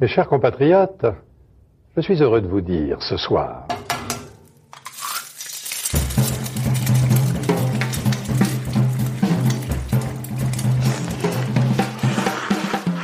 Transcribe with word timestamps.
Mes 0.00 0.08
chers 0.08 0.28
compatriotes, 0.28 1.04
je 1.94 2.00
suis 2.00 2.22
heureux 2.22 2.40
de 2.40 2.48
vous 2.48 2.62
dire 2.62 3.02
ce 3.02 3.18
soir. 3.18 3.68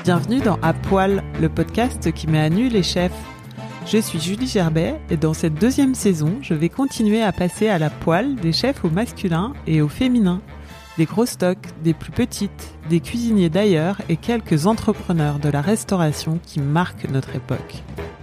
Bienvenue 0.04 0.40
dans 0.40 0.58
À 0.62 0.72
Poil, 0.72 1.22
le 1.38 1.50
podcast 1.50 2.10
qui 2.12 2.28
met 2.28 2.40
à 2.40 2.48
nu 2.48 2.70
les 2.70 2.82
chefs. 2.82 3.12
Je 3.84 3.98
suis 3.98 4.18
Julie 4.18 4.46
Gerbet 4.46 4.94
et 5.10 5.18
dans 5.18 5.34
cette 5.34 5.56
deuxième 5.56 5.94
saison, 5.94 6.38
je 6.40 6.54
vais 6.54 6.70
continuer 6.70 7.20
à 7.20 7.32
passer 7.32 7.68
à 7.68 7.78
la 7.78 7.90
poêle 7.90 8.36
des 8.36 8.52
chefs 8.52 8.86
au 8.86 8.88
masculin 8.88 9.52
et 9.66 9.82
au 9.82 9.88
féminin. 9.88 10.40
Des 10.96 11.04
gros 11.04 11.26
stocks, 11.26 11.58
des 11.84 11.92
plus 11.92 12.12
petites, 12.12 12.74
des 12.88 13.00
cuisiniers 13.00 13.50
d'ailleurs 13.50 14.00
et 14.08 14.16
quelques 14.16 14.66
entrepreneurs 14.66 15.38
de 15.38 15.48
la 15.48 15.60
restauration 15.60 16.38
qui 16.46 16.60
marquent 16.60 17.08
notre 17.10 17.34
époque. 17.34 17.82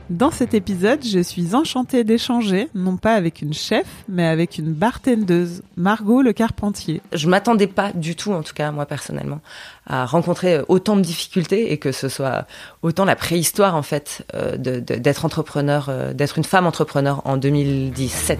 Dans 0.09 0.31
cet 0.31 0.53
épisode, 0.53 1.03
je 1.03 1.19
suis 1.19 1.55
enchantée 1.55 2.03
d'échanger, 2.03 2.67
non 2.75 2.97
pas 2.97 3.13
avec 3.13 3.41
une 3.41 3.53
chef, 3.53 3.87
mais 4.09 4.27
avec 4.27 4.57
une 4.57 4.73
bartendeuse, 4.73 5.63
Margot 5.77 6.21
Le 6.21 6.33
Carpentier. 6.33 7.01
Je 7.13 7.27
m'attendais 7.29 7.67
pas 7.67 7.93
du 7.93 8.15
tout, 8.15 8.31
en 8.31 8.43
tout 8.43 8.53
cas 8.53 8.71
moi 8.71 8.85
personnellement, 8.85 9.39
à 9.87 10.05
rencontrer 10.05 10.59
autant 10.67 10.97
de 10.97 11.01
difficultés 11.01 11.71
et 11.71 11.77
que 11.77 11.91
ce 11.91 12.09
soit 12.09 12.45
autant 12.81 13.05
la 13.05 13.15
préhistoire 13.15 13.75
en 13.75 13.81
fait 13.81 14.25
euh, 14.35 14.57
d'être 14.57 15.25
entrepreneur, 15.25 15.87
euh, 15.89 16.13
d'être 16.13 16.37
une 16.37 16.43
femme 16.43 16.67
entrepreneur 16.67 17.21
en 17.25 17.37
2017. 17.37 18.39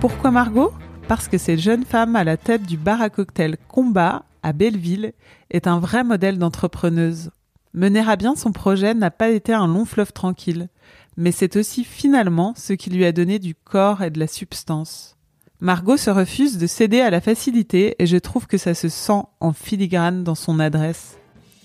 Pourquoi 0.00 0.30
Margot? 0.30 0.72
Parce 1.08 1.28
que 1.28 1.38
cette 1.38 1.60
jeune 1.60 1.84
femme 1.84 2.16
à 2.16 2.24
la 2.24 2.36
tête 2.36 2.64
du 2.64 2.76
bar 2.76 3.00
à 3.00 3.10
cocktail 3.10 3.56
Combat 3.68 4.24
à 4.42 4.52
Belleville 4.52 5.12
est 5.50 5.66
un 5.66 5.78
vrai 5.78 6.04
modèle 6.04 6.38
d'entrepreneuse. 6.38 7.30
Mener 7.74 8.08
à 8.08 8.16
bien 8.16 8.34
son 8.34 8.52
projet 8.52 8.94
n'a 8.94 9.10
pas 9.10 9.28
été 9.28 9.52
un 9.52 9.66
long 9.66 9.84
fleuve 9.84 10.12
tranquille, 10.12 10.68
mais 11.16 11.32
c'est 11.32 11.56
aussi 11.56 11.84
finalement 11.84 12.54
ce 12.56 12.72
qui 12.72 12.90
lui 12.90 13.04
a 13.04 13.12
donné 13.12 13.38
du 13.38 13.54
corps 13.54 14.02
et 14.02 14.10
de 14.10 14.18
la 14.18 14.26
substance. 14.26 15.16
Margot 15.60 15.96
se 15.96 16.10
refuse 16.10 16.58
de 16.58 16.66
céder 16.66 17.00
à 17.00 17.10
la 17.10 17.20
facilité 17.20 17.96
et 17.98 18.06
je 18.06 18.16
trouve 18.16 18.46
que 18.46 18.58
ça 18.58 18.74
se 18.74 18.88
sent 18.88 19.22
en 19.40 19.52
filigrane 19.52 20.24
dans 20.24 20.34
son 20.34 20.58
adresse. 20.58 21.18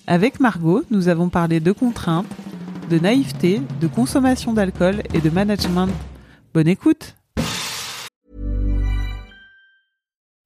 Avec 0.06 0.40
Margot, 0.40 0.82
nous 0.90 1.08
avons 1.08 1.28
parlé 1.28 1.60
de 1.60 1.72
contraintes, 1.72 2.26
de 2.90 2.98
naïveté, 2.98 3.60
de 3.80 3.86
consommation 3.86 4.52
d'alcool 4.52 5.02
et 5.14 5.20
de 5.20 5.30
management. 5.30 5.88
Bonne 6.54 6.68
écoute! 6.68 7.16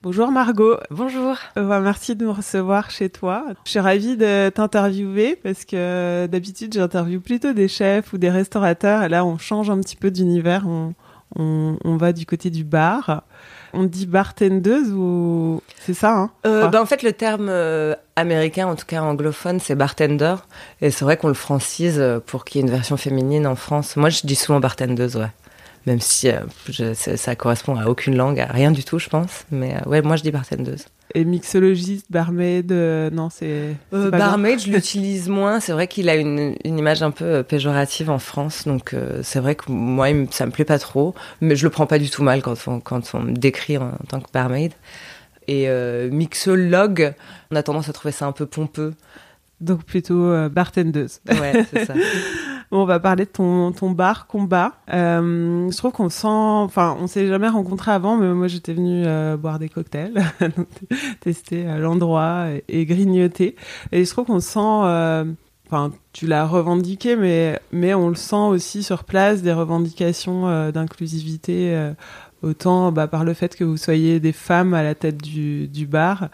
Bonjour 0.00 0.30
Margot. 0.30 0.76
Bonjour. 0.92 1.34
Euh, 1.56 1.80
merci 1.80 2.14
de 2.14 2.24
nous 2.24 2.32
recevoir 2.32 2.88
chez 2.88 3.10
toi. 3.10 3.46
Je 3.64 3.70
suis 3.70 3.80
ravie 3.80 4.16
de 4.16 4.48
t'interviewer 4.48 5.34
parce 5.34 5.64
que 5.64 6.28
d'habitude 6.30 6.72
j'interviewe 6.72 7.18
plutôt 7.18 7.52
des 7.52 7.66
chefs 7.66 8.12
ou 8.12 8.18
des 8.18 8.30
restaurateurs 8.30 9.02
et 9.02 9.08
là 9.08 9.24
on 9.24 9.38
change 9.38 9.70
un 9.70 9.80
petit 9.80 9.96
peu 9.96 10.12
d'univers, 10.12 10.68
on, 10.68 10.94
on, 11.34 11.96
va 11.96 12.12
du 12.12 12.26
côté 12.26 12.48
du 12.48 12.62
bar. 12.62 13.24
On 13.72 13.82
dit 13.82 14.06
bartendeuse 14.06 14.92
ou 14.92 15.60
c'est 15.80 15.94
ça 15.94 16.12
hein? 16.12 16.30
Euh, 16.46 16.68
ben, 16.68 16.80
En 16.80 16.86
fait 16.86 17.02
le 17.02 17.12
terme 17.12 17.48
euh, 17.50 17.96
américain, 18.14 18.68
en 18.68 18.76
tout 18.76 18.86
cas 18.86 19.02
anglophone, 19.02 19.58
c'est 19.58 19.74
bartender 19.74 20.36
et 20.80 20.92
c'est 20.92 21.04
vrai 21.04 21.16
qu'on 21.16 21.26
le 21.26 21.34
francise 21.34 22.00
pour 22.26 22.44
qu'il 22.44 22.60
y 22.60 22.64
ait 22.64 22.66
une 22.68 22.72
version 22.72 22.96
féminine 22.96 23.48
en 23.48 23.56
France. 23.56 23.96
Moi 23.96 24.10
je 24.10 24.20
dis 24.24 24.36
souvent 24.36 24.60
bartendeuse, 24.60 25.16
ouais 25.16 25.32
même 25.88 26.00
si 26.00 26.28
euh, 26.28 26.94
ça, 26.94 27.34
correspond 27.34 27.76
à 27.76 27.86
aucune 27.86 28.14
langue, 28.14 28.38
à 28.40 28.46
rien 28.46 28.70
du 28.70 28.84
tout, 28.84 28.98
je 28.98 29.08
pense. 29.08 29.46
Mais 29.50 29.74
euh, 29.74 29.88
ouais, 29.88 30.02
moi 30.02 30.16
je 30.16 30.22
dis 30.22 30.30
bartendeuse. 30.30 30.84
Et 31.14 31.24
mixologiste, 31.24 32.06
barmaid, 32.10 32.70
euh, 32.70 33.08
non, 33.10 33.30
c'est. 33.30 33.74
barmaid, 33.90 34.60
je 34.60 34.70
l'utilise 34.70 35.28
moins. 35.28 35.58
C'est 35.58 35.72
vrai 35.72 35.88
qu'il 35.88 36.10
a 36.10 36.16
une, 36.16 36.54
image 36.64 37.02
un 37.02 37.10
peu 37.10 37.42
péjorative 37.42 38.10
en 38.10 38.18
France, 38.18 38.66
donc 38.66 38.94
c'est 39.22 39.40
vrai 39.40 39.54
que 39.54 39.72
moi, 39.72 40.08
ça 40.30 40.44
me 40.44 40.50
plaît 40.50 40.66
pas 40.66 40.78
trop, 40.78 41.14
mais 41.40 41.56
je 41.56 41.64
le 41.64 41.70
prends 41.70 41.86
pas 41.86 41.98
du 41.98 42.10
tout 42.10 42.22
mal 42.22 42.42
quand 42.42 42.56
on, 42.66 42.80
quand 42.80 43.14
on 43.14 43.20
me 43.20 43.32
décrit 43.32 43.78
en, 43.78 43.92
tant 44.08 44.20
que 44.20 44.30
barmaid. 44.32 44.72
Et 45.48 45.66
mixologue, 46.10 47.14
on 47.50 47.56
a 47.56 47.62
tendance 47.62 47.88
à 47.88 47.94
trouver 47.94 48.12
ça 48.12 48.26
un 48.26 48.32
peu 48.32 48.44
pompeux. 48.44 48.92
Donc 49.62 49.84
plutôt 49.84 50.48
bartendeuse. 50.50 51.20
Ouais, 51.26 51.64
c'est 51.72 51.86
ça. 51.86 51.94
on 52.70 52.84
va 52.84 53.00
parler 53.00 53.24
de 53.24 53.30
ton, 53.30 53.72
ton 53.72 53.90
bar 53.90 54.26
combat. 54.26 54.74
Euh, 54.92 55.70
je 55.70 55.76
trouve 55.76 55.92
qu'on 55.92 56.10
sent, 56.10 56.26
enfin, 56.28 56.96
on 57.00 57.06
s'est 57.06 57.26
jamais 57.26 57.48
rencontré 57.48 57.90
avant, 57.90 58.16
mais 58.16 58.32
moi 58.34 58.48
j'étais 58.48 58.74
venue 58.74 59.04
euh, 59.06 59.36
boire 59.36 59.58
des 59.58 59.68
cocktails, 59.68 60.22
tester 61.20 61.66
euh, 61.66 61.78
l'endroit 61.78 62.46
et, 62.68 62.84
grignoter. 62.84 63.56
Et 63.92 64.04
je 64.04 64.10
trouve 64.10 64.26
qu'on 64.26 64.40
sent, 64.40 64.58
enfin, 65.66 65.92
tu 66.12 66.26
l'as 66.26 66.46
revendiqué, 66.46 67.16
mais 67.16 67.58
mais 67.72 67.94
on 67.94 68.08
le 68.08 68.14
sent 68.14 68.36
aussi 68.36 68.82
sur 68.82 69.04
place 69.04 69.42
des 69.42 69.52
revendications 69.52 70.70
d'inclusivité 70.70 71.92
autant 72.42 72.92
bah, 72.92 73.08
par 73.08 73.24
le 73.24 73.34
fait 73.34 73.56
que 73.56 73.64
vous 73.64 73.76
soyez 73.76 74.20
des 74.20 74.32
femmes 74.32 74.74
à 74.74 74.82
la 74.82 74.94
tête 74.94 75.22
du, 75.22 75.66
du 75.68 75.86
bar 75.86 76.28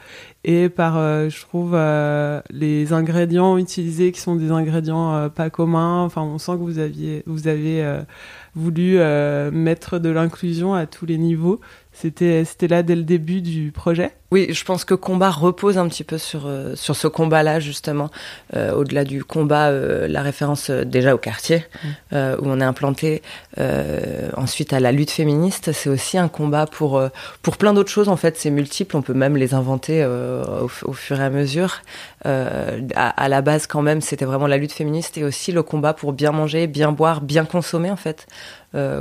et 0.45 0.69
par, 0.69 0.99
euh, 0.99 1.31
je 1.31 1.41
trouve, 1.41 1.73
euh, 1.75 2.41
les 2.51 2.93
ingrédients 2.93 3.57
utilisés 3.57 4.13
qui 4.13 4.21
sont 4.21 4.37
des 4.37 4.51
ingrédients 4.51 5.15
euh, 5.15 5.29
pas 5.31 5.49
communs. 5.49 6.03
Enfin, 6.03 6.23
on 6.23 6.39
sent 6.39 6.53
que 6.53 6.59
vous 6.59 6.79
aviez, 6.79 7.23
vous 7.27 7.49
avez 7.49 8.03
voulu 8.55 8.99
mettre 9.53 9.99
de 9.99 10.11
l'inclusion 10.11 10.75
à 10.75 10.87
tous 10.87 11.07
les 11.07 11.19
niveaux. 11.19 11.61
C'était, 11.97 12.44
c'était 12.44 12.66
là 12.66 12.82
dès 12.82 12.97
le 12.97 13.05
début 13.05 13.41
du 13.41 13.71
projet? 13.71 14.10
Oui, 14.32 14.49
je 14.53 14.65
pense 14.65 14.84
que 14.84 14.94
combat 14.94 15.31
repose 15.31 15.78
un 15.78 15.87
petit 15.87 16.03
peu 16.03 16.19
sur 16.19 16.47
euh, 16.47 16.75
sur 16.75 16.97
ce 16.97 17.06
combat-là 17.06 17.60
justement. 17.60 18.10
Euh, 18.56 18.72
au-delà 18.72 19.05
du 19.05 19.22
combat, 19.22 19.69
euh, 19.69 20.09
la 20.09 20.22
référence 20.22 20.71
déjà 20.71 21.15
au 21.15 21.19
quartier 21.19 21.65
mm. 21.84 22.16
où 22.41 22.47
on 22.47 22.60
est 22.60 22.65
implanté. 22.65 23.22
ensuite 24.37 24.72
à 24.72 24.81
la 24.81 24.91
lutte 24.91 25.12
féministe, 25.12 25.71
c'est 25.71 25.88
aussi 25.88 26.19
un 26.19 26.27
combat 26.27 26.66
pour 26.66 27.00
pour 27.43 27.56
plein 27.56 27.72
d'autres 27.72 27.93
choses 27.93 28.09
en 28.09 28.16
fait. 28.16 28.37
C'est 28.37 28.50
multiple, 28.50 28.97
on 28.97 29.03
peut 29.03 29.15
même 29.15 29.37
les 29.37 29.55
inventer 29.55 30.05
au, 30.05 30.69
au, 30.82 30.93
fur 30.93 31.21
et 31.21 31.25
à 31.25 31.31
mesure. 31.31 31.82
À, 32.25 32.72
à, 32.97 33.28
la 33.28 33.41
base 33.41 33.69
quand 33.69 33.82
même, 33.82 34.00
c'était 34.00 34.25
vraiment 34.25 34.49
la 34.49 34.56
lutte 34.56 34.72
féministe 34.72 35.16
et 35.16 35.22
aussi 35.22 35.53
le 35.53 35.62
combat 35.62 35.94
pour 35.94 36.12
bien 36.12 36.32
manger, 36.32 36.66
bien 36.66 36.91
boire, 36.91 37.21
bien 37.21 37.44
consommer 37.44 37.91
en 37.93 37.97
fait, 37.97 38.26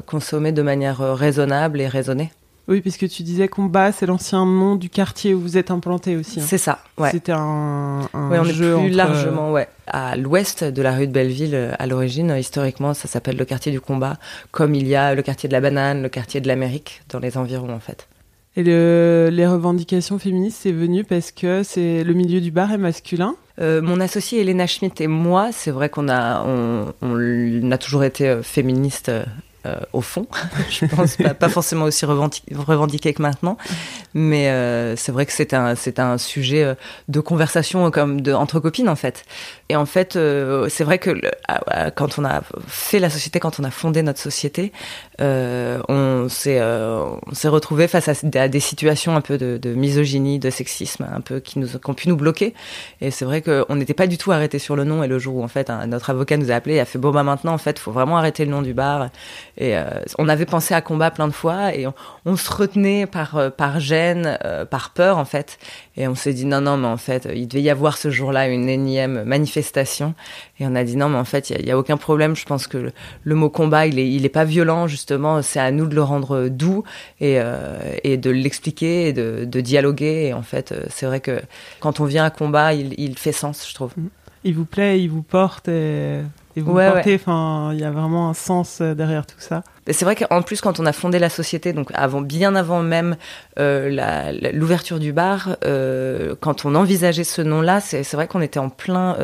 consommer 0.05 0.51
de 0.51 0.61
manière 0.61 0.99
raisonnable 0.99 1.81
et 1.81 1.87
raisonnée. 1.87 2.31
Oui, 2.68 2.79
puisque 2.79 3.09
tu 3.09 3.24
disais 3.24 3.50
combat, 3.50 3.91
c'est 3.91 4.06
l'ancien 4.06 4.46
nom 4.46 4.75
du 4.75 4.90
quartier 4.90 5.34
où 5.34 5.41
vous 5.41 5.57
êtes 5.57 5.69
implanté 5.69 6.16
aussi. 6.16 6.40
Hein. 6.40 6.46
C'est 6.47 6.57
ça, 6.57 6.79
ouais. 6.97 7.12
C'était 7.12 7.34
un, 7.34 8.07
un 8.13 8.29
ouais, 8.29 8.40
on 8.40 8.44
jeu 8.46 8.78
est 8.78 8.79
plus 8.85 8.90
largement, 8.90 9.51
ouais, 9.51 9.68
à 9.88 10.16
l'ouest 10.16 10.63
de 10.63 10.81
la 10.81 10.94
rue 10.94 11.07
de 11.07 11.12
Belleville. 11.12 11.56
Euh, 11.56 11.73
à 11.78 11.88
l'origine, 11.88 12.34
historiquement, 12.40 12.94
ça 12.94 13.09
s'appelle 13.09 13.35
le 13.35 13.44
quartier 13.44 13.72
du 13.72 13.81
combat, 13.81 14.18
comme 14.52 14.75
il 14.75 14.88
y 14.88 14.96
a 14.96 15.13
le 15.13 15.22
quartier 15.22 15.50
de 15.50 15.53
la 15.53 15.59
banane, 15.59 16.02
le 16.02 16.09
quartier 16.09 16.40
de 16.40 16.47
l'Amérique, 16.47 17.02
dans 17.09 17.19
les 17.19 17.38
environs, 17.38 17.73
en 17.73 17.81
fait. 17.81 18.07
Et 18.56 18.63
le, 18.63 19.29
les 19.31 19.47
revendications 19.47 20.18
féministes, 20.18 20.59
c'est 20.62 20.72
venu 20.72 21.03
parce 21.03 21.31
que 21.31 21.63
c'est 21.63 22.03
le 22.03 22.13
milieu 22.13 22.40
du 22.40 22.52
bar 22.52 22.72
est 22.72 22.78
masculin? 22.78 23.35
Euh, 23.59 23.82
mon 23.82 23.99
associé 23.99 24.41
Elena 24.41 24.67
Schmidt 24.67 25.03
et 25.03 25.08
moi, 25.08 25.49
c'est 25.52 25.72
vrai 25.72 25.90
qu'on 25.90 26.08
a, 26.08 26.43
on, 26.46 26.93
on, 27.02 27.72
a 27.72 27.78
toujours 27.78 28.03
été 28.03 28.29
euh, 28.29 28.41
féministes 28.41 29.11
euh, 29.65 29.75
au 29.93 30.01
fond. 30.01 30.27
je 30.69 30.85
pense 30.85 31.15
pas, 31.15 31.47
forcément 31.47 31.85
aussi 31.85 32.05
revendiqué, 32.05 33.13
que 33.13 33.21
maintenant, 33.21 33.57
mais 34.13 34.49
euh, 34.49 34.97
c'est 34.97 35.13
vrai 35.13 35.25
que 35.25 35.31
c'est 35.31 35.53
un 35.53 35.75
c'est 35.75 35.99
un 35.99 36.17
sujet 36.17 36.63
euh, 36.63 36.75
de 37.07 37.21
conversation 37.21 37.89
comme 37.89 38.19
de 38.19 38.33
entre 38.33 38.59
copines 38.59 38.89
en 38.89 38.97
fait. 38.97 39.23
Et 39.69 39.77
en 39.77 39.85
fait, 39.85 40.19
c'est 40.69 40.83
vrai 40.83 40.99
que 40.99 41.11
quand 41.95 42.19
on 42.19 42.25
a 42.25 42.41
fait 42.67 42.99
la 42.99 43.09
société, 43.09 43.39
quand 43.39 43.59
on 43.61 43.63
a 43.63 43.71
fondé 43.71 44.03
notre 44.03 44.19
société, 44.19 44.73
on 45.19 46.27
s'est 46.29 46.61
on 46.61 47.33
s'est 47.33 47.47
retrouvé 47.47 47.87
face 47.87 48.09
à, 48.09 48.47
des 48.49 48.59
situations 48.59 49.15
un 49.15 49.21
peu 49.21 49.37
de, 49.37 49.57
de, 49.57 49.73
misogynie, 49.73 50.39
de 50.39 50.49
sexisme, 50.49 51.07
un 51.09 51.21
peu 51.21 51.39
qui 51.39 51.59
nous 51.59 51.67
qui 51.67 51.89
ont 51.89 51.93
pu 51.93 52.09
nous 52.09 52.17
bloquer. 52.17 52.53
Et 52.99 53.11
c'est 53.11 53.25
vrai 53.25 53.41
qu'on 53.41 53.75
n'était 53.75 53.93
pas 53.93 54.07
du 54.07 54.17
tout 54.17 54.33
arrêté 54.33 54.59
sur 54.59 54.75
le 54.75 54.83
nom. 54.83 55.03
Et 55.03 55.07
le 55.07 55.19
jour 55.19 55.37
où 55.37 55.43
en 55.43 55.47
fait 55.47 55.71
notre 55.87 56.09
avocat 56.09 56.35
nous 56.35 56.51
a 56.51 56.55
appelé, 56.55 56.75
il 56.75 56.79
a 56.79 56.85
fait 56.85 56.99
bon 56.99 57.11
bah 57.11 57.23
maintenant 57.23 57.53
en 57.53 57.57
fait, 57.57 57.79
faut 57.79 57.93
vraiment 57.93 58.17
arrêter 58.17 58.43
le 58.43 58.51
nom 58.51 58.61
du 58.61 58.73
bar 58.73 59.09
Et 59.58 59.76
on 60.17 60.28
avait 60.29 60.46
pensé 60.46 60.73
à 60.73 60.82
combat 60.82 61.11
plein 61.11 61.28
de 61.28 61.34
fois 61.34 61.76
et 61.76 61.85
on, 62.26 62.35
se 62.35 62.52
retenait 62.52 63.05
par 63.05 63.52
par 63.55 63.79
gêne, 63.79 64.38
par 64.72 64.91
peur 64.91 65.17
en 65.17 65.26
fait. 65.26 65.59
Et 65.96 66.08
on 66.08 66.16
s'est 66.16 66.34
dit 66.34 66.46
non 66.46 66.61
non 66.61 66.78
mais 66.78 66.88
en 66.88 66.97
fait 66.97 67.28
il 67.34 67.47
devait 67.47 67.61
y 67.61 67.70
avoir 67.70 67.97
ce 67.97 68.09
jour-là 68.09 68.47
une 68.47 68.67
énième 68.67 69.23
manifestation. 69.23 70.16
Et 70.59 70.66
on 70.66 70.73
a 70.76 70.84
dit 70.84 70.97
non 70.97 71.09
mais 71.09 71.20
en 71.20 71.26
fait 71.26 71.52
il 71.52 71.66
y, 71.66 71.72
a 71.72 71.78
aucun 71.78 71.97
problème. 71.97 72.35
Je 72.35 72.46
pense 72.46 72.66
que 72.67 72.91
le, 73.23 73.35
mot 73.35 73.50
combat 73.50 73.85
il 73.85 74.00
est 74.00 74.09
il 74.09 74.26
est 74.26 74.29
pas 74.29 74.46
violent 74.46 74.88
justement. 74.88 75.41
C'est 75.44 75.59
à 75.59 75.72
nous 75.72 75.85
de 75.85 75.96
le 75.96 76.03
rendre 76.03 76.47
doux 76.47 76.84
et 77.22 77.40
et 78.03 78.17
de 78.17 78.29
l'expliquer 78.32 79.09
et 79.09 79.14
de, 79.14 79.46
de 79.46 79.61
dialoguer. 79.61 80.28
Et 80.28 80.34
en 80.34 80.44
fait 80.44 80.73
c'est 80.90 81.06
vrai 81.06 81.20
que 81.20 81.41
quand 81.79 81.99
on 81.99 82.06
vient 82.06 82.26
à 82.26 82.32
combat 82.32 82.73
il, 82.73 82.96
il 82.97 83.17
fait 83.17 83.32
sens 83.32 83.67
je 83.70 83.76
trouve. 83.76 83.94
Il 84.44 84.56
vous 84.56 84.66
plaît, 84.66 84.99
il 85.02 85.09
vous 85.09 85.23
porte 85.23 85.70
et, 85.70 86.22
vous 86.61 86.73
portez. 86.73 87.16
Enfin, 87.16 87.72
il 87.73 87.79
y 87.79 87.84
a 87.84 87.91
vraiment 87.91 88.29
un 88.29 88.34
sens 88.34 88.79
euh, 88.82 88.94
derrière 88.94 89.26
tout 89.26 89.40
ça. 89.40 89.64
C'est 89.90 90.05
vrai 90.05 90.16
qu'en 90.16 90.41
plus, 90.41 90.61
quand 90.61 90.79
on 90.79 90.85
a 90.85 90.94
fondé 90.94 91.20
la 91.20 91.29
société, 91.29 91.73
donc 91.73 91.90
avant, 91.94 92.22
bien 92.22 92.55
avant 92.55 92.82
même 92.82 93.17
euh, 93.59 94.32
l'ouverture 94.53 94.97
du 94.97 95.11
bar, 95.11 95.58
euh, 95.66 96.35
quand 96.40 96.64
on 96.64 96.76
envisageait 96.76 97.26
ce 97.26 97.41
nom-là, 97.41 97.82
c'est 97.82 98.14
vrai 98.14 98.28
qu'on 98.28 98.41
était 98.41 98.59
en 98.59 98.70
plein 98.70 99.17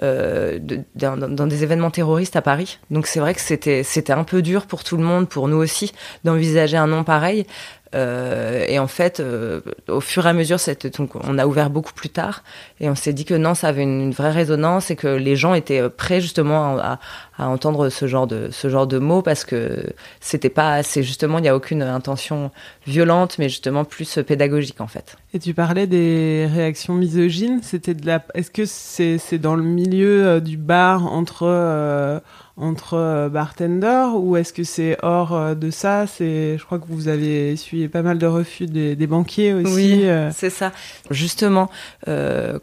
dans, 0.00 1.46
des 1.46 1.62
événements 1.62 1.92
terroristes 1.92 2.34
à 2.34 2.42
Paris. 2.42 2.80
Donc 2.90 3.06
c'est 3.06 3.20
vrai 3.20 3.32
que 3.34 3.40
c'était 3.40 4.12
un 4.12 4.24
peu 4.24 4.42
dur 4.42 4.66
pour 4.66 4.82
tout 4.82 4.96
le 4.96 5.04
monde, 5.04 5.28
pour 5.28 5.46
nous 5.46 5.58
aussi, 5.58 5.92
d'envisager 6.24 6.76
un 6.76 6.88
nom 6.88 7.04
pareil. 7.04 7.46
Euh, 7.94 8.64
et 8.68 8.78
en 8.78 8.86
fait, 8.86 9.20
euh, 9.20 9.60
au 9.88 10.00
fur 10.00 10.26
et 10.26 10.30
à 10.30 10.32
mesure, 10.32 10.58
donc, 10.96 11.14
on 11.14 11.38
a 11.38 11.46
ouvert 11.46 11.70
beaucoup 11.70 11.92
plus 11.92 12.08
tard. 12.08 12.42
Et 12.80 12.88
on 12.88 12.94
s'est 12.94 13.12
dit 13.12 13.24
que 13.24 13.34
non, 13.34 13.54
ça 13.54 13.68
avait 13.68 13.82
une, 13.82 14.12
vraie 14.12 14.30
résonance 14.30 14.90
et 14.90 14.96
que 14.96 15.08
les 15.08 15.36
gens 15.36 15.54
étaient 15.54 15.88
prêts 15.88 16.20
justement 16.20 16.78
à, 16.78 16.98
à, 17.42 17.48
entendre 17.48 17.88
ce 17.88 18.06
genre 18.06 18.26
de 18.26 18.48
ce 18.50 18.68
genre 18.68 18.86
de 18.86 18.98
mots 18.98 19.22
parce 19.22 19.44
que 19.44 19.84
c'était 20.20 20.50
pas, 20.50 20.82
c'est 20.82 21.02
justement, 21.02 21.38
il 21.38 21.42
n'y 21.42 21.48
a 21.48 21.56
aucune 21.56 21.82
intention 21.82 22.50
violente, 22.86 23.38
mais 23.38 23.48
justement 23.48 23.84
plus 23.84 24.18
pédagogique 24.26 24.80
en 24.80 24.86
fait. 24.86 25.16
Et 25.34 25.38
tu 25.38 25.54
parlais 25.54 25.86
des 25.86 26.48
réactions 26.52 26.94
misogynes. 26.94 27.60
C'était 27.62 27.94
de 27.94 28.06
la. 28.06 28.24
Est-ce 28.34 28.50
que 28.50 28.64
c'est 28.64 29.18
c'est 29.18 29.38
dans 29.38 29.56
le 29.56 29.62
milieu 29.62 30.26
euh, 30.26 30.40
du 30.40 30.56
bar 30.56 31.06
entre 31.06 32.20
entre 32.56 32.94
euh, 32.94 33.28
bartenders 33.28 34.14
ou 34.14 34.36
est-ce 34.36 34.52
que 34.52 34.64
c'est 34.64 34.98
hors 35.02 35.34
euh, 35.34 35.54
de 35.54 35.70
ça? 35.70 36.06
C'est, 36.06 36.58
je 36.58 36.64
crois 36.64 36.78
que 36.78 36.86
vous 36.86 37.08
avez 37.08 37.52
essuyé 37.52 37.88
pas 37.88 38.02
mal 38.02 38.18
de 38.18 38.26
refus 38.26 38.66
des, 38.66 39.06
banquiers 39.06 39.54
aussi. 39.54 39.74
Oui, 39.74 40.00
euh. 40.04 40.30
c'est 40.32 40.50
ça. 40.50 40.72
Justement, 41.10 41.70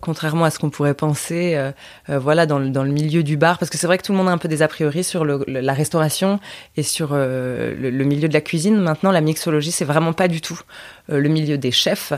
contrairement 0.01 0.45
à 0.45 0.51
ce 0.51 0.59
qu'on 0.59 0.69
pourrait 0.69 0.93
penser, 0.93 1.71
voilà, 2.07 2.45
dans 2.45 2.59
le, 2.59 2.69
dans 2.69 2.83
le 2.83 2.91
milieu 2.91 3.23
du 3.23 3.37
bar, 3.37 3.57
parce 3.57 3.69
que 3.69 3.77
c'est 3.77 3.87
vrai 3.87 3.97
que 3.97 4.03
tout 4.03 4.11
le 4.11 4.17
monde 4.17 4.29
a 4.29 4.31
un 4.31 4.37
peu 4.37 4.47
des 4.47 4.61
priori 4.69 5.03
sur 5.03 5.25
la 5.25 5.73
restauration 5.73 6.39
et 6.77 6.83
sur 6.83 7.13
le, 7.13 7.73
le, 7.75 8.03
milieu 8.05 8.29
de 8.29 8.33
la 8.33 8.41
cuisine. 8.41 8.77
Maintenant, 8.77 9.11
la 9.11 9.21
mixologie, 9.21 9.71
c'est 9.71 9.85
vraiment 9.85 10.13
pas 10.13 10.29
du 10.29 10.39
tout 10.39 10.61
le 11.09 11.27
milieu 11.27 11.57
des 11.57 11.71
chefs. 11.71 12.13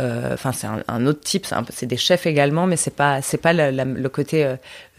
Euh, 0.00 0.34
enfin, 0.34 0.52
c'est 0.52 0.66
un, 0.66 1.06
autre 1.06 1.20
type. 1.20 1.46
C'est 1.70 1.86
des 1.86 1.96
chefs 1.96 2.26
également, 2.26 2.66
mais 2.66 2.76
c'est 2.76 2.94
pas 2.94 3.20
c'est 3.22 3.38
pas 3.38 3.52
le 3.52 4.08
côté 4.08 4.44
euh, 4.44 4.56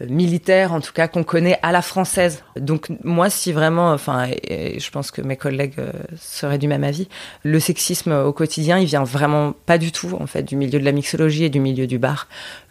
militaire, 0.08 0.72
en 0.72 0.80
tout 0.80 0.92
cas 0.92 1.08
qu'on 1.08 1.24
connaît 1.24 1.58
à 1.62 1.72
la 1.72 1.82
française. 1.82 2.42
Donc 2.56 2.88
moi, 3.04 3.30
si 3.30 3.52
vraiment, 3.52 3.92
enfin, 3.92 4.26
et, 4.48 4.78
je 4.78 4.90
pense 4.90 5.10
que 5.10 5.22
mes 5.22 5.36
collègues 5.36 5.74
euh, 5.78 5.92
seraient 6.18 6.58
du 6.58 6.68
même 6.68 6.84
avis, 6.84 7.08
le 7.42 7.60
sexisme 7.60 8.12
au 8.12 8.32
quotidien, 8.32 8.78
il 8.78 8.86
vient 8.86 9.04
vraiment 9.04 9.54
pas 9.66 9.78
du 9.78 9.92
tout 9.92 10.16
en 10.18 10.26
fait 10.26 10.42
du 10.42 10.56
milieu 10.56 10.78
de 10.78 10.84
la 10.84 10.92
mixologie 10.92 11.44
et 11.44 11.50
du 11.50 11.60
milieu 11.60 11.86
du 11.86 11.98
bar. 11.98 12.28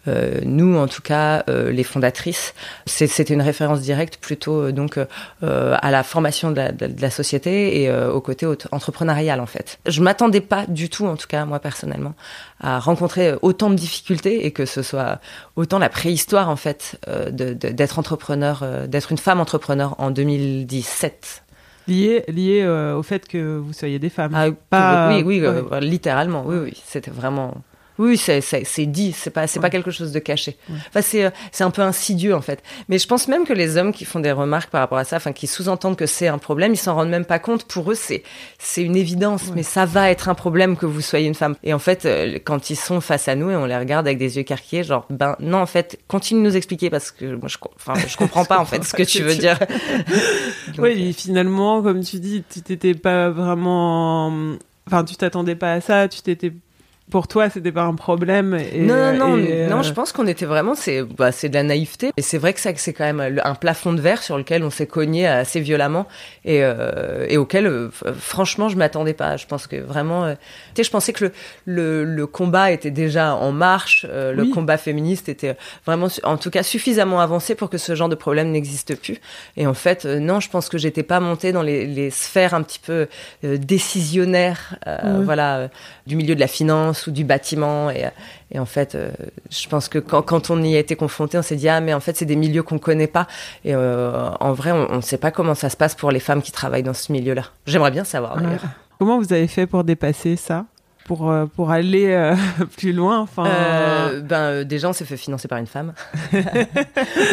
Euh, 0.08 0.40
nous, 0.44 0.76
en 0.76 0.88
tout 0.88 1.02
cas, 1.02 1.44
euh, 1.48 1.70
les 1.70 1.84
fondatrices, 1.84 2.54
c'était 2.86 3.22
une 3.22 3.42
référence 3.42 3.80
directe 3.80 4.16
plutôt 4.16 4.62
euh, 4.62 4.72
donc 4.72 4.98
à 5.42 5.90
la 5.90 6.02
formation 6.02 6.50
de 6.50 6.56
la, 6.56 6.72
de 6.72 7.00
la 7.00 7.10
société 7.10 7.82
et 7.82 7.92
au 7.92 8.20
côté 8.20 8.46
entrepreneurial 8.70 9.40
en 9.40 9.46
fait. 9.46 9.78
Je 9.86 10.00
m'attendais 10.02 10.40
pas 10.40 10.66
du 10.66 10.88
tout, 10.88 11.06
en 11.06 11.16
tout 11.16 11.26
cas 11.26 11.44
moi 11.44 11.58
personnellement, 11.58 12.14
à 12.62 12.78
rencontrer 12.78 13.34
autant 13.42 13.70
de 13.70 13.74
difficultés 13.74 14.46
et 14.46 14.52
que 14.52 14.64
ce 14.64 14.82
soit 14.82 15.20
autant 15.56 15.78
la 15.78 15.88
préhistoire 15.88 16.48
en 16.48 16.56
fait 16.56 16.98
d'être 17.32 17.98
entrepreneur, 17.98 18.86
d'être 18.88 19.12
une 19.12 19.18
femme 19.18 19.40
entrepreneur 19.40 19.94
en 19.98 20.10
2017 20.10 21.42
lié 21.88 22.24
lié 22.28 22.64
au 22.96 23.02
fait 23.02 23.26
que 23.26 23.58
vous 23.58 23.72
soyez 23.72 23.98
des 23.98 24.10
femmes. 24.10 24.32
Ah, 24.34 24.46
pas... 24.70 25.12
Oui, 25.12 25.22
oui, 25.24 25.42
littéralement, 25.80 26.44
oui, 26.46 26.56
oui, 26.62 26.82
c'était 26.86 27.10
vraiment 27.10 27.54
oui, 27.98 28.16
c'est 28.16 28.86
dit, 28.86 29.12
c'est 29.12 29.30
pas, 29.30 29.46
c'est 29.46 29.60
pas 29.60 29.70
quelque 29.70 29.90
chose 29.90 30.12
de 30.12 30.18
caché. 30.18 30.56
Enfin, 30.88 31.02
c'est, 31.02 31.24
euh, 31.24 31.30
c'est 31.50 31.64
un 31.64 31.70
peu 31.70 31.82
insidieux 31.82 32.34
en 32.34 32.40
fait. 32.40 32.62
Mais 32.88 32.98
je 32.98 33.06
pense 33.06 33.28
même 33.28 33.44
que 33.44 33.52
les 33.52 33.76
hommes 33.76 33.92
qui 33.92 34.04
font 34.04 34.20
des 34.20 34.32
remarques 34.32 34.70
par 34.70 34.80
rapport 34.80 34.98
à 34.98 35.04
ça, 35.04 35.16
enfin, 35.16 35.32
qui 35.32 35.46
sous-entendent 35.46 35.96
que 35.96 36.06
c'est 36.06 36.28
un 36.28 36.38
problème, 36.38 36.72
ils 36.72 36.78
s'en 36.78 36.94
rendent 36.94 37.10
même 37.10 37.24
pas 37.24 37.38
compte. 37.38 37.64
Pour 37.64 37.90
eux, 37.90 37.94
c'est, 37.94 38.22
c'est 38.58 38.82
une 38.82 38.96
évidence. 38.96 39.52
Mais 39.54 39.62
ça 39.62 39.84
va 39.84 40.10
être 40.10 40.28
un 40.28 40.34
problème 40.34 40.76
que 40.76 40.86
vous 40.86 41.00
soyez 41.00 41.26
une 41.26 41.34
femme. 41.34 41.54
Et 41.62 41.74
en 41.74 41.78
fait, 41.78 42.06
euh, 42.06 42.38
quand 42.42 42.70
ils 42.70 42.76
sont 42.76 43.00
face 43.00 43.28
à 43.28 43.34
nous 43.34 43.50
et 43.50 43.56
on 43.56 43.66
les 43.66 43.76
regarde 43.76 44.06
avec 44.06 44.18
des 44.18 44.36
yeux 44.36 44.42
carquillés, 44.42 44.84
genre, 44.84 45.06
ben 45.10 45.36
non, 45.40 45.58
en 45.58 45.66
fait, 45.66 45.98
continue 46.08 46.42
de 46.42 46.46
nous 46.48 46.56
expliquer 46.56 46.90
parce 46.90 47.10
que 47.10 47.34
moi, 47.34 47.48
je, 47.48 47.58
enfin, 47.76 47.94
je 48.06 48.16
comprends 48.16 48.44
pas 48.44 48.58
en 48.58 48.64
fait 48.64 48.82
ce 48.84 48.94
que 48.94 49.02
tu 49.02 49.22
veux 49.22 49.34
dire. 49.36 49.58
oui, 50.78 51.10
euh, 51.10 51.12
finalement, 51.12 51.82
comme 51.82 52.02
tu 52.02 52.18
dis, 52.18 52.42
tu 52.50 52.62
t'étais 52.62 52.94
pas 52.94 53.30
vraiment, 53.30 54.32
enfin, 54.86 55.04
tu 55.04 55.16
t'attendais 55.16 55.56
pas 55.56 55.74
à 55.74 55.80
ça, 55.80 56.08
tu 56.08 56.22
t'étais 56.22 56.52
pour 57.12 57.28
toi, 57.28 57.50
c'était 57.50 57.72
pas 57.72 57.82
un 57.82 57.94
problème. 57.94 58.54
Et, 58.54 58.80
non, 58.80 59.12
non, 59.12 59.36
non, 59.36 59.44
euh, 59.46 59.82
je 59.82 59.92
pense 59.92 60.12
qu'on 60.12 60.26
était 60.26 60.46
vraiment, 60.46 60.74
c'est, 60.74 61.02
bah, 61.02 61.30
c'est 61.30 61.50
de 61.50 61.54
la 61.54 61.62
naïveté. 61.62 62.10
Et 62.16 62.22
c'est 62.22 62.38
vrai 62.38 62.54
que 62.54 62.60
ça, 62.60 62.70
c'est 62.74 62.94
quand 62.94 63.04
même 63.04 63.38
un 63.44 63.54
plafond 63.54 63.92
de 63.92 64.00
verre 64.00 64.22
sur 64.22 64.38
lequel 64.38 64.64
on 64.64 64.70
s'est 64.70 64.86
cogné 64.86 65.26
assez 65.26 65.60
violemment 65.60 66.08
et, 66.46 66.60
euh, 66.64 67.26
et 67.28 67.36
auquel, 67.36 67.66
euh, 67.66 67.90
franchement, 68.18 68.70
je 68.70 68.78
m'attendais 68.78 69.12
pas. 69.12 69.36
Je 69.36 69.46
pense 69.46 69.66
que 69.66 69.76
vraiment, 69.76 70.32
tu 70.32 70.36
sais, 70.76 70.84
je 70.84 70.90
pensais 70.90 71.12
que 71.12 71.26
le, 71.26 71.32
le, 71.66 72.04
le, 72.04 72.26
combat 72.26 72.72
était 72.72 72.90
déjà 72.90 73.34
en 73.34 73.52
marche, 73.52 74.06
le 74.10 74.46
combat 74.46 74.78
féministe 74.78 75.28
était 75.28 75.54
vraiment, 75.84 76.08
en 76.22 76.38
tout 76.38 76.48
cas, 76.48 76.62
suffisamment 76.62 77.20
avancé 77.20 77.54
pour 77.54 77.68
que 77.68 77.76
ce 77.76 77.94
genre 77.94 78.08
de 78.08 78.14
problème 78.14 78.50
n'existe 78.52 78.98
plus. 78.98 79.20
Et 79.58 79.66
en 79.66 79.74
fait, 79.74 80.06
non, 80.06 80.40
je 80.40 80.48
pense 80.48 80.70
que 80.70 80.78
j'étais 80.78 81.02
pas 81.02 81.20
montée 81.20 81.52
dans 81.52 81.62
les, 81.62 81.86
les 81.86 82.08
sphères 82.08 82.54
un 82.54 82.62
petit 82.62 82.80
peu 82.80 83.06
décisionnaires, 83.42 84.78
voilà, 85.24 85.68
du 86.06 86.16
milieu 86.16 86.34
de 86.34 86.40
la 86.40 86.46
finance 86.46 87.01
du 87.10 87.24
bâtiment. 87.24 87.90
Et, 87.90 88.08
et 88.50 88.58
en 88.58 88.66
fait, 88.66 88.94
euh, 88.94 89.10
je 89.50 89.68
pense 89.68 89.88
que 89.88 89.98
quand, 89.98 90.22
quand, 90.22 90.50
on 90.50 90.62
y 90.62 90.76
a 90.76 90.78
été 90.78 90.96
confronté, 90.96 91.38
on 91.38 91.42
s'est 91.42 91.56
dit 91.56 91.68
ah 91.68 91.80
mais 91.80 91.94
en 91.94 92.00
fait 92.00 92.16
c'est 92.16 92.24
des 92.24 92.36
milieux 92.36 92.62
qu'on 92.62 92.78
connaît 92.78 93.06
pas. 93.06 93.26
Et 93.64 93.74
euh, 93.74 94.30
en 94.40 94.52
vrai, 94.52 94.72
on 94.72 94.96
ne 94.96 95.00
sait 95.00 95.18
pas 95.18 95.30
comment 95.30 95.54
ça 95.54 95.70
se 95.70 95.76
passe 95.76 95.94
pour 95.94 96.10
les 96.10 96.20
femmes 96.20 96.42
qui 96.42 96.52
travaillent 96.52 96.82
dans 96.82 96.94
ce 96.94 97.12
milieu-là. 97.12 97.44
J'aimerais 97.66 97.90
bien 97.90 98.04
savoir 98.04 98.36
d'ailleurs. 98.36 98.62
Comment 98.98 99.18
vous 99.18 99.32
avez 99.32 99.48
fait 99.48 99.66
pour 99.66 99.82
dépasser 99.84 100.36
ça? 100.36 100.66
Pour, 101.04 101.30
euh, 101.30 101.46
pour 101.46 101.70
aller 101.70 102.06
euh, 102.08 102.34
plus 102.76 102.92
loin 102.92 103.20
enfin 103.20 103.46
euh, 103.46 104.20
ben 104.20 104.64
déjà 104.64 104.88
on 104.88 104.92
s'est 104.92 105.04
fait 105.04 105.16
financer 105.16 105.48
par 105.48 105.58
une 105.58 105.66
femme. 105.66 105.92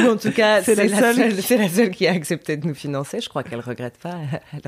En 0.10 0.18
tout 0.18 0.32
cas 0.32 0.62
c'est 0.64 0.76
la, 0.76 0.88
seule. 0.88 1.34
c'est 1.42 1.58
la 1.58 1.70
seule 1.70 1.92
qui 1.92 2.08
a 2.08 2.12
accepté 2.12 2.58
de 2.58 2.68
nous 2.68 2.74
financer. 2.74 3.22
Je 3.22 3.30
crois 3.30 3.44
qu'elle 3.44 3.60
regrette 3.60 3.98
pas 3.98 4.16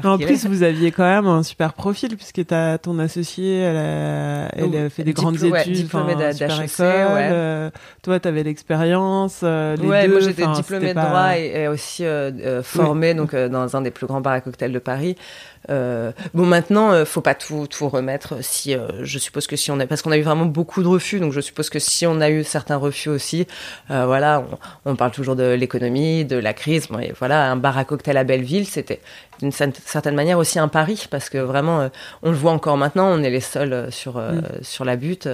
en 0.04 0.18
plus 0.18 0.46
vous 0.46 0.64
aviez 0.64 0.92
quand 0.92 1.04
même 1.04 1.28
un 1.28 1.44
super 1.44 1.74
profil 1.74 2.16
puisque 2.16 2.52
as 2.52 2.78
ton 2.78 3.00
associée 3.00 3.60
elle 3.60 3.78
a, 3.78 4.50
elle 4.56 4.86
a 4.86 4.90
fait 4.90 5.04
des 5.04 5.14
grandes 5.14 5.36
études 5.36 5.52
ouais, 5.52 5.66
diplômée 5.66 6.16
d'HEC 6.16 6.80
ouais. 6.80 7.72
toi 8.04 8.20
t'avais 8.20 8.44
l'expérience 8.44 9.42
les 9.42 9.48
ouais 9.80 10.08
deux, 10.08 10.12
moi 10.12 10.20
j'étais 10.20 10.48
diplômée 10.48 10.94
de 10.94 11.00
droit 11.00 11.38
et, 11.38 11.68
aussi 11.68 12.04
formée 12.64 13.14
donc 13.14 13.36
dans 13.36 13.76
un 13.76 13.82
des 13.82 13.92
plus 13.92 14.08
grands 14.08 14.22
bars 14.22 14.34
à 14.34 14.42
cocktails 14.42 14.74
de 14.74 14.80
Paris. 14.80 15.16
Euh, 15.70 16.12
bon, 16.34 16.46
maintenant, 16.46 16.92
euh, 16.92 17.06
faut 17.06 17.22
pas 17.22 17.36
tout, 17.36 17.68
tout 17.68 17.88
remettre. 17.88 18.44
Si 18.44 18.74
euh, 18.74 18.88
je 19.02 19.20
suppose 19.20 19.48
que 19.48 19.56
si 19.56 19.72
on 19.72 19.80
a, 19.80 19.88
parce 19.88 20.02
qu'on 20.02 20.12
a 20.12 20.18
eu 20.18 20.22
vraiment 20.22 20.46
beaucoup 20.46 20.84
de 20.84 20.88
refus, 20.88 21.20
donc 21.20 21.34
je 21.34 21.42
suppose 21.42 21.70
que 21.70 21.80
si 21.80 22.06
on 22.06 22.22
a 22.22 22.30
eu 22.30 22.44
certains 22.44 22.78
refus 22.78 23.10
aussi, 23.10 23.48
euh, 23.90 24.06
voilà, 24.06 24.44
on, 24.86 24.92
on, 24.92 24.96
parle 24.96 25.12
toujours 25.12 25.36
de 25.36 25.54
l'économie, 25.54 26.26
de 26.26 26.38
la 26.38 26.54
crise. 26.54 26.88
Bon, 26.88 27.00
et 27.00 27.14
voilà, 27.18 27.52
un 27.52 27.56
bar 27.56 27.78
à 27.78 27.86
cocktail 27.86 28.18
à 28.18 28.24
Belleville, 28.24 28.68
c'était 28.68 29.00
d'une 29.40 29.52
certaine 29.52 30.16
manière 30.16 30.38
aussi 30.38 30.60
un 30.60 30.68
pari, 30.68 31.08
parce 31.10 31.30
que 31.30 31.38
vraiment, 31.40 31.90
on 32.22 32.30
le 32.30 32.38
voit 32.38 32.52
encore 32.52 32.78
maintenant, 32.78 33.08
on 33.08 33.24
est 33.24 33.32
les 33.32 33.40
seuls 33.40 33.92
sur 33.92 34.18
mm. 34.18 34.42
sur 34.62 34.86
la 34.86 34.96
butte. 34.96 35.28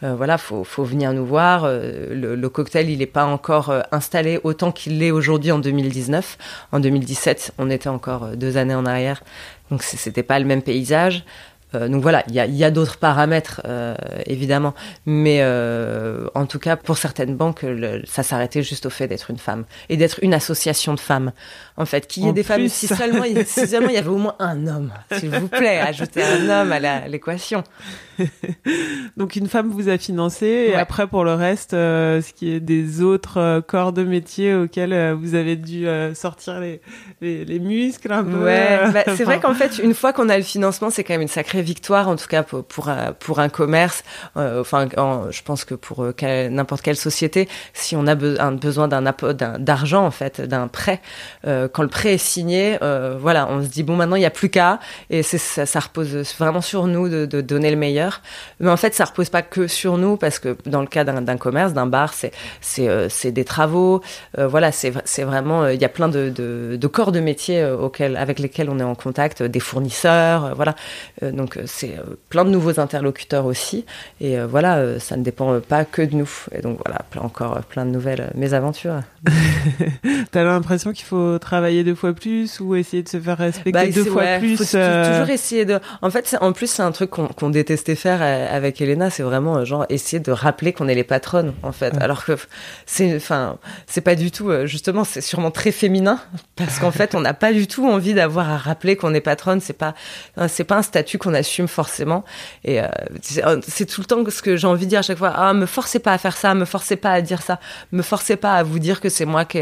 voilà, 0.00 0.38
faut, 0.38 0.64
faut 0.64 0.84
venir 0.84 1.12
nous 1.12 1.26
voir. 1.26 1.68
Le, 1.68 2.34
le, 2.34 2.48
cocktail, 2.48 2.88
il 2.88 3.00
n'est 3.00 3.06
pas 3.06 3.26
encore 3.26 3.72
installé 3.92 4.40
autant 4.42 4.72
qu'il 4.72 4.98
l'est 4.98 5.10
aujourd'hui 5.10 5.52
en 5.52 5.58
2019. 5.58 6.38
En 6.72 6.80
2017, 6.80 7.52
on 7.58 7.68
était 7.68 7.90
encore 7.90 8.28
deux 8.36 8.56
années 8.56 8.74
en 8.74 8.86
arrière. 8.86 9.22
Donc 9.70 9.82
c'était 9.82 10.22
pas 10.22 10.38
le 10.38 10.44
même 10.44 10.62
paysage. 10.62 11.24
Euh, 11.74 11.88
donc 11.88 12.02
voilà, 12.02 12.24
il 12.28 12.34
y 12.34 12.64
a, 12.64 12.70
d'autres 12.70 12.96
paramètres 12.98 13.60
euh, 13.66 13.94
évidemment, 14.26 14.74
mais 15.06 15.38
euh, 15.40 16.26
en 16.34 16.46
tout 16.46 16.58
cas 16.58 16.76
pour 16.76 16.96
certaines 16.98 17.36
banques, 17.36 17.62
le, 17.62 18.02
ça 18.04 18.22
s'arrêtait 18.22 18.62
juste 18.62 18.86
au 18.86 18.90
fait 18.90 19.08
d'être 19.08 19.30
une 19.30 19.38
femme 19.38 19.64
et 19.88 19.96
d'être 19.96 20.18
une 20.22 20.34
association 20.34 20.94
de 20.94 21.00
femmes. 21.00 21.32
En 21.76 21.86
fait, 21.86 22.06
qu'il 22.06 22.22
y 22.24 22.26
ait 22.26 22.30
En 22.30 22.32
des 22.32 22.42
femmes, 22.42 22.68
si 22.68 22.86
seulement, 22.86 23.24
il- 23.24 23.46
si 23.46 23.66
seulement 23.66 23.88
il 23.88 23.94
y 23.94 23.98
avait 23.98 24.08
au 24.08 24.18
moins 24.18 24.36
un 24.38 24.66
homme, 24.66 24.92
s'il 25.18 25.30
vous 25.30 25.48
plaît, 25.48 25.78
ajoutez 25.80 26.22
un 26.22 26.48
homme 26.48 26.72
à 26.72 27.08
l'équation. 27.08 27.64
Donc 29.16 29.36
une 29.36 29.48
femme 29.48 29.70
vous 29.70 29.88
a 29.88 29.98
financé 29.98 30.46
et 30.70 30.74
après 30.74 31.06
pour 31.06 31.24
le 31.24 31.34
reste, 31.34 31.70
ce 31.72 32.32
qui 32.32 32.52
est 32.52 32.60
des 32.60 33.02
autres 33.02 33.60
corps 33.66 33.92
de 33.92 34.04
métier 34.04 34.54
auxquels 34.54 35.12
vous 35.14 35.34
avez 35.34 35.56
dû 35.56 35.86
sortir 36.14 36.60
les, 36.60 36.80
les, 37.20 37.44
les 37.44 37.58
muscles 37.58 38.12
un 38.12 38.24
peu. 38.24 38.44
Ouais, 38.44 38.78
bah, 38.92 39.04
c'est 39.16 39.24
vrai 39.24 39.40
qu'en 39.40 39.54
fait, 39.54 39.78
une 39.82 39.94
fois 39.94 40.12
qu'on 40.12 40.28
a 40.28 40.36
le 40.36 40.44
financement, 40.44 40.90
c'est 40.90 41.04
quand 41.04 41.14
même 41.14 41.22
une 41.22 41.28
sacrée 41.28 41.61
victoire, 41.62 42.08
en 42.08 42.16
tout 42.16 42.26
cas 42.28 42.42
pour, 42.42 42.64
pour, 42.64 42.90
pour 43.18 43.38
un 43.40 43.48
commerce. 43.48 44.04
Euh, 44.36 44.60
enfin, 44.60 44.88
en- 44.96 45.30
je 45.30 45.42
pense 45.42 45.64
que 45.64 45.74
pour 45.74 46.04
euh, 46.04 46.48
n'importe 46.50 46.82
quelle 46.82 46.96
société, 46.96 47.48
si 47.72 47.96
on 47.96 48.06
a 48.06 48.14
besoin 48.14 48.88
d'un 48.88 49.02
d'un- 49.02 49.58
d'argent, 49.58 50.04
en 50.04 50.10
fait, 50.10 50.40
d'un 50.40 50.68
prêt, 50.68 51.00
euh, 51.46 51.68
quand 51.72 51.82
le 51.82 51.88
prêt 51.88 52.14
est 52.14 52.18
signé, 52.18 52.78
euh, 52.82 53.16
voilà, 53.18 53.48
on 53.50 53.62
se 53.62 53.68
dit, 53.68 53.82
bon, 53.82 53.96
maintenant, 53.96 54.16
il 54.16 54.20
n'y 54.20 54.26
a 54.26 54.30
plus 54.30 54.48
qu'à, 54.50 54.78
et 55.10 55.22
c'est, 55.22 55.38
ça, 55.38 55.80
repose 55.80 56.14
vraiment 56.38 56.60
sur 56.60 56.86
nous 56.86 57.08
de, 57.08 57.26
donner 57.40 57.70
le 57.70 57.76
meilleur. 57.76 58.20
Mais 58.60 58.70
en 58.70 58.76
fait, 58.76 58.94
ça 58.94 59.04
repose 59.04 59.28
pas 59.30 59.42
que 59.42 59.66
sur 59.66 59.98
nous, 59.98 60.16
parce 60.16 60.38
que 60.38 60.56
dans 60.66 60.80
le 60.80 60.86
cas 60.86 61.04
d'un, 61.04 61.36
commerce, 61.36 61.72
d'un 61.72 61.86
bar, 61.86 62.12
c'est, 62.14 62.32
c'est, 62.60 62.88
euh, 62.88 63.08
c'est 63.08 63.32
des 63.32 63.44
travaux, 63.44 64.02
euh, 64.38 64.46
voilà, 64.46 64.72
c'est, 64.72 64.92
c'est 65.04 65.24
vraiment, 65.24 65.62
euh, 65.64 65.74
il 65.74 65.80
y 65.80 65.84
a 65.84 65.88
plein 65.88 66.08
de, 66.08 66.28
de, 66.30 66.86
corps 66.86 67.12
de 67.12 67.20
métier 67.20 67.60
euh, 67.62 67.76
auxquels, 67.76 68.16
avec 68.16 68.38
lesquels 68.38 68.68
on 68.70 68.78
est 68.78 68.82
en 68.84 68.94
contact, 68.94 69.40
euh, 69.42 69.48
des 69.48 69.60
fournisseurs, 69.60 70.44
euh, 70.46 70.52
voilà. 70.54 70.74
Euh, 71.22 71.30
donc 71.52 71.62
euh, 71.62 71.66
c'est 71.66 71.98
euh, 71.98 72.16
plein 72.28 72.44
de 72.44 72.50
nouveaux 72.50 72.80
interlocuteurs 72.80 73.46
aussi, 73.46 73.84
et 74.20 74.38
euh, 74.38 74.46
voilà, 74.46 74.98
ça 74.98 75.16
ne 75.16 75.22
dépend 75.22 75.60
pas 75.60 75.84
que 75.84 76.02
de 76.02 76.14
nous. 76.14 76.30
Et 76.52 76.60
donc 76.60 76.78
voilà, 76.84 77.00
encore 77.24 77.60
plein 77.64 77.84
de 77.84 77.90
nouvelles 77.90 78.30
mésaventures. 78.34 79.00
T'as 80.32 80.44
l'impression 80.44 80.92
qu'il 80.92 81.04
faut 81.04 81.38
travailler 81.38 81.84
deux 81.84 81.94
fois 81.94 82.12
plus 82.12 82.58
ou 82.60 82.74
essayer 82.74 83.02
de 83.02 83.08
se 83.08 83.20
faire 83.20 83.38
respecter 83.38 83.72
Bah, 83.72 83.86
deux 83.86 84.04
fois 84.04 84.22
ouais, 84.22 84.38
plus. 84.38 84.56
faut 84.56 84.76
euh, 84.76 85.12
toujours 85.12 85.30
essayer 85.30 85.64
de. 85.64 85.78
En 86.00 86.10
fait, 86.10 86.36
en 86.40 86.52
plus, 86.52 86.68
c'est 86.68 86.82
un 86.82 86.92
truc 86.92 87.10
qu'on 87.10 87.28
qu'on 87.28 87.50
détestait 87.50 87.94
faire 87.94 88.22
avec 88.22 88.80
Elena, 88.80 89.10
c'est 89.10 89.22
vraiment 89.22 89.64
genre 89.64 89.86
essayer 89.88 90.20
de 90.20 90.32
rappeler 90.32 90.72
qu'on 90.72 90.88
est 90.88 90.94
les 90.94 91.04
patronnes, 91.04 91.52
en 91.62 91.72
fait. 91.72 91.94
Ouais. 91.94 92.02
Alors 92.02 92.24
que 92.24 92.32
c'est, 92.86 93.16
enfin, 93.16 93.58
c'est 93.86 94.00
pas 94.00 94.14
du 94.14 94.30
tout. 94.30 94.50
Justement, 94.64 95.04
c'est 95.04 95.20
sûrement 95.20 95.50
très 95.50 95.72
féminin 95.72 96.20
parce 96.56 96.78
qu'en 96.78 96.90
fait, 96.90 97.14
on 97.14 97.20
n'a 97.20 97.34
pas 97.34 97.52
du 97.52 97.66
tout 97.66 97.86
envie 97.86 98.14
d'avoir 98.14 98.50
à 98.50 98.56
rappeler 98.56 98.96
qu'on 98.96 99.14
est 99.14 99.20
patronne. 99.20 99.60
C'est 99.60 99.72
pas, 99.72 99.94
c'est 100.48 100.64
pas 100.64 100.76
un 100.76 100.82
statut 100.82 101.18
qu'on 101.18 101.34
assume 101.42 101.68
forcément. 101.68 102.24
Et 102.64 102.80
euh, 102.80 102.86
c'est 103.20 103.44
euh, 103.46 103.60
c'est 103.66 103.86
tout 103.86 104.00
le 104.00 104.06
temps 104.06 104.22
ce 104.28 104.42
que 104.42 104.56
j'ai 104.56 104.66
envie 104.66 104.86
de 104.86 104.90
dire 104.90 105.00
à 105.00 105.02
chaque 105.08 105.18
fois. 105.18 105.32
Ah, 105.34 105.52
me 105.54 105.66
forcez 105.66 105.98
pas 105.98 106.12
à 106.12 106.18
faire 106.18 106.36
ça, 106.36 106.54
me 106.54 106.64
forcez 106.64 106.96
pas 106.96 107.12
à 107.12 107.20
dire 107.20 107.42
ça, 107.42 107.58
me 107.92 108.02
forcez 108.02 108.36
pas 108.36 108.54
à 108.54 108.62
vous 108.62 108.78
dire 108.78 109.00
que 109.00 109.08
c'est 109.08 109.24
moi 109.26 109.44
qui, 109.44 109.60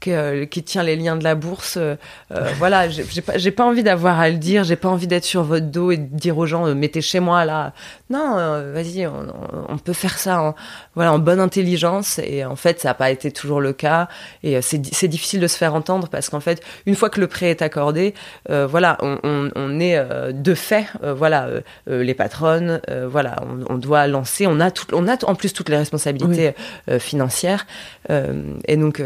qui, 0.00 0.12
euh, 0.12 0.46
qui 0.46 0.62
tient 0.62 0.82
les 0.82 0.96
liens 0.96 1.16
de 1.16 1.24
la 1.24 1.34
bourse. 1.34 1.76
Euh, 1.76 1.96
euh, 2.34 2.50
voilà, 2.58 2.88
j'ai 3.14 3.20
pas, 3.22 3.34
pas 3.56 3.64
envie 3.64 3.82
d'avoir 3.82 4.20
à 4.20 4.28
le 4.30 4.36
dire, 4.36 4.64
j'ai 4.64 4.76
pas 4.76 4.88
envie 4.88 5.06
d'être 5.06 5.24
sur 5.24 5.42
votre 5.42 5.66
dos 5.66 5.90
et 5.90 5.96
de 5.96 6.16
dire 6.16 6.36
aux 6.38 6.46
gens, 6.46 6.72
mettez 6.74 7.00
chez 7.00 7.20
moi 7.20 7.44
là. 7.44 7.72
Non, 8.10 8.36
euh, 8.38 8.72
vas-y, 8.74 9.06
on, 9.06 9.26
on 9.68 9.78
peut 9.78 9.92
faire 9.94 10.18
ça 10.18 10.40
en, 10.42 10.54
voilà, 10.94 11.12
en 11.12 11.18
bonne 11.18 11.40
intelligence. 11.40 12.18
Et 12.18 12.44
en 12.44 12.56
fait, 12.56 12.80
ça 12.80 12.88
n'a 12.88 12.94
pas 12.94 13.10
été 13.10 13.30
toujours 13.32 13.60
le 13.60 13.72
cas. 13.72 14.08
Et 14.42 14.60
c'est 14.62 14.78
di- 14.78 14.90
c'est 14.92 15.08
difficile 15.08 15.40
de 15.40 15.46
se 15.46 15.56
faire 15.56 15.74
entendre 15.74 16.08
parce 16.08 16.28
qu'en 16.28 16.40
fait, 16.40 16.62
une 16.86 16.94
fois 16.94 17.08
que 17.10 17.20
le 17.20 17.26
prêt 17.26 17.50
est 17.50 17.62
accordé, 17.62 18.14
voilà, 18.48 18.98
on, 19.00 19.18
on, 19.22 19.50
on 19.54 19.80
est 19.80 19.96
de 20.32 20.54
fait, 20.54 20.86
voilà, 21.22 21.44
euh, 21.44 21.60
euh, 21.88 22.02
les 22.02 22.14
patronnes, 22.14 22.80
euh, 22.90 23.06
voilà, 23.08 23.36
on, 23.46 23.74
on 23.74 23.78
doit 23.78 24.08
lancer, 24.08 24.48
on 24.48 24.58
a 24.58 24.72
tout, 24.72 24.86
on 24.92 25.06
a 25.06 25.16
en 25.24 25.36
plus 25.36 25.52
toutes 25.52 25.68
les 25.68 25.76
responsabilités 25.76 26.52
financières. 26.98 27.64
Et 28.08 28.76
donc, 28.76 29.00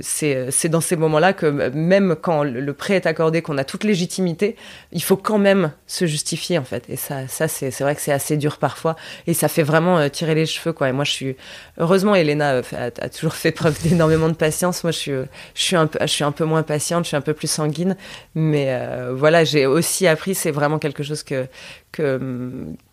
c'est 0.00 0.68
dans 0.68 0.80
ces 0.80 0.96
moments-là 0.96 1.32
que 1.32 1.46
même 1.46 2.16
quand 2.20 2.42
le 2.42 2.72
prêt 2.72 2.94
est 2.94 3.06
accordé, 3.06 3.42
qu'on 3.42 3.58
a 3.58 3.64
toute 3.64 3.84
légitimité, 3.84 4.56
il 4.90 5.02
faut 5.02 5.16
quand 5.16 5.38
même 5.38 5.70
se 5.86 6.06
justifier 6.06 6.58
en 6.58 6.64
fait. 6.64 6.84
Et 6.88 6.96
ça, 6.96 7.28
ça 7.28 7.46
c'est 7.46 7.80
vrai 7.80 7.94
que 7.94 8.00
c'est 8.00 8.12
assez 8.12 8.36
dur 8.36 8.56
parfois. 8.58 8.96
Et 9.28 9.34
ça 9.34 9.46
fait 9.46 9.62
vraiment 9.62 10.08
tirer 10.08 10.34
les 10.34 10.46
cheveux 10.46 10.72
quoi. 10.72 10.88
Et 10.88 10.92
moi, 10.92 11.04
je 11.04 11.12
suis 11.12 11.36
heureusement, 11.78 12.16
Elena 12.16 12.62
a, 12.72 12.86
a 13.00 13.08
toujours 13.08 13.34
fait 13.34 13.52
preuve 13.52 13.80
d'énormément 13.84 14.28
de 14.28 14.34
patience. 14.34 14.82
Moi, 14.82 14.90
je 14.90 14.98
suis, 14.98 15.12
je 15.12 15.62
suis 15.62 15.76
un 15.76 15.86
peu, 15.86 15.98
je 16.00 16.06
suis 16.06 16.24
un 16.24 16.32
peu 16.32 16.44
moins 16.44 16.64
patiente, 16.64 17.04
je 17.04 17.08
suis 17.08 17.16
un 17.16 17.20
peu 17.20 17.34
plus 17.34 17.50
sanguine. 17.50 17.96
Mais 18.34 18.66
euh, 18.68 19.12
voilà, 19.14 19.44
j'ai 19.44 19.66
aussi 19.66 20.06
appris. 20.06 20.34
C'est 20.34 20.50
vraiment 20.50 20.78
quelque 20.78 21.02
chose 21.02 21.22
que 21.26 21.50
que 21.90 22.18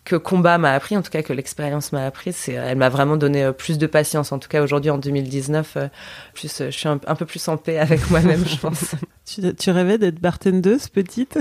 que 0.04 0.16
combat 0.16 0.58
m'a 0.58 0.72
appris, 0.74 0.96
en 0.98 1.02
tout 1.02 1.10
cas 1.10 1.22
que 1.22 1.32
l'expérience 1.32 1.90
m'a 1.92 2.04
appris, 2.04 2.34
c'est 2.34 2.52
elle 2.52 2.76
m'a 2.76 2.90
vraiment 2.90 3.16
donné 3.16 3.42
euh, 3.44 3.52
plus 3.52 3.78
de 3.78 3.86
patience. 3.86 4.32
En 4.32 4.38
tout 4.38 4.48
cas 4.50 4.62
aujourd'hui 4.62 4.90
en 4.90 4.98
2019, 4.98 5.72
euh, 5.76 5.88
plus 6.34 6.60
euh, 6.60 6.66
je 6.70 6.76
suis 6.78 6.88
un, 6.88 7.00
un 7.06 7.14
peu 7.14 7.24
plus 7.24 7.46
en 7.48 7.56
paix 7.56 7.78
avec 7.78 8.10
moi-même, 8.10 8.44
je 8.46 8.56
pense. 8.58 8.94
Tu, 9.24 9.40
tu 9.54 9.70
rêvais 9.70 9.96
d'être 9.96 10.20
bartendeuse 10.20 10.88
petite? 10.88 11.38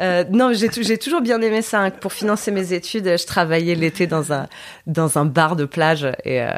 Euh, 0.00 0.24
non, 0.30 0.52
j'ai 0.54 0.70
tou- 0.70 0.82
j'ai 0.82 0.96
toujours 0.96 1.20
bien 1.20 1.42
aimé 1.42 1.60
ça. 1.60 1.80
hein. 1.82 1.90
Pour 1.90 2.14
financer 2.14 2.50
mes 2.50 2.72
études, 2.72 3.18
je 3.18 3.26
travaillais 3.26 3.74
l'été 3.74 4.06
dans 4.06 4.32
un 4.32 4.46
dans 4.86 5.18
un 5.18 5.26
bar 5.26 5.54
de 5.54 5.66
plage 5.66 6.06
et 6.24 6.40
euh, 6.42 6.48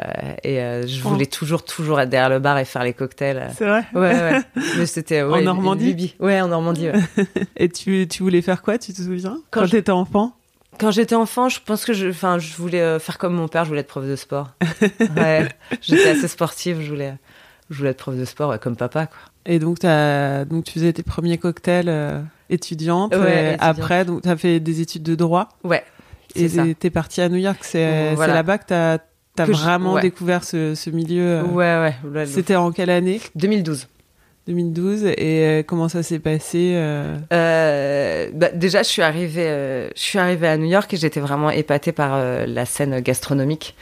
et 0.43 0.61
euh, 0.61 0.87
je 0.87 1.01
Oh. 1.03 1.09
voulais 1.09 1.25
toujours 1.25 1.65
toujours 1.65 1.99
être 1.99 2.09
derrière 2.09 2.29
le 2.29 2.39
bar 2.39 2.57
et 2.57 2.63
faire 2.65 2.83
les 2.85 2.93
cocktails. 2.93 3.49
C'est 3.57 3.65
vrai? 3.67 3.83
Ouais, 3.93 4.41
ouais. 4.77 4.85
C'était 4.85 5.21
ouais, 5.23 5.39
En 5.39 5.41
Normandie? 5.41 6.13
une. 6.19 6.25
Ouais, 6.25 6.39
en 6.39 6.47
Normandie. 6.47 6.87
ouais. 6.89 7.25
Et 7.57 7.67
tu, 7.67 8.07
tu 8.09 8.23
voulais 8.23 8.41
faire 8.41 8.61
quoi, 8.61 8.77
tu 8.77 8.93
te 8.93 9.01
souviens? 9.01 9.37
Quand 9.51 9.59
Quand, 9.61 9.65
je- 9.65 9.71
t'étais 9.71 9.91
enfant? 9.91 10.33
Quand 10.79 10.91
j'étais 10.91 11.15
enfant, 11.15 11.49
je 11.49 11.59
pense 11.63 11.85
que 11.85 11.93
je, 11.93 12.09
enfin, 12.09 12.39
je 12.39 12.53
voulais 12.55 12.81
euh, 12.81 12.99
faire 12.99 13.17
comme 13.17 13.33
mon 13.33 13.47
père. 13.47 13.63
Je 13.63 13.69
voulais 13.69 13.81
être 13.81 13.87
prof 13.87 14.05
de 14.05 14.15
sport. 14.15 14.49
Ouais, 15.17 15.47
j'étais 15.81 16.09
assez 16.09 16.27
sportive. 16.27 16.81
Je 16.81 16.89
voulais, 16.89 17.15
je 17.69 17.77
voulais 17.77 17.91
être 17.91 17.97
prof 17.97 18.15
de 18.15 18.25
sport, 18.25 18.49
ouais, 18.49 18.59
comme 18.59 18.75
papa, 18.75 19.07
quoi. 19.07 19.17
Et 19.45 19.59
donc, 19.59 19.79
t'as, 19.79 20.45
donc 20.45 20.63
tu 20.65 20.73
faisais 20.73 20.93
tes 20.93 21.03
premiers 21.03 21.37
cocktails 21.37 21.89
euh, 21.89 22.21
étudiante. 22.49 23.13
Ouais, 23.15 23.19
et 23.19 23.47
étudiante. 23.53 23.59
Après, 23.61 24.05
donc, 24.05 24.21
t'as 24.23 24.35
fait 24.37 24.59
des 24.59 24.81
études 24.81 25.03
de 25.03 25.15
droit. 25.15 25.49
Ouais. 25.63 25.83
Et 26.35 26.49
t'es 26.75 26.89
partie 26.89 27.21
à 27.21 27.29
New 27.29 27.37
York. 27.37 27.59
C'est, 27.61 28.15
Voilà. 28.15 28.33
là-bas 28.35 28.57
que 28.57 28.65
t'as, 28.67 28.97
je- 29.45 29.51
vraiment 29.51 29.93
ouais. 29.93 30.01
découvert 30.01 30.43
ce, 30.43 30.73
ce 30.75 30.89
milieu. 30.89 31.21
euh, 31.21 31.43
ouais. 31.43 31.93
ouais. 32.03 32.25
C'était 32.25 32.55
en 32.55 32.71
quelle 32.71 32.89
année? 32.89 33.21
2012. 33.35 33.87
2012. 34.47 35.05
Et 35.05 35.15
euh, 35.19 35.63
comment 35.63 35.89
ça 35.89 36.03
s'est 36.03 36.19
passé 36.19 36.73
euh, 36.75 37.17
Euh, 37.31 38.29
bah, 38.33 38.49
déjà, 38.53 38.83
je 38.83 38.89
suis 38.89 39.01
arrivée, 39.01 39.47
euh, 39.47 39.89
je 39.95 40.01
suis 40.01 40.19
arrivée 40.19 40.47
à 40.47 40.57
New 40.57 40.69
York 40.69 40.93
et 40.93 40.97
j'étais 40.97 41.19
vraiment 41.19 41.49
épatée 41.49 41.91
par 41.91 42.17
la 42.45 42.65
scène 42.65 42.99
gastronomique. 42.99 43.75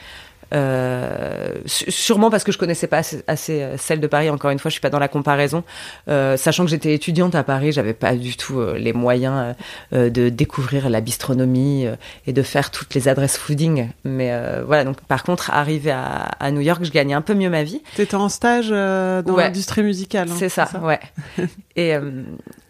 Euh, 0.52 1.48
sûrement 1.66 2.30
parce 2.30 2.44
que 2.44 2.52
je 2.52 2.58
connaissais 2.58 2.86
pas 2.86 2.98
assez, 2.98 3.22
assez, 3.26 3.62
euh, 3.62 3.76
celle 3.78 4.00
de 4.00 4.06
Paris. 4.06 4.30
Encore 4.30 4.50
une 4.50 4.58
fois, 4.58 4.68
je 4.68 4.72
suis 4.72 4.80
pas 4.80 4.90
dans 4.90 4.98
la 4.98 5.08
comparaison. 5.08 5.64
Euh, 6.08 6.36
sachant 6.36 6.64
que 6.64 6.70
j'étais 6.70 6.94
étudiante 6.94 7.34
à 7.34 7.42
Paris, 7.42 7.72
j'avais 7.72 7.94
pas 7.94 8.14
du 8.14 8.36
tout 8.36 8.60
les 8.76 8.92
moyens 8.92 9.54
de 9.92 10.28
découvrir 10.28 10.88
la 10.90 11.00
bistronomie 11.00 11.86
et 12.26 12.32
de 12.32 12.42
faire 12.42 12.70
toutes 12.70 12.94
les 12.94 13.08
adresses 13.08 13.36
fooding. 13.38 13.88
Mais 14.04 14.32
euh, 14.32 14.62
voilà. 14.66 14.84
Donc, 14.84 15.00
par 15.02 15.22
contre, 15.22 15.50
arrivée 15.50 15.90
à, 15.92 16.28
à 16.38 16.50
New 16.50 16.60
York, 16.60 16.84
je 16.84 16.90
gagnais 16.90 17.14
un 17.14 17.22
peu 17.22 17.34
mieux 17.34 17.50
ma 17.50 17.62
vie. 17.62 17.82
T'étais 17.96 18.14
en 18.14 18.28
stage 18.28 18.68
dans 18.70 19.22
Ouais. 19.32 19.44
l'industrie 19.44 19.82
musicale. 19.82 20.28
hein, 20.30 20.34
C'est 20.38 20.48
ça, 20.48 20.68
ouais. 20.82 21.00
et 21.76 21.94
euh, 21.94 22.22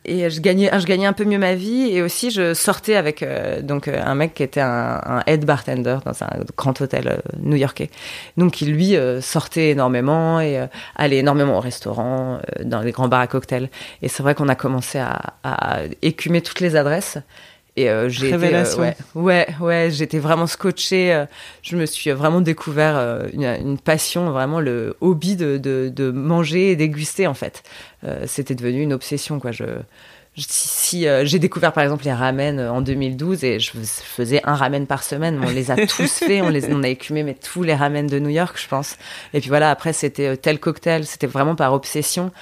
et 0.04 0.30
je 0.30 0.40
gagnais, 0.40 0.68
je 0.76 0.86
gagnais 0.86 1.06
un 1.06 1.12
peu 1.12 1.24
mieux 1.24 1.38
ma 1.38 1.54
vie 1.54 1.88
et 1.90 2.02
aussi 2.02 2.30
je 2.32 2.54
sortais 2.54 2.96
avec 2.96 3.22
euh, 3.22 3.62
donc 3.62 3.86
euh, 3.86 4.02
un 4.04 4.16
mec 4.16 4.34
qui 4.34 4.42
était 4.42 4.60
un, 4.60 5.22
head 5.26 5.44
bartender 5.44 5.98
dans 6.04 6.24
un 6.24 6.30
grand 6.56 6.80
hôtel 6.80 7.06
euh, 7.08 7.16
new-yorkais. 7.38 7.88
Donc 8.36 8.52
qui 8.52 8.66
lui 8.66 8.96
sortait 9.20 9.70
énormément 9.70 10.40
et 10.40 10.66
allait 10.96 11.18
énormément 11.18 11.56
au 11.56 11.60
restaurant, 11.60 12.40
dans 12.64 12.80
les 12.80 12.92
grands 12.92 13.08
bars 13.08 13.20
à 13.20 13.26
cocktails. 13.26 13.68
Et 14.02 14.08
c'est 14.08 14.22
vrai 14.22 14.34
qu'on 14.34 14.48
a 14.48 14.54
commencé 14.54 14.98
à 14.98 15.80
écumer 16.02 16.42
toutes 16.42 16.60
les 16.60 16.76
adresses. 16.76 17.18
Et 17.76 17.88
euh, 17.88 18.08
j'ai 18.10 18.28
été, 18.46 18.54
euh, 18.54 18.64
ouais, 18.82 18.96
ouais, 19.14 19.46
ouais, 19.60 19.88
j'étais 19.90 20.18
vraiment 20.18 20.46
scotchée. 20.46 21.12
euh, 21.14 21.24
je 21.62 21.76
me 21.76 21.86
suis 21.86 22.10
vraiment 22.10 22.42
découvert 22.42 22.96
euh, 22.96 23.22
une, 23.32 23.44
une 23.44 23.78
passion, 23.78 24.30
vraiment 24.30 24.60
le 24.60 24.94
hobby 25.00 25.36
de, 25.36 25.56
de, 25.56 25.90
de 25.94 26.10
manger 26.10 26.72
et 26.72 26.76
déguster 26.76 27.26
en 27.26 27.34
fait. 27.34 27.62
Euh, 28.04 28.24
C'était 28.26 28.54
devenu 28.54 28.82
une 28.82 28.92
obsession 28.92 29.40
quoi. 29.40 29.52
Je, 29.52 29.64
je- 30.36 30.42
si, 30.42 30.68
si, 30.68 31.08
euh, 31.08 31.24
j'ai 31.24 31.38
découvert 31.38 31.72
par 31.72 31.82
exemple 31.82 32.04
les 32.04 32.12
ramen 32.12 32.60
en 32.60 32.82
2012 32.82 33.42
et 33.42 33.58
je 33.58 33.70
fais- 33.70 33.78
faisais 33.84 34.40
un 34.44 34.54
ramen 34.54 34.86
par 34.86 35.02
semaine. 35.02 35.38
mais 35.38 35.46
On 35.46 35.50
les 35.50 35.70
a 35.70 35.76
tous 35.86 36.12
faits, 36.18 36.42
on 36.42 36.50
les, 36.50 36.70
on 36.74 36.82
a 36.82 36.88
écumé 36.88 37.22
mais 37.22 37.32
tous 37.34 37.62
les 37.62 37.74
ramen 37.74 38.06
de 38.06 38.18
New 38.18 38.28
York, 38.28 38.58
je 38.62 38.68
pense. 38.68 38.96
Et 39.32 39.40
puis 39.40 39.48
voilà, 39.48 39.70
après 39.70 39.94
c'était 39.94 40.36
tel 40.36 40.58
cocktail, 40.60 41.06
c'était 41.06 41.26
vraiment 41.26 41.54
par 41.54 41.72
obsession. 41.72 42.32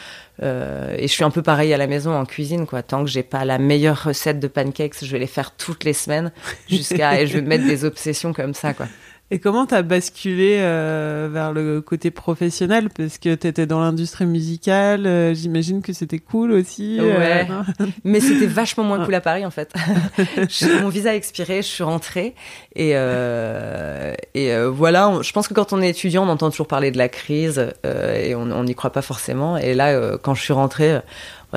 Euh, 0.43 0.95
et 0.97 1.07
je 1.07 1.13
suis 1.13 1.25
un 1.25 1.31
peu 1.31 1.43
pareil 1.43 1.73
à 1.75 1.77
la 1.77 1.87
maison 1.87 2.15
en 2.15 2.25
cuisine, 2.25 2.67
quoi. 2.67 2.83
Tant 2.83 3.05
que 3.05 3.11
j'ai 3.11 3.23
pas 3.23 3.45
la 3.45 3.59
meilleure 3.59 4.05
recette 4.05 4.41
de 4.41 4.49
pancakes, 4.49 5.05
je 5.05 5.11
vais 5.11 5.19
les 5.19 5.27
faire 5.27 5.51
toutes 5.53 5.85
les 5.85 5.93
semaines 5.93 6.33
jusqu'à 6.69 7.21
et 7.21 7.27
je 7.27 7.35
vais 7.35 7.43
me 7.43 7.49
mettre 7.49 7.67
des 7.67 7.85
obsessions 7.85 8.33
comme 8.33 8.55
ça, 8.55 8.73
quoi. 8.73 8.87
Et 9.33 9.39
comment 9.39 9.65
t'as 9.65 9.83
basculé 9.83 10.57
euh, 10.59 11.29
vers 11.33 11.53
le 11.53 11.81
côté 11.81 12.11
professionnel? 12.11 12.89
Parce 12.91 13.19
que 13.19 13.35
t'étais 13.37 13.65
dans 13.67 13.79
l'industrie 13.81 14.27
musicale, 14.27 15.07
euh, 15.07 15.35
j'imagine 15.35 15.83
que 15.83 15.93
c'était 15.93 16.19
cool 16.19 16.51
aussi. 16.51 16.99
euh, 17.01 17.17
Ouais. 17.19 17.47
Mais 18.05 18.19
c'était 18.21 18.47
vachement 18.47 18.83
moins 18.83 19.05
cool 19.05 19.15
à 19.15 19.21
Paris 19.21 19.47
en 19.47 19.51
fait. 19.51 19.73
Je- 20.37 20.83
Mon 20.83 20.89
visa 20.89 21.11
a 21.11 21.15
expiré, 21.15 21.59
je 21.63 21.69
suis 21.69 21.85
rentrée 21.85 22.35
et 22.75 22.93
euh, 22.95 24.15
et 24.35 24.53
euh, 24.53 24.69
voilà. 24.69 25.09
on- 25.09 25.23
Je 25.23 25.33
pense 25.33 25.47
que 25.47 25.55
quand 25.55 25.73
on 25.73 25.81
est 25.81 25.91
étudiant, 25.91 26.25
on 26.27 26.29
entend 26.29 26.51
toujours 26.51 26.67
parler 26.67 26.91
de 26.91 26.99
la 26.99 27.09
crise 27.09 27.69
euh, 27.87 28.17
et 28.17 28.35
on 28.35 28.65
n'y 28.65 28.75
croit 28.75 28.91
pas 28.93 29.03
forcément. 29.03 29.57
Et 29.57 29.75
là, 29.75 29.91
euh, 29.91 30.19
quand 30.21 30.35
je 30.35 30.43
suis 30.43 30.53
rentrée. 30.53 31.01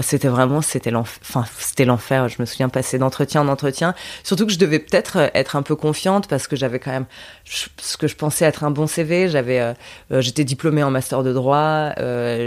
C'était 0.01 0.27
vraiment, 0.27 0.61
c'était 0.61 0.89
l'enfer. 0.91 1.45
C'était 1.59 1.85
l'enfer. 1.85 2.27
Je 2.27 2.37
me 2.39 2.45
souviens 2.45 2.69
passer 2.69 2.97
d'entretien 2.97 3.41
en 3.41 3.47
entretien. 3.47 3.93
Surtout 4.23 4.47
que 4.47 4.51
je 4.51 4.57
devais 4.57 4.79
peut-être 4.79 5.17
euh, 5.17 5.27
être 5.33 5.55
un 5.55 5.61
peu 5.61 5.75
confiante 5.75 6.27
parce 6.27 6.47
que 6.47 6.55
j'avais 6.55 6.79
quand 6.79 6.91
même 6.91 7.05
ce 7.45 7.97
que 7.97 8.07
je 8.07 8.15
pensais 8.15 8.45
être 8.45 8.63
un 8.63 8.71
bon 8.71 8.87
CV. 8.87 9.29
J'avais, 9.29 9.59
euh, 9.59 9.73
euh, 10.11 10.21
j'étais 10.21 10.43
diplômée 10.43 10.83
en 10.83 10.89
master 10.89 11.23
de 11.23 11.31
droit. 11.31 11.93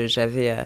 j'avais, 0.07 0.57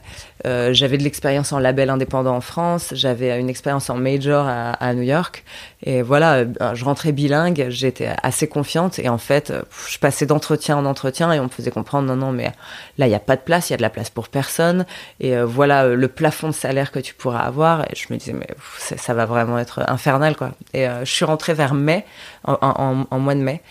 euh, 0.46 0.72
j'avais 0.72 0.98
de 0.98 1.02
l'expérience 1.02 1.52
en 1.52 1.58
label 1.58 1.90
indépendant 1.90 2.36
en 2.36 2.40
France. 2.40 2.92
J'avais 2.92 3.38
une 3.38 3.48
expérience 3.48 3.90
en 3.90 3.96
major 3.96 4.46
à, 4.48 4.94
New 4.94 5.02
York. 5.02 5.44
Et 5.82 6.02
voilà, 6.02 6.36
euh, 6.36 6.74
je 6.74 6.84
rentrais 6.84 7.12
bilingue. 7.12 7.66
J'étais 7.68 8.10
assez 8.22 8.48
confiante. 8.48 8.98
Et 8.98 9.08
en 9.08 9.18
fait, 9.18 9.50
euh, 9.50 9.62
je 9.88 9.98
passais 9.98 10.26
d'entretien 10.26 10.76
en 10.76 10.86
entretien 10.86 11.32
et 11.32 11.40
on 11.40 11.44
me 11.44 11.48
faisait 11.48 11.70
comprendre 11.70 12.08
non, 12.08 12.16
non, 12.16 12.32
mais 12.32 12.52
là, 12.98 13.06
il 13.06 13.10
y 13.10 13.14
a 13.14 13.20
pas 13.20 13.36
de 13.36 13.42
place. 13.42 13.70
Il 13.70 13.72
y 13.72 13.74
a 13.74 13.78
de 13.78 13.82
la 13.82 13.90
place 13.90 14.10
pour 14.10 14.28
personne. 14.28 14.86
Et 15.20 15.40
voilà 15.42 15.86
le 15.88 16.08
plafond 16.08 16.48
de 16.48 16.54
salaire 16.54 16.92
que 16.92 16.98
tu 16.98 17.14
pourras 17.14 17.40
avoir. 17.40 17.82
Et 17.90 17.96
je 17.96 18.12
me 18.12 18.18
disais 18.18 18.32
mais 18.32 18.48
ça, 18.78 19.14
va 19.14 19.26
vraiment 19.26 19.58
être 19.58 19.82
infernal 19.88 20.36
quoi. 20.36 20.52
Et 20.74 20.86
je 21.04 21.10
suis 21.10 21.24
rentrée 21.24 21.54
vers 21.54 21.74
mai, 21.74 22.04
en 22.44 23.18
mois 23.18 23.34
de 23.34 23.40
mai. 23.40 23.62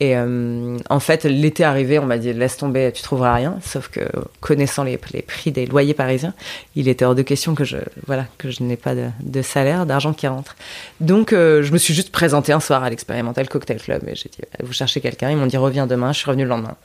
Et 0.00 0.16
euh, 0.16 0.76
en 0.90 1.00
fait, 1.00 1.24
l'été 1.24 1.62
arrivé, 1.62 1.98
on 2.00 2.06
m'a 2.06 2.18
dit 2.18 2.32
laisse 2.32 2.56
tomber, 2.56 2.90
tu 2.92 3.02
trouveras 3.02 3.34
rien. 3.34 3.58
Sauf 3.62 3.88
que 3.88 4.00
connaissant 4.40 4.82
les, 4.82 4.96
prix 4.98 5.52
des 5.52 5.66
loyers 5.66 5.94
parisiens, 5.94 6.34
il 6.74 6.88
était 6.88 7.04
hors 7.04 7.14
de 7.14 7.22
question 7.22 7.54
que 7.54 7.64
je 7.64 7.76
voilà 8.06 8.26
que 8.36 8.50
je 8.50 8.64
n'ai 8.64 8.76
pas 8.76 8.94
de, 8.94 9.06
de 9.20 9.42
salaire, 9.42 9.86
d'argent 9.86 10.12
qui 10.12 10.26
rentre. 10.26 10.56
Donc, 11.00 11.32
euh, 11.32 11.62
je 11.62 11.72
me 11.72 11.78
suis 11.78 11.94
juste 11.94 12.10
présentée 12.10 12.52
un 12.52 12.60
soir 12.60 12.82
à 12.82 12.90
l'expérimental 12.90 13.48
cocktail 13.48 13.80
club 13.80 14.02
et 14.08 14.16
j'ai 14.16 14.28
dit 14.28 14.38
vous 14.62 14.72
cherchez 14.72 15.00
quelqu'un. 15.00 15.30
Ils 15.30 15.36
m'ont 15.36 15.46
dit 15.46 15.56
reviens 15.56 15.86
demain. 15.86 16.12
Je 16.12 16.18
suis 16.18 16.26
revenue 16.26 16.44
le 16.44 16.50
lendemain. 16.50 16.76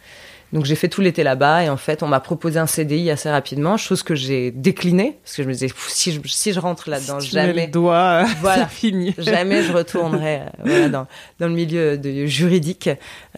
Donc 0.51 0.65
j'ai 0.65 0.75
fait 0.75 0.88
tout 0.88 1.01
l'été 1.01 1.22
là-bas 1.24 1.63
et 1.63 1.70
en 1.70 1.77
fait 1.77 2.01
on 2.01 2.08
m'a 2.08 2.20
proposé 2.20 2.60
un 2.60 2.65
CDI 2.65 3.12
assez 3.12 3.29
rapidement, 3.29 3.77
chose 3.77 4.01
que 4.01 4.15
j'ai 4.15 4.50
déclinée 4.50 5.18
parce 5.24 5.36
que 5.36 5.44
je 5.44 5.48
me 5.48 5.53
disais 5.53 5.70
si 5.89 6.12
je, 6.12 6.20
si 6.25 6.53
je 6.53 6.60
rentre 6.60 6.89
là-dedans 6.89 7.20
Si 7.20 7.29
jamais 7.29 7.68
le 7.68 7.72
doigt, 7.72 8.25
Voilà. 8.41 8.68
c'est 8.68 8.75
fini. 8.75 9.13
jamais 9.20 9.62
je 9.62 9.72
retournerai 9.72 10.38
euh, 10.38 10.46
voilà, 10.65 10.89
dans, 10.89 11.08
dans 11.39 11.48
le 11.48 11.53
milieu 11.53 11.98
de, 12.00 12.25
juridique 12.25 12.89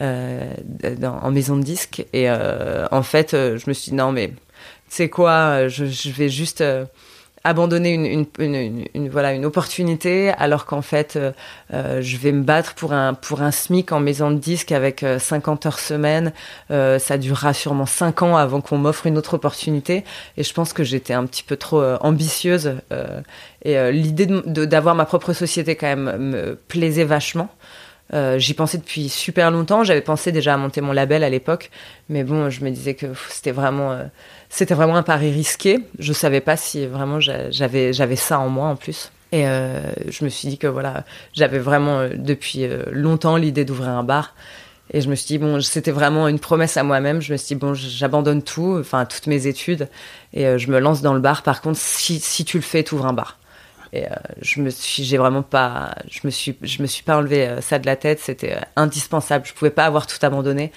euh, 0.02 0.54
dans- 1.00 1.20
en 1.22 1.32
maison 1.32 1.58
de 1.58 1.64
disque. 1.64 2.06
Et 2.14 2.30
euh, 2.30 2.88
en 2.92 3.04
fait, 3.04 3.34
euh, 3.34 3.58
je 3.58 3.66
me 3.70 3.74
suis 3.74 3.90
dit, 3.92 3.96
non, 3.98 4.12
mais 4.14 4.30
tu 4.30 4.36
sais 4.90 5.10
quoi, 5.10 5.32
euh, 5.32 5.70
je, 5.70 5.86
je 5.86 6.10
vais 6.12 6.30
juste 6.30 6.62
euh, 6.62 6.86
abandonner 7.44 7.92
une, 7.94 8.06
une, 8.06 8.26
une, 8.56 8.86
une- 8.94 9.10
voilà, 9.10 9.34
une 9.34 9.46
opportunité 9.46 10.30
alors 10.38 10.66
qu'en 10.66 10.82
fait, 10.82 11.16
euh, 11.16 11.32
euh, 11.74 12.02
je 12.02 12.18
vais 12.18 12.32
me 12.32 12.44
battre 12.44 12.76
pour 12.76 12.94
un, 12.94 13.14
pour 13.14 13.42
un 13.42 13.52
SMIC 13.52 13.92
en 13.92 14.00
maison 14.00 14.32
de 14.32 14.38
disque 14.38 14.72
avec 14.72 15.04
euh, 15.04 15.18
50 15.20 15.66
heures 15.66 15.80
semaine. 15.80 16.34
Euh, 16.70 17.00
ça 17.00 17.18
durera 17.18 17.54
sûrement 17.54 17.86
5 17.86 18.22
ans 18.22 18.38
avant 18.38 18.62
qu'on 18.62 18.78
m'offre 18.78 19.08
une 19.08 19.18
autre 19.18 19.34
opportunité. 19.36 20.04
Et 20.38 20.44
je 20.44 20.54
pense 20.54 20.74
que 20.74 20.84
j'étais 20.84 21.14
un 21.14 21.26
petit 21.26 21.44
peu 21.44 21.56
trop 21.58 21.82
euh, 21.82 21.98
ambitieuse. 22.02 22.76
euh, 22.92 23.22
et 23.64 23.78
euh, 23.78 23.92
l'idée 23.92 24.26
de- 24.26 24.44
de- 24.46 24.66
d'avoir 24.66 24.96
ma 24.96 25.06
propre 25.06 25.34
société 25.34 25.76
quand 25.76 25.88
même 25.88 26.18
me 26.18 26.56
plaisait 26.68 27.04
vachement. 27.06 27.50
Euh, 28.14 28.38
J'y 28.40 28.54
pensais 28.54 28.78
depuis 28.78 29.08
super 29.10 29.52
longtemps. 29.52 29.84
J'avais 29.84 30.02
pensé 30.02 30.32
déjà 30.32 30.54
à 30.54 30.58
monter 30.58 30.82
mon 30.82 30.92
label 30.92 31.24
à 31.24 31.30
l'époque, 31.30 31.72
mais 32.10 32.24
bon, 32.24 32.50
je 32.50 32.64
me 32.64 32.70
disais 32.70 32.94
que 32.94 33.08
c'était 33.30 33.52
vraiment, 33.52 33.94
euh, 33.94 34.04
c'était 34.50 34.74
vraiment 34.74 34.98
un 34.98 35.04
pari 35.04 35.32
risqué. 35.32 35.80
Je 36.00 36.12
savais 36.14 36.42
pas 36.42 36.58
si 36.58 36.86
vraiment 36.86 37.20
j'a- 37.20 37.50
j'avais, 37.52 37.94
ça 38.16 38.40
en 38.40 38.50
moi 38.50 38.68
en 38.68 38.76
plus. 38.76 39.12
Et 39.32 39.48
euh, 39.48 39.80
je 40.10 40.26
me 40.26 40.30
suis 40.30 40.50
dit 40.50 40.58
que 40.58 40.68
voilà, 40.68 41.06
j'avais 41.34 41.60
vraiment 41.60 42.10
depuis 42.14 42.68
longtemps 42.92 43.38
l'idée 43.38 43.64
d'ouvrir 43.64 43.90
un 43.90 44.04
bar. 44.04 44.36
Et 44.94 45.00
je 45.00 45.10
me 45.10 45.16
suis 45.16 45.28
dit, 45.28 45.38
bon, 45.38 45.62
c'était 45.62 45.92
vraiment 45.92 46.28
une 46.28 46.40
promesse 46.40 46.76
à 46.76 46.84
moi-même. 46.84 47.22
Je 47.22 47.32
me 47.32 47.38
suis 47.38 47.48
dit, 47.48 47.56
bon, 47.56 47.74
j'abandonne 47.74 48.44
tout, 48.44 48.76
enfin, 48.78 49.06
toutes 49.06 49.28
mes 49.28 49.48
études, 49.48 49.88
et 50.34 50.58
je 50.60 50.70
me 50.70 50.80
lance 50.80 51.02
dans 51.02 51.14
le 51.14 51.22
bar. 51.22 51.44
Par 51.44 51.62
contre, 51.62 51.80
si, 51.80 52.20
si 52.20 52.44
tu 52.44 52.58
le 52.58 52.64
fais, 52.64 52.84
tu 52.84 52.96
ouvres 52.96 53.06
un 53.06 53.14
bar. 53.14 53.38
Et 53.94 54.06
euh, 54.06 54.10
je 54.42 54.62
me 54.62 54.70
suis, 54.70 55.04
j'ai 55.04 55.18
vraiment 55.18 55.42
pas, 55.44 55.96
je 56.10 56.20
me 56.24 56.30
suis, 56.32 56.58
je 56.62 56.82
me 56.82 56.88
suis 56.88 57.04
pas 57.04 57.18
enlevé 57.18 57.48
euh, 57.48 57.62
ça 57.62 57.78
de 57.80 57.86
la 57.86 57.96
tête. 57.98 58.20
C'était 58.20 58.54
euh, 58.56 58.60
indispensable. 58.78 59.46
Je 59.46 59.54
pouvais 59.54 59.72
pas 59.72 59.86
avoir 59.86 60.08
tout 60.08 60.18
abandonné 60.22 60.72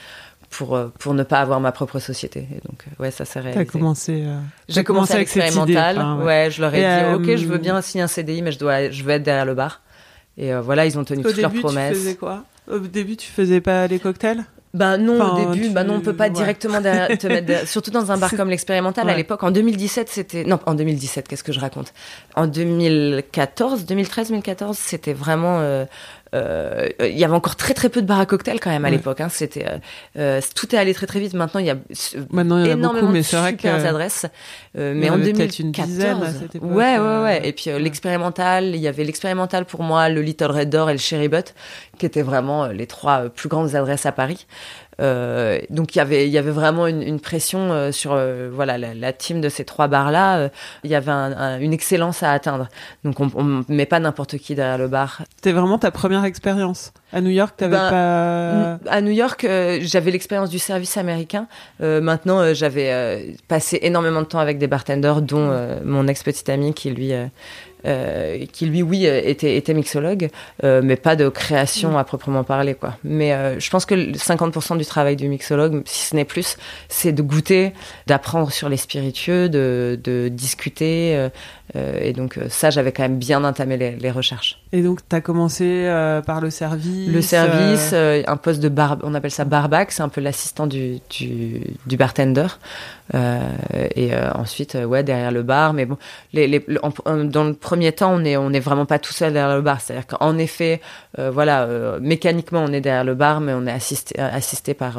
pour 0.51 0.79
pour 0.99 1.15
ne 1.15 1.23
pas 1.23 1.41
avoir 1.41 1.61
ma 1.61 1.73
propre 1.73 1.99
société. 1.99 2.41
Et 2.53 2.61
donc, 2.69 2.85
ouais, 2.99 3.11
ça 3.11 3.25
s'est 3.25 3.41
T'as 3.41 3.51
réalisé. 3.51 3.67
commencé. 3.67 4.23
euh, 4.27 4.39
J'ai 4.69 4.75
t'as 4.77 4.83
commencé 4.85 5.15
avec 5.15 5.29
cette 5.29 5.37
idée, 5.53 5.75
l'expérimental. 5.75 5.99
enfin, 5.99 6.19
ouais. 6.19 6.25
ouais. 6.25 6.51
je 6.51 6.61
leur 6.61 6.75
ai 6.75 6.79
Et, 6.79 6.81
dit, 6.81 6.87
euh, 6.87 7.17
ok, 7.17 7.37
je 7.37 7.47
veux 7.47 7.59
bien 7.59 7.81
signer 7.83 8.03
un 8.05 8.09
CDI, 8.09 8.43
mais 8.43 8.53
je 8.53 8.59
dois, 8.59 8.91
je 8.91 9.03
veux 9.05 9.11
être 9.13 9.23
derrière 9.23 9.47
le 9.47 9.55
bar. 9.55 9.81
Et 10.37 10.53
euh, 10.53 10.61
voilà, 10.61 10.85
ils 10.87 10.99
ont 10.99 11.05
tenu 11.05 11.25
Au 11.25 11.29
toutes 11.31 11.41
leurs 11.41 11.51
début, 11.51 11.61
tu 11.63 11.67
promesses. 11.67 11.97
faisais 11.97 12.17
quoi? 12.17 12.43
Au 12.71 12.79
début, 12.79 13.17
tu 13.17 13.31
faisais 13.31 13.61
pas 13.61 13.87
les 13.87 13.99
cocktails? 14.01 14.45
Bah 14.75 14.99
non, 14.99 15.15
Enfin, 15.21 15.43
au 15.49 15.53
début, 15.55 15.69
tu- 15.69 15.73
bah 15.73 15.85
non, 15.85 15.95
on 15.95 16.01
peut 16.01 16.17
pas 16.17 16.25
ouais. 16.25 16.31
directement 16.31 16.81
derrière- 16.81 17.17
te 17.17 17.27
mettre 17.29 17.47
derrière- 17.47 17.69
surtout 17.75 17.93
dans 17.93 18.11
un 18.11 18.19
bar 18.19 18.31
comme 18.37 18.51
l'expérimental. 18.51 19.09
À 19.09 19.17
l'époque, 19.17 19.45
en 19.45 19.53
2017, 19.53 20.09
c'était 20.11 20.43
non, 20.45 20.59
en 20.67 20.75
2017, 20.75 21.29
qu'est-ce 21.29 21.45
que 21.45 21.53
je 21.53 21.61
raconte? 21.61 21.93
En 22.35 22.49
2014, 22.49 23.85
2013, 23.87 24.29
2014, 24.29 24.77
c'était 24.77 25.13
vraiment. 25.13 25.61
euh, 25.61 25.85
euh, 26.35 26.89
il 27.01 27.17
y 27.19 27.25
avait 27.25 27.35
encore 27.35 27.57
très 27.57 27.75
très 27.75 27.89
peu 27.89 28.03
de 28.03 28.07
bars 28.07 28.21
à 28.21 28.27
cocktails 28.27 28.61
quand 28.61 28.71
même 28.71 28.85
à 28.85 28.89
Ouais. 28.89 28.97
l'époque. 28.97 29.21
Hein, 29.21 29.29
c'était 29.31 29.67
euh, 29.67 29.79
euh, 30.19 30.41
tout 30.55 30.75
est 30.75 30.79
allé 30.79 30.93
très 30.95 31.07
très 31.07 31.21
vite. 31.21 31.35
Maintenant, 31.35 31.61
il 31.61 31.67
y 31.67 31.71
a 31.71 31.77
Maintenant, 32.31 32.59
il 32.59 32.67
y 32.67 32.69
en 32.69 32.71
a 32.71 32.73
énormément 32.75 33.01
beaucoup, 33.07 33.13
mais 33.13 33.21
de 33.21 33.25
que. 33.53 33.59
super 33.69 33.87
adresses. 33.87 34.27
Euh, 34.77 34.93
mais 34.97 35.09
en 35.11 35.15
en 35.15 35.15
avait 35.17 35.33
2014, 35.33 35.37
peut-être 35.37 35.59
une 35.61 35.73
dizaine 35.73 36.23
à 36.23 36.33
cette 36.33 36.55
époque, 36.57 36.71
ouais, 36.71 36.99
ouais, 36.99 37.23
ouais. 37.23 37.49
Et 37.49 37.53
puis 37.53 37.71
l'expérimental, 37.79 38.65
il 38.75 38.81
y 38.81 38.89
avait 38.89 39.05
l'expérimental 39.05 39.65
pour 39.65 39.83
moi, 39.83 40.09
le 40.09 40.21
Little 40.23 40.51
Red 40.51 40.71
Door 40.71 40.91
et 40.91 40.93
le 40.95 40.99
Cherry 40.99 41.29
Butt, 41.29 41.55
qui 41.99 42.07
étaient 42.07 42.23
vraiment 42.23 42.67
les 42.67 42.87
trois 42.87 43.29
plus 43.29 43.49
grandes 43.49 43.75
adresses 43.75 44.07
à 44.07 44.13
Paris. 44.13 44.47
Euh, 45.01 45.59
donc 45.71 45.95
il 45.95 45.99
y 45.99 46.01
avait 46.01 46.27
il 46.27 46.33
y 46.33 46.39
avait 46.39 46.51
vraiment 46.51 46.87
une, 46.87 47.03
une 47.03 47.21
pression 47.21 47.73
euh, 47.73 47.91
sur 47.93 48.13
euh, 48.13 48.51
voilà 48.53 48.79
la, 48.79 48.95
la 48.95 49.13
team 49.13 49.41
de 49.41 49.49
ces 49.49 49.65
trois 49.65 49.89
bars 49.89 50.11
là. 50.13 50.49
il 50.85 50.91
y 50.91 50.95
avait 50.95 51.11
un- 51.11 51.33
un- 51.37 51.59
une 51.61 51.73
excellence 51.73 52.23
à 52.23 52.33
atteindre. 52.33 52.69
Donc 53.05 53.19
on, 53.21 53.31
on 53.35 53.65
met 53.69 53.87
pas 53.87 53.99
n'importe 54.01 54.39
qui 54.39 54.55
derrière 54.55 54.79
le 54.79 54.89
bar. 54.89 55.23
C'était 55.37 55.53
vraiment 55.53 55.79
ta 55.79 55.91
première 55.91 56.25
expérience? 56.25 56.93
À 57.15 57.21
New 57.21 57.31
York, 57.31 57.55
t'avais 57.57 57.77
Ben, 57.77 57.91
pas. 57.91 58.91
À 58.91 59.01
New 59.01 59.13
York, 59.13 59.45
euh, 59.45 59.79
j'avais 59.83 60.11
l'expérience 60.11 60.51
du 60.51 60.59
service 60.59 60.97
américain. 60.97 61.47
Euh, 61.81 62.01
maintenant, 62.01 62.41
euh, 62.41 62.55
j'avais 62.55 63.37
passé 63.47 63.79
énormément 63.83 64.21
de 64.21 64.27
temps 64.27 64.41
avec 64.41 64.59
des 64.59 64.67
bartenders, 64.67 65.23
dont 65.23 65.55
mon 65.85 66.09
ex 66.09 66.25
petit 66.25 66.51
ami 66.51 66.75
qui 66.75 66.91
lui, 66.91 67.13
euh, 67.87 68.47
qui 68.51 68.65
lui, 68.67 68.83
oui, 68.83 69.05
était, 69.05 69.57
était 69.57 69.75
mixologue, 69.75 70.31
euh, 70.65 70.81
mais 70.83 70.97
pas 70.97 71.17
de 71.17 71.29
création 71.29 71.99
à 71.99 72.05
proprement 72.05 72.43
parler, 72.43 72.75
quoi. 72.75 72.97
Mais 73.05 73.33
euh, 73.35 73.61
je 73.61 73.69
pense 73.69 73.85
que 73.85 73.95
le 73.95 74.13
50% 74.13 74.79
du 74.79 74.87
travail 74.87 75.17
du 75.17 75.29
mixologue, 75.29 75.83
si 75.85 76.07
ce 76.09 76.17
n'est 76.17 76.25
plus, 76.25 76.57
c'est 76.89 77.13
de 77.13 77.23
goûter, 77.23 77.75
d'apprendre 78.07 78.51
sur 78.51 78.69
les 78.71 78.79
spiritueux, 78.79 79.49
de, 79.49 80.01
de 80.03 80.29
discuter. 80.29 81.29
Euh, 81.77 81.99
et 82.01 82.13
donc 82.13 82.39
euh, 82.39 82.47
ça, 82.49 82.71
j'avais 82.71 82.93
quand 82.93 83.03
même 83.03 83.19
bien 83.19 83.43
entamé 83.45 83.77
les, 83.77 83.97
les 83.97 84.11
recherches. 84.11 84.61
Et 84.73 84.83
donc, 84.83 85.01
t'as 85.09 85.21
commencé 85.21 85.65
euh, 85.87 86.21
par 86.23 86.41
le 86.41 86.51
service. 86.51 87.09
Le 87.09 87.21
service, 87.23 87.91
euh, 87.93 88.23
un 88.27 88.37
poste 88.37 88.61
de 88.61 88.69
bar, 88.69 88.99
on 89.03 89.15
appelle 89.15 89.31
ça 89.31 89.45
barback, 89.45 89.93
c'est 89.93 90.03
un 90.03 90.09
peu 90.09 90.21
l'assistant 90.21 90.67
du, 90.67 90.99
du, 91.11 91.63
du 91.87 91.97
bartender. 91.97 92.47
Et 93.97 94.11
ensuite, 94.35 94.77
ouais, 94.83 95.03
derrière 95.03 95.31
le 95.31 95.43
bar. 95.43 95.75
Mais 95.75 95.85
bon, 95.85 95.99
les, 96.33 96.47
les, 96.49 96.65
en- 96.83 96.93
en- 97.05 97.25
dans 97.25 97.45
le 97.45 97.53
premier 97.55 97.93
temps, 97.93 98.13
on 98.15 98.25
est, 98.25 98.37
on 98.37 98.51
est 98.53 98.61
vraiment 98.61 98.87
pas 98.87 98.99
tout 98.99 99.13
seul 99.13 99.33
derrière 99.35 99.55
le 99.55 99.63
bar. 99.63 99.81
C'est-à-dire 99.81 100.07
qu'en 100.07 100.39
effet, 100.39 100.81
voilà, 101.19 101.69
mécaniquement, 102.01 102.65
on 102.67 102.73
est 102.73 102.81
derrière 102.81 103.05
le 103.05 103.15
bar, 103.15 103.41
mais 103.41 103.53
on 103.53 103.67
est 103.67 103.73
assisté, 103.73 104.19
assisté 104.19 104.73
par 104.75 104.95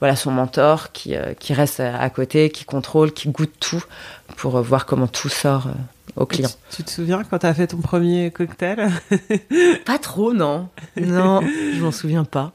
voilà 0.00 0.16
son 0.16 0.30
mentor 0.30 0.92
qui, 0.92 1.14
qui 1.38 1.52
reste 1.52 1.80
à, 1.80 2.00
à 2.00 2.08
côté, 2.10 2.48
qui 2.50 2.64
contrôle, 2.64 3.12
qui 3.12 3.28
goûte 3.28 3.52
tout 3.60 3.84
pour 4.36 4.60
voir 4.62 4.86
comment 4.86 5.06
tout 5.06 5.28
sort 5.28 5.68
euh, 6.16 6.22
au 6.22 6.26
client. 6.26 6.50
Tu, 6.70 6.76
tu 6.76 6.84
te 6.84 6.90
souviens 6.90 7.22
quand 7.24 7.38
t'as 7.38 7.54
fait 7.54 7.68
ton 7.68 7.78
premier 7.78 8.30
cocktail 8.30 8.90
Pas 9.84 9.98
trop, 9.98 10.32
non. 10.32 10.68
Non, 11.00 11.40
je 11.42 11.82
m'en 11.82 11.92
souviens 11.92 12.24
pas. 12.24 12.52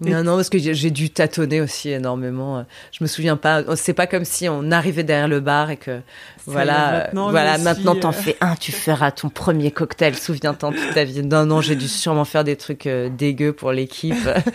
Non, 0.00 0.22
non, 0.22 0.36
parce 0.36 0.48
que 0.48 0.58
j'ai 0.58 0.90
dû 0.90 1.10
tâtonner 1.10 1.60
aussi 1.60 1.90
énormément. 1.90 2.64
Je 2.92 3.02
me 3.02 3.08
souviens 3.08 3.36
pas. 3.36 3.64
C'est 3.74 3.94
pas 3.94 4.06
comme 4.06 4.24
si 4.24 4.48
on 4.48 4.70
arrivait 4.70 5.02
derrière 5.02 5.26
le 5.26 5.40
bar 5.40 5.70
et 5.70 5.76
que 5.76 6.00
voilà, 6.46 6.92
maintenant, 6.92 7.30
voilà, 7.30 7.58
maintenant 7.58 7.96
t'en 7.96 8.10
euh, 8.10 8.12
fais 8.12 8.36
un, 8.40 8.54
tu 8.54 8.70
feras 8.70 9.10
ton 9.10 9.28
premier 9.28 9.72
cocktail. 9.72 10.14
Souviens-t'en 10.14 10.70
toute 10.72 10.94
ta 10.94 11.02
vie. 11.02 11.22
Non, 11.22 11.46
non, 11.46 11.60
j'ai 11.60 11.74
dû 11.74 11.88
sûrement 11.88 12.24
faire 12.24 12.44
des 12.44 12.56
trucs 12.56 12.86
euh, 12.86 13.08
dégueux 13.08 13.52
pour 13.52 13.72
l'équipe, 13.72 14.14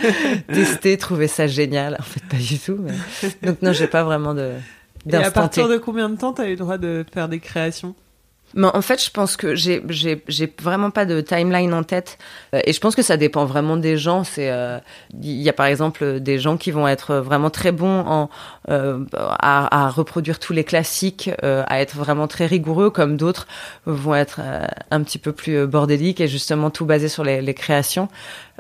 tester, 0.53 0.97
trouver 0.97 1.27
ça 1.27 1.47
génial. 1.47 1.97
En 1.99 2.03
fait, 2.03 2.23
pas 2.23 2.37
du 2.37 2.57
tout. 2.57 2.79
Mais... 2.79 2.93
Donc 3.45 3.61
non, 3.61 3.73
j'ai 3.73 3.87
pas 3.87 4.03
vraiment 4.03 4.33
de 4.33 4.51
Et 5.09 5.15
à 5.15 5.31
partir 5.31 5.67
de 5.67 5.77
combien 5.77 6.09
de 6.09 6.15
temps 6.17 6.33
t'as 6.33 6.47
eu 6.47 6.51
le 6.51 6.57
droit 6.57 6.77
de 6.77 7.05
faire 7.13 7.27
des 7.29 7.39
créations? 7.39 7.95
Mais 8.55 8.67
en 8.71 8.81
fait, 8.83 9.03
je 9.03 9.09
pense 9.09 9.35
que 9.35 9.55
j'ai 9.55 9.81
j'ai 9.89 10.23
j'ai 10.27 10.53
vraiment 10.61 10.91
pas 10.91 11.05
de 11.05 11.21
timeline 11.21 11.73
en 11.73 11.81
tête 11.83 12.19
Euh, 12.53 12.61
et 12.65 12.71
je 12.73 12.79
pense 12.79 12.95
que 12.95 13.01
ça 13.01 13.17
dépend 13.17 13.45
vraiment 13.45 13.77
des 13.77 13.97
gens. 13.97 14.23
C'est 14.23 14.51
euh, 14.51 14.77
il 15.21 15.41
y 15.41 15.49
a 15.49 15.53
par 15.53 15.65
exemple 15.65 16.19
des 16.19 16.37
gens 16.37 16.55
qui 16.57 16.69
vont 16.69 16.87
être 16.87 17.15
vraiment 17.15 17.49
très 17.49 17.71
bons 17.71 18.01
en 18.05 18.29
euh, 18.69 19.03
à, 19.15 19.85
à 19.85 19.89
reproduire 19.89 20.37
tous 20.37 20.53
les 20.53 20.63
classiques, 20.63 21.31
euh, 21.43 21.63
à 21.67 21.81
être 21.81 21.95
vraiment 21.95 22.27
très 22.27 22.45
rigoureux, 22.45 22.91
comme 22.91 23.17
d'autres 23.17 23.47
vont 23.87 24.13
être 24.13 24.39
euh, 24.43 24.67
un 24.91 25.01
petit 25.01 25.17
peu 25.17 25.31
plus 25.31 25.65
bordéliques 25.65 26.21
et 26.21 26.27
justement 26.27 26.69
tout 26.69 26.85
basé 26.85 27.07
sur 27.07 27.23
les, 27.23 27.41
les 27.41 27.53
créations. 27.55 28.07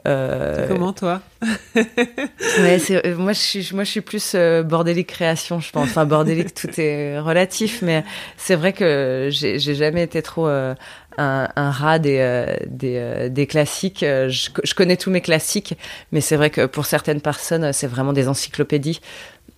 Euh, 0.05 0.67
Comment 0.67 0.91
toi 0.93 1.21
Ouais, 1.75 2.77
euh, 2.91 3.15
moi 3.17 3.33
je 3.33 3.39
suis 3.39 3.69
moi 3.73 3.83
je 3.83 3.91
suis 3.91 4.01
plus 4.01 4.33
euh, 4.35 4.61
bordélique 4.63 5.07
création, 5.07 5.59
je 5.59 5.71
pense. 5.71 5.89
Enfin 5.89 6.05
bordélique 6.05 6.53
tout 6.55 6.69
est 6.77 7.19
relatif, 7.19 7.81
mais 7.81 8.03
c'est 8.37 8.55
vrai 8.55 8.73
que 8.73 9.29
j'ai 9.31 9.59
jamais 9.59 10.03
été 10.03 10.21
trop 10.21 10.47
euh, 10.47 10.75
un, 11.17 11.47
un 11.55 11.71
rat 11.71 11.99
des 11.99 12.45
des, 12.67 13.29
des 13.29 13.47
classiques. 13.47 13.99
Je, 14.01 14.49
je 14.63 14.73
connais 14.73 14.97
tous 14.97 15.09
mes 15.11 15.21
classiques, 15.21 15.75
mais 16.11 16.21
c'est 16.21 16.35
vrai 16.35 16.49
que 16.49 16.65
pour 16.65 16.85
certaines 16.85 17.21
personnes, 17.21 17.71
c'est 17.71 17.87
vraiment 17.87 18.13
des 18.13 18.27
encyclopédies. 18.27 18.99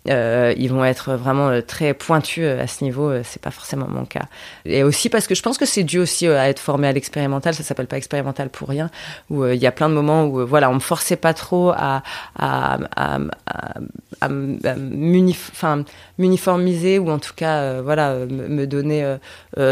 Euh, 0.08 0.54
ils 0.58 0.72
vont 0.72 0.86
être 0.86 1.14
vraiment 1.14 1.50
euh, 1.50 1.62
très 1.62 1.94
pointus 1.94 2.44
euh, 2.46 2.62
à 2.62 2.68
ce 2.68 2.84
niveau. 2.84 3.12
C'est 3.24 3.42
pas 3.42 3.52
forcément 3.52 3.88
mon 3.90 4.06
cas. 4.06 4.26
Et 4.66 4.84
aussi 4.84 5.10
parce 5.10 5.26
que 5.28 5.34
je 5.36 5.42
pense 5.42 5.58
que 5.58 5.66
c'est 5.66 5.84
dû 5.84 6.00
aussi 6.00 6.28
à 6.28 6.48
être 6.50 6.60
formé 6.60 6.88
à 6.88 6.92
l'expérimental. 6.92 7.54
Ça 7.54 7.64
s'appelle 7.64 7.88
pas 7.88 7.98
expérimental 7.98 8.50
pour 8.50 8.70
rien. 8.70 8.90
Où 9.30 9.46
il 9.46 9.60
y 9.60 9.68
a 9.68 9.72
plein 9.72 9.90
de 9.90 9.94
moments 9.94 10.26
où 10.26 10.46
voilà, 10.46 10.70
on 10.70 10.76
me 10.76 10.80
forçait 10.80 11.16
pas 11.16 11.34
trop 11.34 11.72
à 11.72 12.04
à 12.38 12.78
m'uniformiser 16.18 17.00
ou 17.00 17.10
en 17.10 17.20
tout 17.20 17.34
cas 17.36 17.82
voilà 17.82 18.16
me 18.16 18.48
me 18.48 18.68
donner 18.68 19.18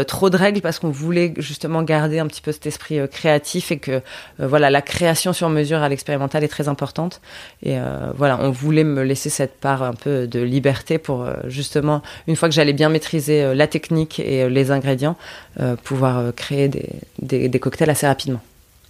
trop 0.06 0.30
de 0.30 0.36
règles 0.36 0.60
parce 0.60 0.78
qu'on 0.78 0.90
voulait 0.90 1.34
justement 1.38 1.82
garder 1.82 2.18
un 2.18 2.26
petit 2.26 2.42
peu 2.42 2.52
cet 2.52 2.66
esprit 2.66 2.98
créatif 3.08 3.72
et 3.72 3.78
que 3.78 4.02
voilà 4.38 4.70
la 4.70 4.82
création 4.82 5.32
sur 5.32 5.48
mesure 5.48 5.78
à 5.78 5.88
l'expérimental 5.88 6.44
est 6.44 6.48
très 6.48 6.68
importante 6.68 7.20
et 7.62 7.76
voilà 8.16 8.38
on 8.40 8.50
voulait 8.50 8.84
me 8.84 9.02
laisser 9.02 9.30
cette 9.30 9.58
part 9.60 9.82
un 9.82 9.94
peu 9.94 10.23
de 10.26 10.40
liberté 10.40 10.98
pour 10.98 11.22
euh, 11.22 11.34
justement 11.46 12.02
une 12.26 12.36
fois 12.36 12.48
que 12.48 12.54
j'allais 12.54 12.72
bien 12.72 12.88
maîtriser 12.88 13.42
euh, 13.42 13.54
la 13.54 13.66
technique 13.66 14.20
et 14.20 14.42
euh, 14.44 14.48
les 14.48 14.70
ingrédients 14.70 15.16
euh, 15.60 15.76
pouvoir 15.76 16.34
créer 16.34 16.68
des, 16.68 16.88
des, 17.20 17.48
des 17.48 17.58
cocktails 17.58 17.90
assez 17.90 18.06
rapidement 18.06 18.40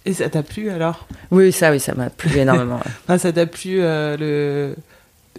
Et 0.05 0.13
ça 0.13 0.29
t'a 0.29 0.43
plu 0.43 0.69
alors? 0.69 1.07
Oui 1.31 1.51
ça 1.51 1.71
oui 1.71 1.79
ça 1.79 1.93
m'a 1.95 2.09
plu 2.09 2.37
énormément 2.45 2.75
ouais. 2.77 2.91
Enfin, 3.03 3.17
ça 3.17 3.31
t'a 3.31 3.45
plu 3.45 3.79
euh, 3.81 4.17
le. 4.17 4.75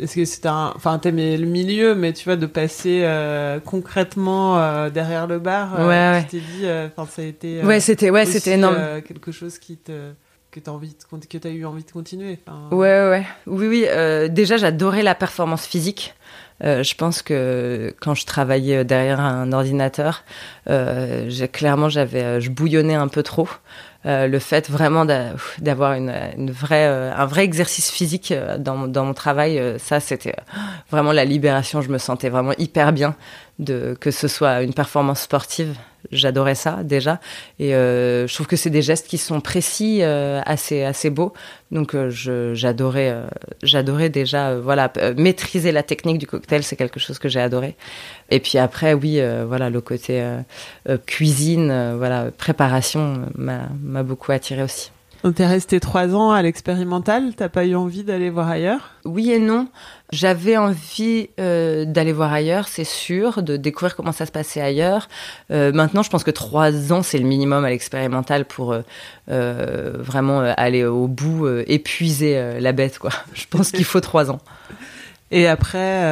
Est-ce 0.02 0.14
que 0.16 0.24
c'était 0.26 0.48
un. 0.48 0.72
Enfin, 0.76 0.98
t'aimais 0.98 1.38
le 1.38 1.46
milieu, 1.46 1.94
mais 1.94 2.12
tu 2.12 2.24
vois, 2.26 2.36
de 2.36 2.44
passer 2.44 3.00
euh, 3.04 3.58
concrètement 3.64 4.58
euh, 4.60 4.90
derrière 4.90 5.26
le 5.26 5.38
bar, 5.38 5.72
Ouais, 5.78 5.86
ouais. 5.86 6.22
tu 6.28 6.36
t'es 6.36 6.42
dit. 6.58 6.66
Enfin, 6.66 7.08
ça 7.10 7.22
a 7.22 7.24
été. 7.24 7.62
ouais 7.62 7.80
c'était 7.80 8.10
ouais 8.10 8.28
aussi, 8.28 8.50
énorme 8.50 8.76
quelque 9.08 9.32
chose 9.32 9.58
qui 9.58 9.78
te. 9.78 9.92
Que 10.60 11.26
que 11.26 11.38
t'as 11.38 11.50
eu 11.50 11.64
envie 11.66 11.84
de 11.84 11.90
continuer. 11.90 12.38
Ouais, 12.70 13.08
ouais. 13.10 13.26
Oui, 13.46 13.66
oui. 13.68 13.84
euh, 13.88 14.28
déjà, 14.28 14.56
j'adorais 14.56 15.02
la 15.02 15.14
performance 15.14 15.66
physique. 15.66 16.14
Euh, 16.64 16.82
je 16.82 16.94
pense 16.94 17.20
que 17.20 17.94
quand 18.00 18.14
je 18.14 18.24
travaillais 18.24 18.82
derrière 18.84 19.20
un 19.20 19.52
ordinateur, 19.52 20.24
euh, 20.70 21.28
clairement, 21.52 21.90
j'avais, 21.90 22.40
je 22.40 22.50
bouillonnais 22.50 22.94
un 22.94 23.08
peu 23.08 23.22
trop. 23.22 23.48
Le 24.08 24.38
fait 24.38 24.70
vraiment 24.70 25.04
d'a- 25.04 25.32
d'avoir 25.58 25.94
une, 25.94 26.12
vraie, 26.52 26.86
un 26.86 27.26
vrai 27.26 27.42
exercice 27.42 27.90
physique 27.90 28.32
dans, 28.58 28.86
dans 28.86 29.04
mon 29.04 29.14
travail, 29.14 29.60
ça, 29.78 29.98
c'était 29.98 30.36
vraiment 30.92 31.10
la 31.12 31.24
libération. 31.24 31.82
Je 31.82 31.88
me 31.90 31.98
sentais 31.98 32.28
vraiment 32.28 32.52
hyper 32.56 32.92
bien 32.92 33.16
de 33.58 33.96
que 34.00 34.10
ce 34.10 34.28
soit 34.28 34.62
une 34.62 34.74
performance 34.74 35.22
sportive. 35.22 35.74
J'adorais 36.12 36.54
ça 36.54 36.84
déjà, 36.84 37.18
et 37.58 37.74
euh, 37.74 38.28
je 38.28 38.34
trouve 38.34 38.46
que 38.46 38.54
c'est 38.54 38.70
des 38.70 38.82
gestes 38.82 39.08
qui 39.08 39.18
sont 39.18 39.40
précis, 39.40 40.02
euh, 40.02 40.40
assez 40.46 40.84
assez 40.84 41.10
beaux. 41.10 41.32
Donc 41.72 41.94
euh, 41.96 42.10
j'adorais, 42.54 43.12
j'adorais 43.64 44.08
déjà, 44.08 44.54
voilà, 44.56 44.92
maîtriser 45.16 45.72
la 45.72 45.82
technique 45.82 46.18
du 46.18 46.26
cocktail, 46.28 46.62
c'est 46.62 46.76
quelque 46.76 47.00
chose 47.00 47.18
que 47.18 47.28
j'ai 47.28 47.40
adoré. 47.40 47.74
Et 48.30 48.38
puis 48.38 48.56
après, 48.58 48.94
oui, 48.94 49.20
voilà, 49.48 49.68
le 49.68 49.80
côté 49.80 50.24
cuisine, 51.06 51.96
voilà, 51.96 52.30
préparation 52.30 53.26
m'a 53.34 54.02
beaucoup 54.04 54.30
attiré 54.30 54.62
aussi. 54.62 54.92
T'es 55.34 55.46
resté 55.46 55.80
trois 55.80 56.14
ans 56.14 56.30
à 56.30 56.40
l'expérimental, 56.40 57.34
t'as 57.36 57.48
pas 57.48 57.64
eu 57.64 57.74
envie 57.74 58.04
d'aller 58.04 58.30
voir 58.30 58.48
ailleurs? 58.48 58.92
Oui 59.04 59.32
et 59.32 59.40
non. 59.40 59.66
J'avais 60.12 60.56
envie 60.56 61.28
euh, 61.40 61.84
d'aller 61.84 62.12
voir 62.12 62.32
ailleurs, 62.32 62.68
c'est 62.68 62.84
sûr, 62.84 63.42
de 63.42 63.56
découvrir 63.56 63.96
comment 63.96 64.12
ça 64.12 64.24
se 64.24 64.30
passait 64.30 64.60
ailleurs. 64.60 65.08
Euh, 65.50 65.72
maintenant, 65.72 66.02
je 66.02 66.10
pense 66.10 66.22
que 66.22 66.30
trois 66.30 66.92
ans, 66.92 67.02
c'est 67.02 67.18
le 67.18 67.24
minimum 67.26 67.64
à 67.64 67.70
l'expérimental 67.70 68.44
pour 68.44 68.72
euh, 69.28 69.92
vraiment 69.98 70.40
aller 70.40 70.84
au 70.84 71.08
bout, 71.08 71.48
épuiser 71.66 72.60
la 72.60 72.72
bête, 72.72 72.98
quoi. 73.00 73.10
Je 73.34 73.46
pense 73.50 73.72
qu'il 73.72 73.84
faut 73.84 74.00
trois 74.00 74.30
ans. 74.30 74.38
Et 75.32 75.48
après, 75.48 76.02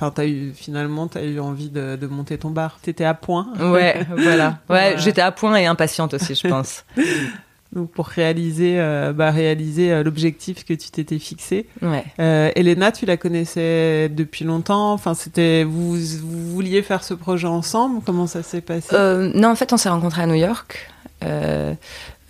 enfin, 0.00 0.24
eu 0.24 0.52
finalement, 0.54 1.06
t'as 1.06 1.22
eu 1.22 1.38
envie 1.38 1.68
de, 1.68 1.96
de 1.96 2.06
monter 2.06 2.38
ton 2.38 2.48
bar. 2.48 2.78
T'étais 2.80 3.04
à 3.04 3.12
point. 3.12 3.48
Ouais, 3.60 4.06
voilà. 4.16 4.58
Ouais, 4.70 4.76
Ouais. 4.76 4.94
j'étais 4.96 5.20
à 5.20 5.32
point 5.32 5.54
et 5.56 5.66
impatiente 5.66 6.14
aussi, 6.14 6.34
je 6.34 6.48
pense. 6.48 6.84
Donc 7.72 7.90
pour 7.90 8.06
réaliser, 8.06 8.76
euh, 8.78 9.12
bah, 9.12 9.30
réaliser 9.30 9.92
euh, 9.92 10.02
l'objectif 10.02 10.64
que 10.64 10.72
tu 10.72 10.90
t'étais 10.90 11.18
fixé. 11.18 11.66
Ouais. 11.82 12.04
Euh, 12.20 12.50
Elena, 12.54 12.92
tu 12.92 13.06
la 13.06 13.16
connaissais 13.16 14.08
depuis 14.08 14.44
longtemps. 14.44 14.92
Enfin, 14.92 15.14
c'était 15.14 15.64
vous, 15.64 15.96
vous 15.96 16.52
vouliez 16.54 16.82
faire 16.82 17.02
ce 17.02 17.14
projet 17.14 17.48
ensemble. 17.48 18.00
Comment 18.04 18.26
ça 18.26 18.42
s'est 18.42 18.60
passé? 18.60 18.96
Non, 19.34 19.48
en 19.48 19.56
fait, 19.56 19.72
on 19.72 19.76
s'est 19.76 19.88
rencontrés 19.88 20.22
à 20.22 20.26
New 20.26 20.34
York. 20.34 20.90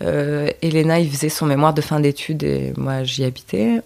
Elena, 0.01 0.99
il 0.99 1.09
faisait 1.09 1.29
son 1.29 1.45
mémoire 1.45 1.73
de 1.73 1.81
fin 1.81 1.99
d'études 1.99 2.43
et 2.43 2.73
moi, 2.77 3.03
j'y 3.03 3.23
habitais. 3.23 3.81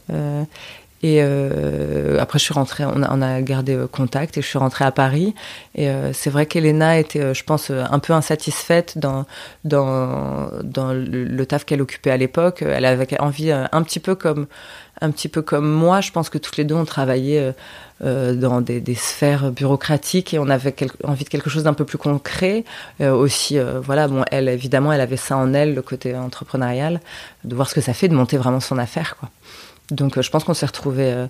Et 1.04 1.18
euh, 1.22 2.20
après, 2.20 2.40
je 2.40 2.44
suis 2.44 2.54
rentrée, 2.54 2.86
on 2.86 3.02
a, 3.02 3.14
on 3.14 3.22
a 3.22 3.42
gardé 3.42 3.76
euh, 3.76 3.88
contact 3.88 4.38
et 4.38 4.42
je 4.42 4.48
suis 4.48 4.60
rentrée 4.60 4.86
à 4.86 4.92
Paris. 4.92 5.34
Et 5.76 5.90
euh, 5.90 6.14
c'est 6.14 6.30
vrai 6.30 6.46
qu'Elena 6.46 7.00
était, 7.00 7.22
euh, 7.22 7.34
je 7.34 7.44
pense, 7.44 7.72
euh, 7.72 7.84
un 7.90 8.00
peu 8.00 8.14
insatisfaite 8.14 8.98
dans, 8.98 9.26
dans, 9.64 10.50
dans 10.64 10.94
le, 10.94 11.46
taf 11.46 11.66
qu'elle 11.66 11.82
occupait 11.82 12.12
à 12.12 12.18
l'époque. 12.18 12.62
Elle 12.62 12.86
avait 12.86 13.20
envie, 13.20 13.52
un 13.52 13.84
petit 13.84 14.00
peu 14.00 14.16
comme, 14.16 14.48
un 15.02 15.12
petit 15.12 15.28
peu 15.28 15.42
comme 15.42 15.70
moi, 15.70 16.02
je 16.02 16.12
pense 16.12 16.30
que 16.30 16.38
toutes 16.38 16.58
les 16.58 16.64
deux, 16.64 16.76
on 16.76 16.86
travaillait 16.86 17.54
euh, 18.04 18.34
dans 18.34 18.62
des, 18.62 18.82
des 18.82 18.96
sphères 18.96 19.52
bureaucratiques 19.52 20.34
et 20.34 20.40
on 20.40 20.50
avait 20.50 20.74
envie 21.04 21.24
de 21.24 21.30
quelque 21.30 21.52
chose 21.52 21.64
d'un 21.64 21.74
peu 21.74 21.86
plus 21.86 22.00
concret. 22.00 22.64
Euh, 23.00 23.12
aussi, 23.12 23.60
euh, 23.60 23.80
voilà, 23.80 24.08
bon, 24.08 24.24
elle, 24.32 24.50
évidemment, 24.50 24.92
elle 24.92 25.02
avait 25.02 25.18
ça 25.18 25.38
en 25.38 25.54
elle, 25.54 25.76
le 25.76 25.84
côté 25.84 26.16
entrepreneurial, 26.16 27.00
de 27.44 27.54
voir 27.54 27.70
ce 27.70 27.76
que 27.76 27.82
ça 27.82 27.94
fait 27.94 28.08
de 28.08 28.16
monter 28.16 28.38
vraiment 28.38 28.60
son 28.60 28.80
affaire, 28.80 29.18
quoi. 29.20 29.30
Donc, 29.92 30.18
euh, 30.18 30.22
je 30.22 30.32
pense 30.32 30.44
qu'on 30.44 30.54
s'est 30.54 30.66
retrouvés 30.66 31.12
euh, 31.12 31.28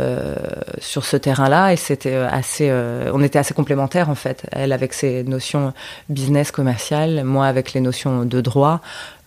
euh, 0.00 0.34
sur 0.78 1.04
ce 1.04 1.16
terrain-là 1.16 1.72
et 1.72 1.76
c'était 1.76 2.14
euh, 2.14 2.28
assez, 2.28 2.68
euh, 2.70 3.10
on 3.12 3.22
était 3.22 3.38
assez 3.38 3.54
complémentaires 3.54 4.08
en 4.08 4.14
fait. 4.14 4.46
Elle 4.52 4.72
avec 4.72 4.92
ses 4.92 5.24
notions 5.24 5.72
business 6.08 6.50
commercial, 6.50 7.24
moi 7.24 7.46
avec 7.46 7.72
les 7.72 7.80
notions 7.80 8.24
de 8.24 8.40
droit 8.40 8.80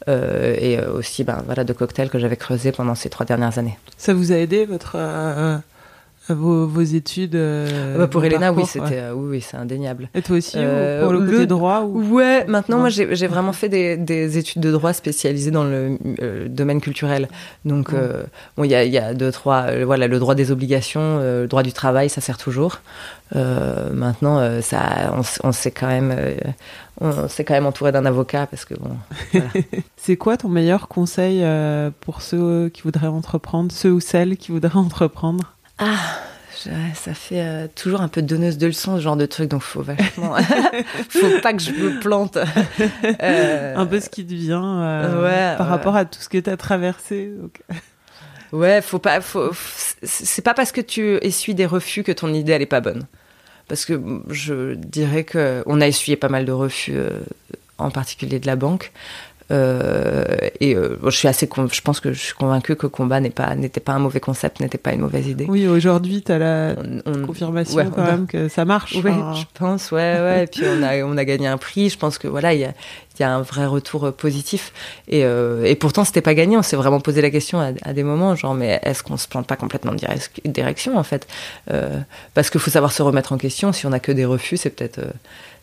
euh, 0.08 0.56
et 0.60 0.80
aussi, 0.80 1.24
ben 1.24 1.41
voilà, 1.45 1.63
de 1.63 1.74
cocktail 1.74 2.10
que 2.10 2.19
j'avais 2.19 2.38
creusé 2.38 2.71
pendant 2.71 2.95
ces 2.95 3.10
trois 3.10 3.26
dernières 3.26 3.58
années. 3.58 3.78
Ça 3.98 4.13
vous 4.13 4.32
a 4.32 4.36
aidé 4.36 4.65
votre 4.65 4.95
vos, 6.30 6.66
vos 6.66 6.82
études 6.82 7.36
euh, 7.36 7.94
Ah 7.96 7.98
bah, 8.00 8.08
pour 8.08 8.24
Elena, 8.26 8.52
oui, 8.52 8.64
c'était, 8.66 8.86
ouais. 8.86 8.92
euh, 8.94 9.14
oui, 9.14 9.28
oui, 9.32 9.42
c'est 9.42 9.58
indéniable. 9.58 10.10
Et 10.16 10.22
toi 10.22 10.38
aussi, 10.38 10.58
Euh, 10.58 11.04
pour 11.04 11.14
le 11.14 11.20
côté 11.26 11.46
droit 11.46 11.82
ou... 11.82 12.16
Ouais, 12.16 12.46
maintenant 12.46 12.78
Non. 12.78 12.82
moi 12.84 12.90
j'ai 12.90 13.28
vraiment 13.28 13.54
fait 13.54 13.70
des, 13.70 13.96
des 13.98 14.38
études 14.38 14.62
de 14.62 14.72
droit 14.72 14.94
spécialisées 14.94 15.52
dans 15.52 15.64
le 15.64 15.98
euh, 16.22 16.48
domaine 16.48 16.82
culturel. 16.82 17.28
Donc 17.64 17.94
euh, 17.94 18.24
bon, 18.58 18.64
il 18.64 18.72
y 18.72 18.76
a, 18.76 18.84
il 18.84 18.92
y 18.92 18.98
a 18.98 19.14
deux 19.14 19.32
trois, 19.32 19.84
voilà, 19.86 20.08
le 20.08 20.20
droit 20.20 20.36
des 20.36 20.52
obligations, 20.52 21.20
le 21.20 21.48
droit 21.48 21.64
du 21.64 21.74
travail, 21.74 22.10
ça 22.10 22.22
sert 22.22 22.38
toujours. 22.38 22.82
Maintenant, 23.34 24.62
ça, 24.62 25.14
on, 25.44 25.52
s'est 25.52 25.72
quand 25.72 25.88
même, 25.88 26.16
on 27.02 27.28
s'est 27.28 27.44
quand 27.44 27.54
même 27.56 27.66
entouré 27.66 27.92
d'un 27.92 28.06
avocat 28.06 28.48
parce 28.48 28.66
que 28.66 28.76
bon. 28.76 28.92
C'est 29.98 30.16
quoi 30.16 30.38
ton 30.38 30.48
meilleur 30.50 30.88
conseil 30.88 31.44
pour 32.02 32.22
ceux 32.22 32.70
qui 32.70 32.84
voudraient 32.84 33.08
entreprendre, 33.08 33.72
ceux 33.72 33.92
ou 33.92 34.00
celles 34.00 34.38
qui 34.38 34.52
voudraient 34.52 34.76
entreprendre? 34.76 35.55
Ah, 35.78 35.98
je- 36.64 36.70
ça 36.96 37.14
fait 37.14 37.42
euh, 37.42 37.68
toujours 37.74 38.02
un 38.02 38.08
peu 38.08 38.22
donneuse 38.22 38.58
de 38.58 38.68
leçons 38.68 38.96
ce 38.98 39.02
genre 39.02 39.18
de 39.18 39.26
truc, 39.26 39.50
donc 39.50 39.62
faut 39.62 39.82
vachement, 39.82 40.36
faut 41.10 41.40
pas 41.42 41.54
que 41.54 41.62
je 41.62 41.72
me 41.72 42.00
plante. 42.00 42.38
Euh, 43.22 43.76
Un 43.76 43.86
peu 43.86 44.00
ce 44.00 44.10
qui 44.10 44.26
te 44.26 44.34
vient 44.34 44.82
euh, 44.82 45.22
ouais, 45.22 45.58
par 45.58 45.68
ouais. 45.68 45.72
rapport 45.72 45.96
à 45.96 46.06
tout 46.06 46.20
ce 46.22 46.30
que 46.30 46.38
tu 46.38 46.50
as 46.50 46.58
traversé. 46.58 47.32
donc. 47.40 47.62
Ouais, 48.52 48.82
faut 48.82 49.00
pas, 49.00 49.20
faut, 49.20 49.50
c'est 50.04 50.44
pas 50.44 50.54
parce 50.54 50.72
que 50.72 50.80
tu 50.80 51.16
essuies 51.22 51.56
des 51.56 51.66
refus 51.66 52.04
que 52.04 52.12
ton 52.14 52.34
idée 52.34 52.54
elle 52.54 52.62
est 52.62 52.66
pas 52.68 52.80
bonne. 52.80 53.06
Parce 53.68 53.84
que 53.84 54.00
je 54.30 54.76
dirais 54.76 55.26
que 55.26 55.62
on 55.66 55.82
a 55.82 55.88
essuyé 55.88 56.16
pas 56.16 56.30
mal 56.30 56.46
de 56.46 56.52
refus, 56.54 56.94
euh, 56.96 57.10
en 57.80 57.90
particulier 57.92 58.40
de 58.40 58.46
la 58.48 58.56
banque. 58.56 58.94
Et 59.49 60.75
je 60.75 61.10
suis 61.10 61.27
assez, 61.27 61.47
je 61.71 61.81
pense 61.81 61.99
que 61.99 62.13
je 62.13 62.19
suis 62.19 62.34
convaincue 62.34 62.75
que 62.75 62.88
combat 62.88 63.19
n'est 63.19 63.29
pas, 63.29 63.55
n'était 63.55 63.79
pas 63.79 63.93
un 63.93 63.99
mauvais 63.99 64.19
concept, 64.19 64.60
n'était 64.60 64.77
pas 64.77 64.93
une 64.93 65.01
mauvaise 65.01 65.27
idée. 65.27 65.45
Oui, 65.47 65.67
aujourd'hui, 65.67 66.23
tu 66.23 66.31
as 66.31 66.39
la 66.39 66.75
confirmation 67.25 67.91
quand 67.91 68.03
même 68.03 68.27
que 68.27 68.47
ça 68.47 68.65
marche. 68.65 68.95
Oui, 69.03 69.12
je 69.36 69.43
pense, 69.53 69.91
ouais, 69.91 70.19
ouais. 70.19 70.43
et 70.43 70.47
puis 70.47 70.63
on 70.67 70.84
a, 70.84 71.03
on 71.03 71.17
a 71.17 71.25
gagné 71.25 71.47
un 71.47 71.58
prix. 71.58 71.89
Je 71.89 71.97
pense 71.97 72.17
que 72.17 72.27
voilà, 72.27 72.53
il 72.53 72.62
y 72.62 72.65
a, 72.65 72.73
il 73.17 73.21
y 73.21 73.23
a 73.23 73.34
un 73.34 73.41
vrai 73.41 73.65
retour 73.65 74.12
positif. 74.13 74.73
Et, 75.08 75.21
et 75.21 75.75
pourtant, 75.75 76.03
c'était 76.05 76.21
pas 76.21 76.34
gagné. 76.34 76.58
On 76.58 76.63
s'est 76.63 76.75
vraiment 76.75 76.99
posé 76.99 77.21
la 77.21 77.29
question 77.29 77.60
à, 77.60 77.71
à, 77.84 77.93
des 77.93 78.03
moments, 78.03 78.36
genre, 78.36 78.55
mais 78.55 78.79
est-ce 78.84 79.03
qu'on 79.03 79.17
se 79.17 79.27
plante 79.27 79.47
pas 79.47 79.55
complètement 79.55 79.93
de 79.93 80.49
direction 80.49 80.97
en 80.97 81.03
fait? 81.03 81.27
Parce 82.34 82.49
qu'il 82.49 82.60
faut 82.60 82.71
savoir 82.71 82.91
se 82.91 83.03
remettre 83.03 83.31
en 83.34 83.38
question. 83.38 83.71
Si 83.73 83.86
on 83.86 83.91
a 83.91 83.99
que 83.99 84.12
des 84.12 84.25
refus, 84.25 84.58
c'est 84.58 84.69
peut-être 84.69 85.01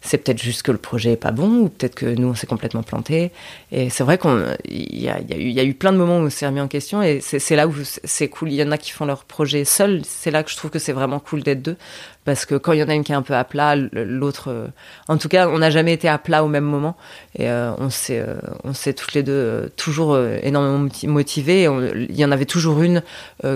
c'est 0.02 0.18
peut-être 0.18 0.42
juste 0.42 0.62
que 0.62 0.72
le 0.72 0.78
projet 0.78 1.12
est 1.12 1.16
pas 1.16 1.30
bon, 1.30 1.62
ou 1.62 1.68
peut-être 1.68 1.94
que 1.94 2.06
nous 2.06 2.28
on 2.28 2.34
s'est 2.34 2.46
complètement 2.46 2.82
planté. 2.82 3.30
Et 3.70 3.88
c'est 3.88 4.04
vrai 4.04 4.18
qu'on, 4.18 4.44
il 4.68 5.00
y 5.00 5.08
a, 5.08 5.20
y, 5.20 5.60
a 5.60 5.64
eu 5.64 5.74
plein 5.74 5.92
de 5.92 5.96
moments 5.96 6.18
où 6.18 6.22
on 6.22 6.30
s'est 6.30 6.46
remis 6.46 6.60
en 6.60 6.68
question, 6.68 7.02
et 7.02 7.20
c'est 7.20 7.56
là 7.56 7.66
où 7.66 7.74
c'est 7.82 8.28
cool. 8.28 8.50
Il 8.50 8.56
y 8.56 8.62
en 8.62 8.72
a 8.72 8.78
qui 8.78 8.90
font 8.90 9.06
leur 9.06 9.24
projet 9.24 9.64
seuls. 9.64 10.02
C'est 10.04 10.30
là 10.30 10.42
que 10.42 10.50
je 10.50 10.56
trouve 10.56 10.70
que 10.70 10.78
c'est 10.78 10.92
vraiment 10.92 11.20
cool 11.20 11.42
d'être 11.42 11.62
deux, 11.62 11.76
parce 12.24 12.46
que 12.46 12.56
quand 12.56 12.72
il 12.72 12.80
y 12.80 12.82
en 12.82 12.88
a 12.88 12.94
une 12.94 13.04
qui 13.04 13.12
est 13.12 13.16
un 13.16 13.22
peu 13.22 13.34
à 13.34 13.44
plat, 13.44 13.76
l'autre, 13.76 14.70
en 15.08 15.18
tout 15.18 15.28
cas, 15.28 15.48
on 15.48 15.58
n'a 15.58 15.70
jamais 15.70 15.92
été 15.92 16.08
à 16.08 16.18
plat 16.18 16.44
au 16.44 16.48
même 16.48 16.64
moment, 16.64 16.96
et 17.38 17.48
euh, 17.48 17.72
on 17.78 17.90
s'est, 17.90 18.22
euh, 18.26 18.92
toutes 18.92 19.14
les 19.14 19.22
deux 19.22 19.32
euh, 19.32 19.68
toujours 19.76 20.18
énormément 20.42 20.88
motivés. 21.04 21.68
Il 22.10 22.16
y 22.16 22.24
en 22.24 22.30
avait 22.32 22.44
toujours 22.44 22.82
une 22.82 23.02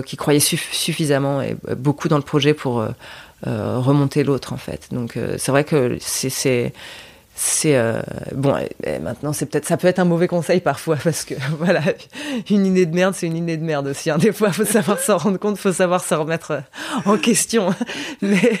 qui 0.05 0.17
croyait 0.17 0.39
suffisamment 0.39 1.41
et 1.41 1.55
beaucoup 1.75 2.07
dans 2.07 2.17
le 2.17 2.23
projet 2.23 2.53
pour 2.53 2.79
euh, 2.79 2.89
remonter 3.45 4.23
l'autre 4.23 4.53
en 4.53 4.57
fait. 4.57 4.87
Donc 4.91 5.17
euh, 5.17 5.35
c'est 5.37 5.51
vrai 5.51 5.63
que 5.63 5.97
c'est 5.99 6.73
c'est 7.39 7.77
euh, 7.77 8.01
bon 8.33 8.55
maintenant 9.03 9.31
c'est 9.31 9.45
peut-être 9.45 9.67
ça 9.67 9.77
peut 9.77 9.87
être 9.87 9.99
un 9.99 10.05
mauvais 10.05 10.27
conseil 10.27 10.59
parfois 10.59 10.95
parce 11.03 11.23
que 11.23 11.35
voilà 11.59 11.81
une 12.49 12.65
idée 12.65 12.87
de 12.87 12.95
merde 12.95 13.13
c'est 13.13 13.27
une 13.27 13.37
idée 13.37 13.57
de 13.57 13.63
merde 13.63 13.85
aussi 13.85 14.09
hein. 14.09 14.17
des 14.17 14.31
fois 14.31 14.51
faut 14.51 14.65
savoir 14.65 14.97
s'en 14.97 15.17
rendre 15.17 15.37
compte 15.37 15.59
faut 15.59 15.71
savoir 15.71 16.03
se 16.03 16.15
remettre 16.15 16.63
en 17.05 17.15
question 17.15 17.75
mais 18.23 18.53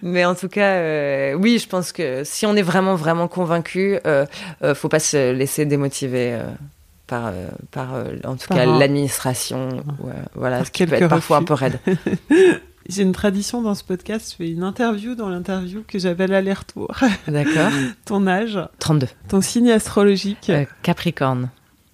mais 0.00 0.24
en 0.24 0.34
tout 0.34 0.48
cas 0.48 1.34
oui 1.34 1.58
je 1.58 1.68
pense 1.68 1.92
que 1.92 2.24
si 2.24 2.46
on 2.46 2.56
est 2.56 2.62
vraiment 2.62 2.94
vraiment 2.94 3.28
convaincu 3.28 3.98
euh, 4.06 4.24
faut 4.74 4.88
pas 4.88 4.98
se 4.98 5.32
laisser 5.32 5.66
démotiver 5.66 6.38
par, 7.06 7.32
par 7.70 7.88
en 8.24 8.36
tout 8.36 8.48
cas 8.48 8.64
l'administration, 8.64 9.84
voilà, 10.34 10.64
ce 10.64 10.70
qui 10.70 10.86
peut 10.86 10.94
être 10.94 11.08
parfois 11.08 11.36
un 11.36 11.42
peu 11.42 11.52
raide. 11.52 11.78
J'ai 12.86 13.02
une 13.02 13.12
tradition 13.12 13.62
dans 13.62 13.74
ce 13.74 13.82
podcast, 13.82 14.30
je 14.32 14.36
fais 14.36 14.50
une 14.50 14.62
interview 14.62 15.14
dans 15.14 15.30
l'interview 15.30 15.82
que 15.88 15.98
j'appelle 15.98 16.34
aller-retour. 16.34 16.94
D'accord. 17.26 17.70
ton 18.04 18.26
âge 18.26 18.58
32. 18.78 19.06
Ton 19.28 19.40
signe 19.40 19.70
astrologique 19.70 20.50
euh, 20.50 20.66
Capricorne. 20.82 21.48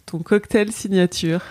Ton 0.07 0.19
cocktail 0.19 0.73
signature 0.73 1.43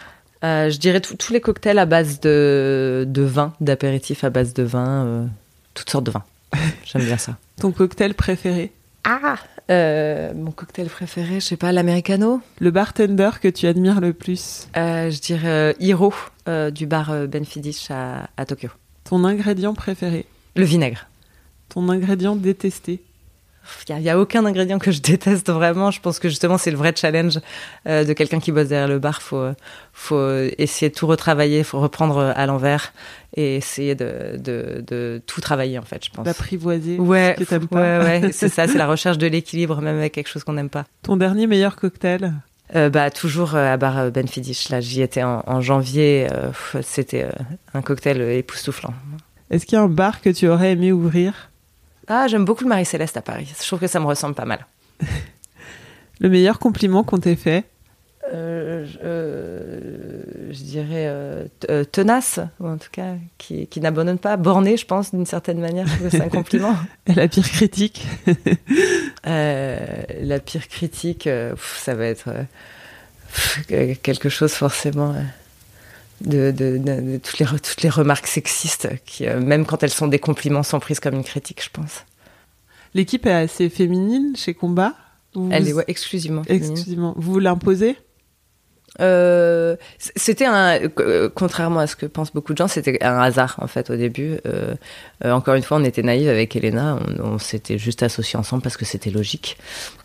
euh, 0.43 0.69
Je 0.69 0.77
dirais 0.77 0.99
tous 0.99 1.31
les 1.31 1.39
cocktails 1.39 1.79
à 1.79 1.85
base 1.85 2.19
de, 2.19 3.05
de 3.07 3.21
vin, 3.21 3.53
d'apéritif 3.61 4.25
à 4.25 4.29
base 4.29 4.53
de 4.53 4.63
vin, 4.63 5.05
euh, 5.05 5.25
toutes 5.73 5.89
sortes 5.89 6.05
de 6.05 6.11
vins. 6.11 6.25
J'aime 6.85 7.05
bien 7.05 7.17
ça. 7.17 7.37
Ton 7.61 7.71
cocktail 7.71 8.15
préféré 8.15 8.73
Ah 9.05 9.37
Mon 9.69 10.51
cocktail 10.51 10.87
préféré, 10.87 11.35
je 11.35 11.45
sais 11.45 11.57
pas, 11.57 11.71
l'americano? 11.71 12.41
Le 12.59 12.71
bartender 12.71 13.29
que 13.41 13.47
tu 13.47 13.67
admires 13.67 14.01
le 14.01 14.11
plus 14.11 14.67
Je 14.75 15.19
dirais 15.21 15.77
Hiro 15.79 16.13
du 16.45 16.87
bar 16.87 17.27
Benfidish 17.27 17.89
à, 17.89 18.27
à 18.35 18.45
Tokyo. 18.45 18.69
Ton 19.09 19.23
ingrédient 19.23 19.73
préféré 19.73 20.27
Le 20.55 20.65
vinaigre. 20.65 21.07
Ton 21.69 21.89
ingrédient 21.89 22.35
détesté 22.35 23.01
il 23.87 23.95
n'y 23.97 24.09
a, 24.09 24.13
a, 24.13 24.17
aucun 24.17 24.45
ingrédient 24.45 24.79
que 24.79 24.91
je 24.91 25.01
déteste 25.01 25.49
vraiment. 25.51 25.91
Je 25.91 25.99
pense 25.99 26.17
que 26.17 26.27
justement, 26.27 26.57
c'est 26.57 26.71
le 26.71 26.77
vrai 26.77 26.93
challenge 26.95 27.39
euh, 27.87 28.03
de 28.03 28.13
quelqu'un 28.13 28.39
qui 28.39 28.51
bosse 28.51 28.67
derrière 28.67 28.87
le 28.87 28.97
bar. 28.97 29.21
Faut, 29.21 29.49
faut 29.93 30.31
essayer 30.57 30.89
de 30.89 30.95
tout 30.95 31.05
retravailler, 31.05 31.63
faut 31.63 31.79
reprendre 31.79 32.33
à 32.35 32.45
l'envers 32.47 32.93
et 33.35 33.57
essayer 33.57 33.93
de, 33.93 34.37
de, 34.37 34.83
de 34.87 35.21
tout 35.27 35.41
travailler 35.41 35.77
en 35.77 35.83
fait. 35.83 36.03
Je 36.05 36.09
pense. 36.09 36.25
D'apprivoiser. 36.25 36.97
Ouais, 36.97 37.35
ce 37.37 37.43
que 37.43 37.65
pas. 37.65 37.99
ouais, 37.99 38.21
ouais 38.23 38.31
c'est 38.31 38.49
ça. 38.49 38.67
C'est 38.67 38.77
la 38.77 38.87
recherche 38.87 39.17
de 39.17 39.27
l'équilibre, 39.27 39.81
même 39.81 39.97
avec 39.97 40.13
quelque 40.13 40.29
chose 40.29 40.43
qu'on 40.43 40.53
n'aime 40.53 40.69
pas. 40.69 40.85
Ton 41.03 41.17
dernier 41.17 41.45
meilleur 41.45 41.75
cocktail? 41.75 42.33
Euh, 42.75 42.89
bah 42.89 43.09
toujours 43.09 43.55
à 43.55 43.77
bar 43.77 44.11
Benfidish. 44.11 44.69
Là, 44.69 44.81
j'y 44.81 45.01
étais 45.01 45.23
en, 45.23 45.43
en 45.45 45.61
janvier. 45.61 46.27
Euh, 46.31 46.51
C'était 46.81 47.27
un 47.73 47.81
cocktail 47.81 48.21
époustouflant. 48.21 48.93
Est-ce 49.49 49.65
qu'il 49.65 49.77
y 49.77 49.79
a 49.79 49.83
un 49.83 49.89
bar 49.89 50.21
que 50.21 50.29
tu 50.29 50.47
aurais 50.47 50.73
aimé 50.73 50.91
ouvrir? 50.91 51.49
Ah, 52.07 52.27
j'aime 52.27 52.45
beaucoup 52.45 52.63
le 52.63 52.69
Marie-Céleste 52.69 53.17
à 53.17 53.21
Paris. 53.21 53.51
Je 53.59 53.65
trouve 53.65 53.79
que 53.79 53.87
ça 53.87 53.99
me 53.99 54.05
ressemble 54.05 54.35
pas 54.35 54.45
mal. 54.45 54.65
le 56.19 56.29
meilleur 56.29 56.59
compliment 56.59 57.03
qu'on 57.03 57.19
t'ait 57.19 57.35
fait? 57.35 57.65
Euh, 58.31 58.85
je, 58.85 58.97
euh, 59.03 60.21
je, 60.51 60.63
dirais 60.63 61.07
euh, 61.07 61.83
tenace, 61.91 62.39
ou 62.59 62.67
en 62.67 62.77
tout 62.77 62.89
cas 62.91 63.15
qui, 63.37 63.65
qui 63.67 63.79
n'abandonne 63.79 64.19
pas, 64.19 64.37
borné, 64.37 64.77
je 64.77 64.85
pense, 64.85 65.11
d'une 65.15 65.25
certaine 65.25 65.59
manière. 65.59 65.87
C'est 66.09 66.21
un 66.21 66.29
compliment. 66.29 66.75
Et 67.07 67.13
la 67.13 67.27
pire 67.27 67.49
critique 67.49 68.05
La 69.23 70.39
pire 70.39 70.67
critique, 70.67 71.23
pff, 71.23 71.81
ça 71.83 71.95
va 71.95 72.05
être 72.05 72.31
pff, 73.33 73.65
quelque 74.01 74.29
chose 74.29 74.53
forcément. 74.53 75.15
De, 76.21 76.51
de, 76.51 76.77
de, 76.77 76.99
de, 76.99 77.17
toutes, 77.17 77.39
les, 77.39 77.45
toutes 77.45 77.81
les 77.81 77.89
remarques 77.89 78.27
sexistes, 78.27 78.89
qui, 79.05 79.25
même 79.25 79.65
quand 79.65 79.83
elles 79.83 79.89
sont 79.89 80.07
des 80.07 80.19
compliments, 80.19 80.63
sont 80.63 80.81
prises 80.81 80.99
comme 80.99 81.15
une 81.15 81.23
critique, 81.23 81.63
je 81.63 81.69
pense. 81.69 82.03
L'équipe 82.93 83.25
est 83.25 83.31
assez 83.31 83.69
féminine 83.69 84.35
chez 84.35 84.53
Combat 84.53 84.95
Elle 85.51 85.67
est 85.67 85.73
ouais, 85.73 85.85
exclusivement 85.87 86.43
féminine. 86.43 86.71
Exclusivement. 86.71 87.13
Vous 87.17 87.39
l'imposez? 87.39 87.95
Euh, 89.01 89.75
c'était 89.97 90.45
un, 90.45 90.79
euh, 90.99 91.29
contrairement 91.33 91.79
à 91.79 91.87
ce 91.87 91.95
que 91.95 92.05
pensent 92.05 92.33
beaucoup 92.33 92.53
de 92.53 92.57
gens, 92.57 92.67
c'était 92.67 93.03
un 93.03 93.19
hasard 93.19 93.55
en 93.59 93.67
fait 93.67 93.89
au 93.89 93.95
début. 93.95 94.39
Euh, 94.45 94.75
euh, 95.25 95.31
encore 95.31 95.55
une 95.55 95.63
fois, 95.63 95.77
on 95.77 95.83
était 95.83 96.01
naïve 96.03 96.29
avec 96.29 96.55
Elena, 96.55 96.99
on, 97.19 97.37
s'était 97.37 97.77
juste 97.77 98.03
associés 98.03 98.37
ensemble 98.37 98.61
parce 98.61 98.77
que 98.77 98.85
c'était 98.85 99.09
logique. 99.09 99.57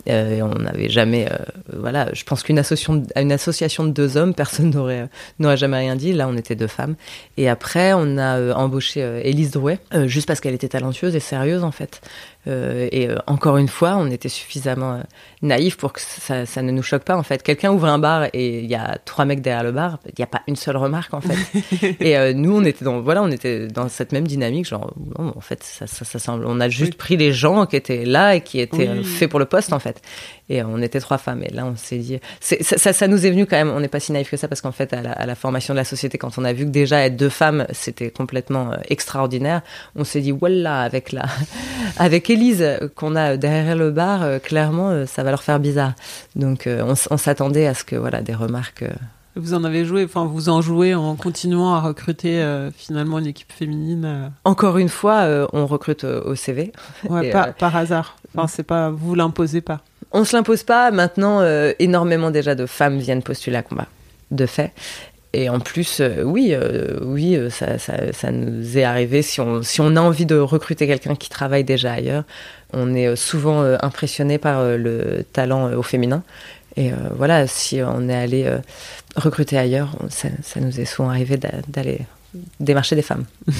Euh, 0.08 0.36
et 0.36 0.42
on 0.42 0.54
n'avait 0.54 0.88
jamais, 0.88 1.28
voilà, 1.72 2.08
je 2.12 2.24
pense 2.24 2.42
qu'une 2.42 2.58
association, 2.58 3.02
une 3.16 3.32
association 3.32 3.84
de 3.84 3.90
deux 3.90 4.16
hommes, 4.16 4.34
personne 4.44 4.70
n'aurait 4.70 5.08
n'aurait 5.38 5.56
jamais 5.56 5.78
rien 5.78 5.96
dit. 5.96 6.12
Là, 6.12 6.28
on 6.28 6.36
était 6.36 6.56
deux 6.56 6.66
femmes. 6.66 6.94
Et 7.36 7.48
après, 7.48 7.92
on 7.94 8.18
a 8.18 8.54
embauché 8.54 9.00
Élise 9.24 9.50
Drouet, 9.50 9.78
juste 10.06 10.26
parce 10.26 10.40
qu'elle 10.40 10.54
était 10.54 10.68
talentueuse 10.68 11.14
et 11.16 11.20
sérieuse 11.20 11.64
en 11.64 11.72
fait. 11.72 12.00
Euh, 12.46 12.88
et 12.92 13.08
euh, 13.08 13.16
encore 13.26 13.56
une 13.56 13.68
fois, 13.68 13.96
on 13.96 14.10
était 14.10 14.28
suffisamment 14.28 14.94
euh, 14.94 15.02
naïfs 15.42 15.76
pour 15.76 15.92
que 15.92 16.00
ça, 16.00 16.44
ça, 16.44 16.62
ne 16.62 16.70
nous 16.72 16.82
choque 16.82 17.04
pas. 17.04 17.16
En 17.16 17.22
fait, 17.22 17.42
quelqu'un 17.42 17.72
ouvre 17.72 17.86
un 17.86 17.98
bar 17.98 18.26
et 18.32 18.60
il 18.60 18.66
y 18.66 18.74
a 18.74 18.98
trois 19.04 19.24
mecs 19.24 19.40
derrière 19.40 19.64
le 19.64 19.72
bar, 19.72 19.98
il 20.06 20.14
n'y 20.18 20.24
a 20.24 20.26
pas 20.26 20.42
une 20.46 20.56
seule 20.56 20.76
remarque 20.76 21.14
en 21.14 21.20
fait. 21.20 21.96
et 22.00 22.34
nous, 22.34 22.56
on 22.56 22.64
était 22.64 22.84
dans 22.84 23.00
voilà, 23.00 23.22
on 23.22 23.30
était 23.30 23.66
dans 23.68 23.88
cette 23.88 24.12
même 24.12 24.26
dynamique, 24.26 24.66
genre 24.66 24.92
non, 25.18 25.32
en 25.34 25.40
fait, 25.40 25.62
ça, 25.62 25.86
ça, 25.86 26.04
ça 26.04 26.18
semble. 26.18 26.44
On 26.46 26.60
a 26.60 26.68
juste 26.68 26.92
oui. 26.92 26.98
pris 26.98 27.16
les 27.16 27.32
gens 27.32 27.66
qui 27.66 27.76
étaient 27.76 28.04
là 28.04 28.34
et 28.34 28.42
qui 28.42 28.60
étaient 28.60 28.90
oui. 28.90 29.04
faits 29.04 29.30
pour 29.30 29.38
le 29.38 29.46
poste 29.46 29.72
en 29.72 29.78
fait. 29.78 30.02
Et 30.50 30.62
on 30.62 30.82
était 30.82 31.00
trois 31.00 31.16
femmes. 31.16 31.42
Et 31.42 31.50
là, 31.50 31.64
on 31.64 31.74
s'est 31.74 31.96
dit, 31.96 32.20
ça, 32.40 33.08
nous 33.08 33.24
est 33.24 33.30
venu 33.30 33.46
quand 33.46 33.56
même. 33.56 33.70
On 33.70 33.80
n'est 33.80 33.88
pas 33.88 34.00
si 34.00 34.12
naïf 34.12 34.30
que 34.30 34.36
ça 34.36 34.46
parce 34.46 34.60
qu'en 34.60 34.72
fait, 34.72 34.92
à 34.92 35.00
la, 35.00 35.12
à 35.12 35.24
la, 35.24 35.34
formation 35.34 35.72
de 35.72 35.78
la 35.78 35.84
société, 35.84 36.18
quand 36.18 36.36
on 36.36 36.44
a 36.44 36.52
vu 36.52 36.66
que 36.66 36.70
déjà 36.70 37.06
être 37.06 37.16
deux 37.16 37.30
femmes, 37.30 37.66
c'était 37.72 38.10
complètement 38.10 38.72
extraordinaire, 38.90 39.62
on 39.96 40.04
s'est 40.04 40.20
dit, 40.20 40.32
voilà, 40.32 40.82
avec 40.82 41.12
la, 41.12 41.24
avec 41.96 42.28
Élise 42.34 42.78
qu'on 42.94 43.16
a 43.16 43.36
derrière 43.36 43.76
le 43.76 43.90
bar, 43.90 44.22
euh, 44.22 44.38
clairement, 44.38 44.90
euh, 44.90 45.06
ça 45.06 45.22
va 45.22 45.30
leur 45.30 45.42
faire 45.42 45.58
bizarre. 45.58 45.94
Donc, 46.36 46.66
euh, 46.66 46.84
on, 46.86 46.94
on 47.14 47.16
s'attendait 47.16 47.66
à 47.66 47.74
ce 47.74 47.84
que, 47.84 47.96
voilà, 47.96 48.20
des 48.20 48.34
remarques. 48.34 48.84
Vous 49.36 49.52
en 49.52 49.64
avez 49.64 49.84
joué, 49.84 50.04
enfin 50.04 50.26
vous 50.26 50.48
en 50.48 50.60
jouez 50.60 50.94
en 50.94 51.16
continuant 51.16 51.74
à 51.74 51.80
recruter 51.80 52.40
euh, 52.40 52.70
finalement 52.70 53.18
une 53.18 53.26
équipe 53.26 53.52
féminine. 53.52 54.04
Euh... 54.04 54.28
Encore 54.44 54.78
une 54.78 54.88
fois, 54.88 55.22
euh, 55.22 55.48
on 55.52 55.66
recrute 55.66 56.04
au 56.04 56.36
CV. 56.36 56.70
Ouais, 57.08 57.30
pas, 57.30 57.46
par 57.46 57.74
hasard. 57.74 58.16
Enfin 58.32 58.46
c'est 58.46 58.62
pas, 58.62 58.90
vous 58.90 59.16
l'imposez 59.16 59.60
pas. 59.60 59.80
On 60.12 60.24
se 60.24 60.36
l'impose 60.36 60.62
pas. 60.62 60.92
Maintenant, 60.92 61.40
euh, 61.40 61.72
énormément 61.80 62.30
déjà 62.30 62.54
de 62.54 62.66
femmes 62.66 62.98
viennent 62.98 63.24
postuler 63.24 63.56
à 63.56 63.62
combat, 63.62 63.88
de 64.30 64.46
fait. 64.46 64.72
Et 65.34 65.48
en 65.48 65.60
plus, 65.60 66.00
euh, 66.00 66.22
oui, 66.22 66.54
oui, 67.02 67.38
ça, 67.50 67.78
ça, 67.78 68.12
ça, 68.12 68.30
nous 68.30 68.78
est 68.78 68.84
arrivé. 68.84 69.22
Si 69.22 69.40
on, 69.40 69.62
si 69.62 69.80
on 69.80 69.96
a 69.96 70.00
envie 70.00 70.26
de 70.26 70.36
recruter 70.36 70.86
quelqu'un 70.86 71.16
qui 71.16 71.28
travaille 71.28 71.64
déjà 71.64 71.92
ailleurs, 71.92 72.24
on 72.72 72.94
est 72.94 73.14
souvent 73.16 73.62
impressionné 73.82 74.38
par 74.38 74.64
le 74.64 75.24
talent 75.32 75.72
au 75.72 75.82
féminin. 75.82 76.22
Et 76.76 76.92
euh, 76.92 76.96
voilà, 77.16 77.46
si 77.46 77.80
on 77.82 78.08
est 78.08 78.14
allé 78.14 78.44
euh, 78.44 78.58
recruter 79.16 79.56
ailleurs, 79.56 79.96
ça, 80.08 80.28
ça, 80.42 80.60
nous 80.60 80.80
est 80.80 80.84
souvent 80.84 81.08
arrivé 81.08 81.38
d'aller 81.68 82.00
démarcher 82.58 82.96
des 82.96 83.02
femmes. 83.02 83.24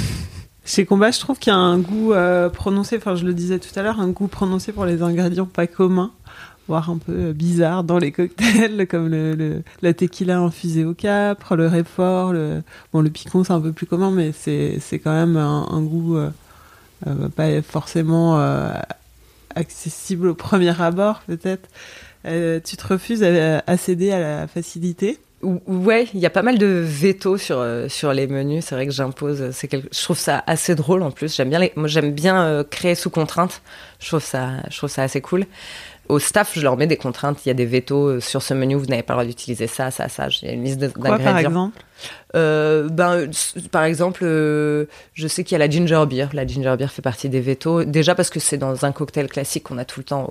Chez 0.67 0.87
Combat, 0.87 1.11
je 1.11 1.21
trouve 1.21 1.39
qu'il 1.39 1.53
y 1.53 1.55
a 1.55 1.59
un 1.59 1.79
goût 1.79 2.15
euh, 2.15 2.49
prononcé, 2.49 2.97
enfin 2.97 3.15
je 3.17 3.27
le 3.27 3.35
disais 3.35 3.59
tout 3.59 3.79
à 3.79 3.83
l'heure, 3.83 4.01
un 4.01 4.09
goût 4.09 4.29
prononcé 4.29 4.73
pour 4.73 4.87
les 4.87 5.03
ingrédients 5.03 5.47
pas 5.47 5.67
communs, 5.67 6.11
voire 6.69 6.91
un 6.91 6.99
peu 6.99 7.33
bizarre 7.33 7.85
dans 7.85 7.99
les 7.99 8.13
cocktails, 8.13 8.87
comme 8.91 9.09
le, 9.09 9.63
la 9.83 9.95
tequila 9.95 10.39
infusée 10.39 10.85
au 10.85 10.95
capre, 10.95 11.57
le 11.57 11.67
réfort, 11.67 12.33
le, 12.33 12.63
bon, 12.93 13.01
le 13.01 13.11
picon 13.11 13.45
c'est 13.45 13.53
un 13.53 13.61
peu 13.61 13.73
plus 13.73 13.87
commun, 13.87 14.11
mais 14.11 14.33
c'est 14.33 14.81
quand 14.99 15.13
même 15.13 15.37
un, 15.37 15.83
goût 15.83 16.19
pas 17.37 17.63
forcément 17.63 18.39
accessible 19.55 20.29
au 20.29 20.35
premier 20.35 20.81
abord 20.81 21.21
peut-être. 21.27 21.69
Euh, 22.27 22.61
tu 22.65 22.77
te 22.77 22.87
refuses 22.87 23.23
à, 23.23 23.77
céder 23.77 24.11
à 24.11 24.19
la 24.19 24.47
facilité? 24.47 25.19
Ou- 25.43 25.61
Ouais, 25.67 26.09
il 26.15 26.21
y 26.21 26.27
a 26.27 26.31
pas 26.31 26.43
mal 26.43 26.57
de 26.57 26.67
veto 26.67 27.37
sur 27.37 27.59
euh, 27.59 27.89
sur 27.89 28.13
les 28.15 28.27
menus. 28.27 28.65
C'est 28.65 28.75
vrai 28.75 28.87
que 28.87 28.93
j'impose. 28.93 29.51
C'est. 29.53 29.71
Je 29.71 30.03
trouve 30.03 30.19
ça 30.19 30.43
assez 30.47 30.75
drôle 30.75 31.03
en 31.03 31.11
plus. 31.11 31.37
J'aime 31.37 31.51
bien 31.51 31.61
j'aime 31.85 32.13
bien 32.13 32.43
euh, 32.43 32.65
créer 32.65 32.95
sous 32.95 33.11
contrainte. 33.11 33.61
Je 34.01 34.09
trouve 34.09 34.23
ça. 34.23 34.53
Je 34.71 34.77
trouve 34.79 34.89
ça 34.91 35.03
assez 35.03 35.21
cool. 35.21 35.45
Au 36.09 36.19
staff, 36.19 36.53
je 36.55 36.61
leur 36.61 36.77
mets 36.77 36.87
des 36.87 36.97
contraintes. 36.97 37.39
Il 37.45 37.49
y 37.49 37.51
a 37.51 37.55
des 37.55 37.67
vetos 37.67 38.09
euh, 38.09 38.21
sur 38.21 38.43
ce 38.43 38.53
menu. 38.55 38.75
Vous 38.75 38.87
n'avez 38.87 39.03
pas 39.03 39.15
le 39.15 39.19
droit 39.21 39.25
d'utiliser 39.27 39.67
ça, 39.67 39.91
ça, 39.91 40.09
ça. 40.09 40.29
J'ai 40.29 40.53
une 40.53 40.65
liste 40.65 40.79
de- 40.79 40.89
Quoi, 40.89 41.11
d'ingrédients. 41.11 41.31
par 41.33 41.39
exemple? 41.39 41.83
Euh, 42.37 42.89
ben, 42.89 43.31
par 43.71 43.85
exemple, 43.85 44.21
euh, 44.25 44.87
je 45.15 45.29
sais 45.29 45.45
qu'il 45.45 45.53
y 45.53 45.55
a 45.63 45.65
la 45.65 45.71
ginger 45.71 46.05
beer. 46.09 46.27
La 46.33 46.47
ginger 46.47 46.75
beer 46.77 46.89
fait 46.91 47.03
partie 47.03 47.29
des 47.29 47.41
vétos. 47.41 47.85
Déjà 47.85 48.15
parce 48.15 48.29
que 48.31 48.41
c'est 48.41 48.59
dans 48.59 48.85
un 48.85 48.93
cocktail 48.93 49.29
classique 49.29 49.65
qu'on 49.65 49.79
a 49.79 49.85
tout 49.85 50.01
le 50.01 50.05
temps 50.05 50.25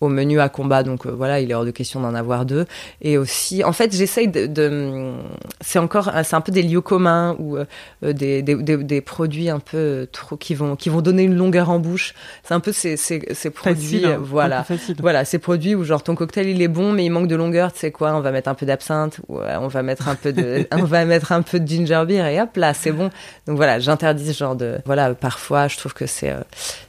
au, 0.00 0.06
au 0.06 0.08
menu 0.08 0.40
à 0.40 0.48
combat. 0.48 0.82
Donc 0.82 1.04
euh, 1.06 1.10
voilà, 1.10 1.40
il 1.40 1.50
est 1.50 1.54
hors 1.54 1.66
de 1.66 1.70
question 1.70 2.00
d'en 2.00 2.14
avoir 2.14 2.46
deux. 2.46 2.64
Et 3.02 3.18
aussi, 3.18 3.62
en 3.62 3.72
fait, 3.74 3.94
j'essaye 3.94 4.28
de, 4.28 4.46
de- 4.46 5.12
c'est 5.60 5.78
encore, 5.78 6.10
c'est 6.24 6.34
un 6.34 6.40
peu 6.40 6.50
des 6.52 6.62
lieux 6.62 6.80
communs 6.80 7.36
ou 7.38 7.58
euh, 7.58 7.66
des, 8.02 8.40
des, 8.42 8.54
des, 8.56 8.78
des 8.78 9.00
produits 9.02 9.50
un 9.50 9.60
peu 9.60 10.08
trop 10.10 10.36
qui 10.38 10.54
vont 10.54 10.74
qui 10.74 10.88
vont 10.88 11.02
donner 11.02 11.22
une 11.24 11.36
longueur 11.36 11.68
en 11.68 11.78
bouche. 11.78 12.14
C'est 12.42 12.54
un 12.54 12.60
peu 12.60 12.72
ces 12.72 12.96
ces, 12.96 13.22
ces 13.34 13.50
produits, 13.50 14.00
Facile. 14.00 14.06
hein, 14.06 14.18
voilà. 14.22 14.64
facile. 14.64 14.96
Voilà, 15.00 15.11
ces 15.24 15.38
produits 15.38 15.74
où 15.74 15.84
genre 15.84 16.02
ton 16.02 16.14
cocktail 16.14 16.48
il 16.48 16.60
est 16.62 16.68
bon 16.68 16.92
mais 16.92 17.04
il 17.04 17.10
manque 17.10 17.28
de 17.28 17.36
longueur, 17.36 17.72
tu 17.72 17.78
sais 17.80 17.90
quoi, 17.90 18.14
on 18.14 18.20
va 18.20 18.30
mettre 18.32 18.48
un 18.48 18.54
peu 18.54 18.66
d'absinthe, 18.66 19.20
ou 19.28 19.38
euh, 19.38 19.56
on 19.60 19.68
va 19.68 19.82
mettre 19.82 20.08
un 20.08 20.14
peu 20.14 20.32
de, 20.32 20.66
on 20.72 20.84
va 20.84 21.04
mettre 21.04 21.32
un 21.32 21.42
peu 21.42 21.60
de 21.60 21.66
ginger 21.66 22.02
beer 22.06 22.26
et 22.26 22.40
hop 22.40 22.56
là 22.56 22.74
c'est 22.74 22.92
bon. 22.92 23.10
Donc 23.46 23.56
voilà, 23.56 23.78
j'interdis 23.78 24.32
ce 24.32 24.38
genre 24.38 24.56
de, 24.56 24.78
voilà, 24.86 25.14
parfois 25.14 25.68
je 25.68 25.76
trouve 25.76 25.94
que 25.94 26.06
c'est 26.06 26.30
euh, 26.30 26.40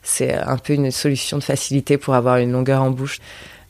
c'est 0.02 0.34
un 0.34 0.58
peu 0.58 0.74
une 0.74 0.92
solution 0.92 1.38
de 1.38 1.44
facilité 1.44 1.98
pour 1.98 2.16
avoir 2.16 2.38
une 2.38 2.52
longueur 2.52 2.82
en 2.82 2.90
bouche. 2.92 3.20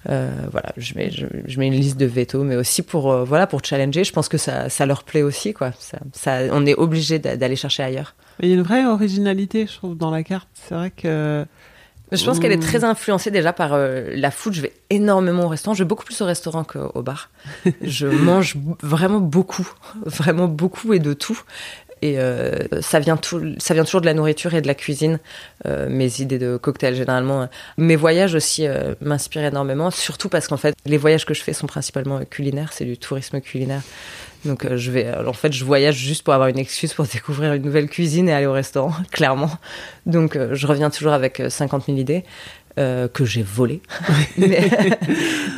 Euh, 0.09 0.29
voilà, 0.51 0.73
je 0.75 0.95
mets, 0.95 1.09
je, 1.11 1.25
je 1.45 1.59
mets 1.59 1.67
une 1.67 1.75
liste 1.75 1.95
de 1.97 2.05
veto, 2.05 2.43
mais 2.43 2.57
aussi 2.57 2.81
pour, 2.81 3.09
euh, 3.09 3.23
voilà, 3.23 3.47
pour 3.47 3.63
challenger. 3.63 4.03
Je 4.03 4.11
pense 4.11 4.27
que 4.27 4.37
ça, 4.37 4.67
ça 4.67 4.85
leur 4.85 5.03
plaît 5.05 5.21
aussi, 5.21 5.53
quoi. 5.53 5.71
Ça, 5.79 5.97
ça, 6.11 6.39
on 6.51 6.65
est 6.65 6.75
obligé 6.75 7.19
d'a- 7.19 7.37
d'aller 7.37 7.55
chercher 7.55 7.83
ailleurs. 7.83 8.13
Il 8.41 8.49
y 8.49 8.51
a 8.51 8.55
une 8.55 8.63
vraie 8.63 8.85
originalité, 8.85 9.65
je 9.65 9.73
trouve, 9.77 9.95
dans 9.95 10.11
la 10.11 10.23
carte. 10.23 10.49
C'est 10.55 10.75
vrai 10.75 10.91
que. 10.91 11.45
Je 12.11 12.23
pense 12.25 12.39
qu'elle 12.39 12.51
est 12.51 12.57
Mmh. 12.57 12.59
très 12.59 12.83
influencée 12.83 13.31
déjà 13.31 13.53
par 13.53 13.73
euh, 13.73 14.11
la 14.13 14.31
food. 14.31 14.53
Je 14.53 14.61
vais 14.61 14.73
énormément 14.89 15.45
au 15.45 15.47
restaurant. 15.47 15.73
Je 15.73 15.83
vais 15.83 15.87
beaucoup 15.87 16.05
plus 16.05 16.21
au 16.21 16.25
restaurant 16.25 16.63
qu'au 16.63 17.01
bar. 17.01 17.29
je 17.81 18.07
mange 18.07 18.55
vraiment 18.81 19.19
beaucoup, 19.19 19.67
vraiment 20.05 20.47
beaucoup 20.47 20.93
et 20.93 20.99
de 20.99 21.13
tout. 21.13 21.41
Et 22.01 22.19
euh, 22.19 22.59
ça 22.81 22.99
vient 22.99 23.15
tout, 23.15 23.55
ça 23.59 23.73
vient 23.73 23.85
toujours 23.85 24.01
de 24.01 24.05
la 24.05 24.13
nourriture 24.13 24.53
et 24.53 24.61
de 24.61 24.67
la 24.67 24.75
cuisine. 24.75 25.19
Euh, 25.65 25.87
mes 25.89 26.19
idées 26.21 26.37
de 26.37 26.57
cocktail 26.57 26.95
généralement. 26.95 27.47
Mes 27.77 27.95
voyages 27.95 28.35
aussi 28.35 28.67
m'inspirent 28.99 29.45
énormément, 29.45 29.89
surtout 29.89 30.27
parce 30.27 30.47
qu'en 30.49 30.57
fait 30.57 30.75
les 30.85 30.97
voyages 30.97 31.25
que 31.25 31.33
je 31.33 31.41
fais 31.41 31.53
sont 31.53 31.67
principalement 31.67 32.19
culinaires. 32.25 32.73
C'est 32.73 32.85
du 32.85 32.97
tourisme 32.97 33.39
culinaire. 33.39 33.81
Donc 34.45 34.65
euh, 34.65 34.77
je 34.77 34.91
vais, 34.91 35.07
euh, 35.07 35.27
en 35.27 35.33
fait, 35.33 35.53
je 35.53 35.63
voyage 35.63 35.95
juste 35.95 36.23
pour 36.23 36.33
avoir 36.33 36.49
une 36.49 36.59
excuse 36.59 36.93
pour 36.93 37.05
découvrir 37.13 37.53
une 37.53 37.63
nouvelle 37.63 37.89
cuisine 37.89 38.29
et 38.29 38.33
aller 38.33 38.45
au 38.45 38.53
restaurant, 38.53 38.93
clairement. 39.11 39.51
Donc 40.05 40.35
euh, 40.35 40.49
je 40.53 40.67
reviens 40.67 40.89
toujours 40.89 41.13
avec 41.13 41.39
euh, 41.39 41.49
50 41.49 41.85
000 41.85 41.97
idées 41.97 42.23
que 42.75 43.23
j'ai 43.23 43.43
volées. 43.43 43.83
mais 44.39 44.67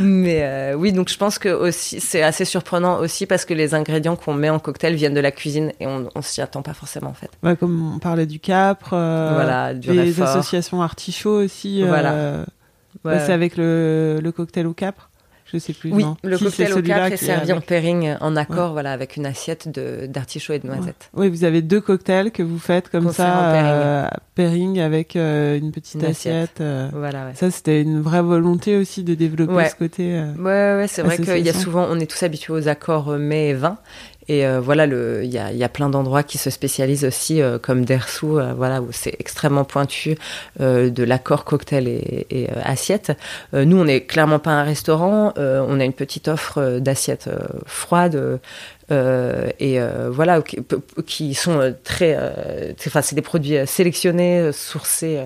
mais, 0.01 0.73
oui, 0.75 0.91
donc 0.91 1.07
je 1.07 1.15
pense 1.15 1.39
que 1.39 1.47
aussi 1.47 2.01
c'est 2.01 2.21
assez 2.21 2.43
surprenant 2.43 2.99
aussi 2.99 3.25
parce 3.25 3.45
que 3.45 3.53
les 3.53 3.73
ingrédients 3.73 4.17
qu'on 4.17 4.33
met 4.33 4.49
en 4.49 4.59
cocktail 4.59 4.95
viennent 4.95 5.13
de 5.13 5.21
la 5.21 5.31
cuisine 5.31 5.71
et 5.79 5.87
on, 5.87 6.09
on 6.13 6.21
s'y 6.21 6.41
attend 6.41 6.61
pas 6.61 6.73
forcément 6.73 7.11
en 7.11 7.13
fait. 7.13 7.29
Ouais, 7.41 7.55
comme 7.55 7.93
on 7.95 7.99
parlait 7.99 8.25
du 8.25 8.41
capre, 8.41 8.89
Voilà, 8.89 9.73
du 9.73 9.93
les 9.93 10.21
associations 10.21 10.81
artichauts 10.81 11.41
aussi. 11.41 11.83
Voilà. 11.83 12.43
Ouais. 13.05 13.19
c'est 13.25 13.31
avec 13.31 13.55
le, 13.55 14.19
le 14.21 14.31
cocktail 14.33 14.67
au 14.67 14.73
capre 14.73 15.09
Je 15.53 15.59
sais 15.59 15.73
plus. 15.73 15.91
Oui, 15.91 16.03
non. 16.03 16.17
le 16.23 16.37
Si, 16.37 16.43
cocktail 16.45 16.73
au 16.73 16.81
capre 16.81 17.13
est 17.13 17.17
servi 17.17 17.53
en 17.53 17.61
pairing 17.61 18.15
en 18.19 18.35
accord, 18.35 18.71
voilà, 18.73 18.91
avec 18.91 19.15
une 19.15 19.25
assiette 19.27 19.67
de 19.69 20.07
d'artichaut 20.07 20.53
et 20.53 20.59
de 20.59 20.65
noisettes. 20.67 21.09
Oui, 21.13 21.29
vous 21.29 21.43
avez 21.43 21.61
deux 21.61 21.79
cocktails 21.81 22.31
que 22.31 22.41
vous 22.41 22.57
faites 22.57 22.89
comme 22.89 23.11
ça, 23.11 23.49
pairing. 23.51 23.65
euh, 23.71 24.07
pairing 24.33 24.79
avec 24.79 25.15
euh, 25.15 25.57
une 25.57 25.71
petite 25.71 25.95
Une 26.01 26.05
assiette. 26.05 26.33
assiette. 26.35 26.61
euh. 26.61 26.89
Voilà, 26.93 27.27
ouais. 27.27 27.33
Ça, 27.35 27.51
c'était 27.51 27.81
une 27.81 28.01
vraie 28.01 28.23
volonté 28.23 28.75
aussi 28.75 29.03
de 29.03 29.13
développer 29.13 29.69
ce 29.69 29.75
côté. 29.75 30.15
euh. 30.15 30.33
Ouais, 30.33 30.81
ouais, 30.81 30.87
c'est 30.87 31.03
vrai 31.03 31.15
qu'il 31.17 31.25
y 31.27 31.29
a 31.29 31.33
Association. 31.35 31.59
souvent, 31.61 31.87
on 31.91 31.99
est 31.99 32.09
tous 32.09 32.23
habitués 32.23 32.53
aux 32.53 32.67
accords 32.67 33.09
euh, 33.09 33.17
mets 33.19 33.49
et 33.49 33.53
vin. 33.53 33.77
Et 34.27 34.45
euh, 34.45 34.59
voilà, 34.59 34.85
il 34.85 35.29
y 35.29 35.63
a, 35.63 35.69
plein 35.69 35.89
d'endroits 35.89 36.23
qui 36.23 36.37
se 36.37 36.49
spécialisent 36.49 37.05
aussi, 37.05 37.41
euh, 37.41 37.59
comme 37.59 37.85
Dersu, 37.85 38.25
euh, 38.25 38.53
voilà, 38.53 38.81
où 38.81 38.87
c'est 38.91 39.15
extrêmement 39.19 39.65
pointu 39.65 40.17
euh, 40.61 40.89
de 40.89 41.03
l'accord 41.03 41.43
cocktail 41.43 41.87
et, 41.87 42.25
et, 42.31 42.49
assiette. 42.63 43.11
Nous, 43.53 43.77
on 43.77 43.85
n'est 43.85 44.01
clairement 44.01 44.39
pas 44.39 44.51
un 44.51 44.63
restaurant. 44.63 45.33
on 45.37 45.79
a 45.79 45.83
une 45.83 45.93
petite 45.93 46.27
offre 46.27 46.79
d'assiettes 46.79 47.29
froides. 47.65 48.39
et 48.89 49.79
voilà, 50.09 50.41
qui, 51.05 51.33
sont 51.33 51.75
très, 51.83 52.17
enfin, 52.85 53.01
c'est 53.01 53.15
des 53.15 53.21
produits 53.21 53.57
sélectionnés, 53.65 54.51
sourcés. 54.51 55.21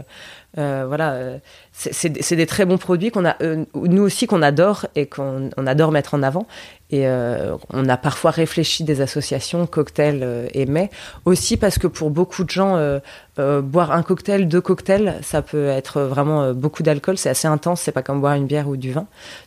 voilà, 0.56 1.40
c'est- 1.82 2.36
des- 2.36 2.46
très 2.46 2.65
bons 2.65 2.78
produits 2.78 3.10
qu'on 3.10 3.24
a, 3.26 3.36
euh, 3.42 3.63
nous 3.74 4.02
aussi 4.04 4.28
qu'on 4.28 4.42
adore 4.42 4.86
et 4.96 5.06
qu'on 5.06 5.50
on 5.56 5.65
adore 5.65 5.92
mettre 5.94 6.13
en 6.13 6.24
avant. 6.24 6.46
Et 6.92 7.08
euh, 7.08 7.56
on 7.72 7.88
a 7.88 7.96
parfois 7.98 8.32
réfléchi 8.32 8.84
des 8.84 9.00
associations 9.00 9.65
cocktails 9.68 10.22
euh, 10.24 10.48
et 10.54 10.65
mets 10.65 10.89
aussi 11.24 11.56
parce 11.56 11.78
que 11.78 11.88
pour 11.88 12.10
beaucoup 12.10 12.44
de 12.44 12.50
gens, 12.50 12.76
euh, 12.76 13.00
euh, 13.38 13.62
boire 13.62 13.92
un 13.92 14.04
cocktail, 14.04 14.48
deux 14.50 14.60
cocktails, 14.60 15.15
ça 15.22 15.42
peut 15.42 15.68
être 15.68 16.02
vraiment 16.02 16.52
beaucoup 16.54 16.84
d'alcool. 16.84 17.18
C'est 17.18 17.30
assez 17.30 17.48
intense. 17.48 17.80
C'est 17.82 17.92
pas 17.94 18.02
comme 18.04 18.20
boire 18.20 18.34
une 18.34 18.48
bière 18.48 18.68
ou 18.68 18.76
du 18.76 18.92
vin. 18.92 19.06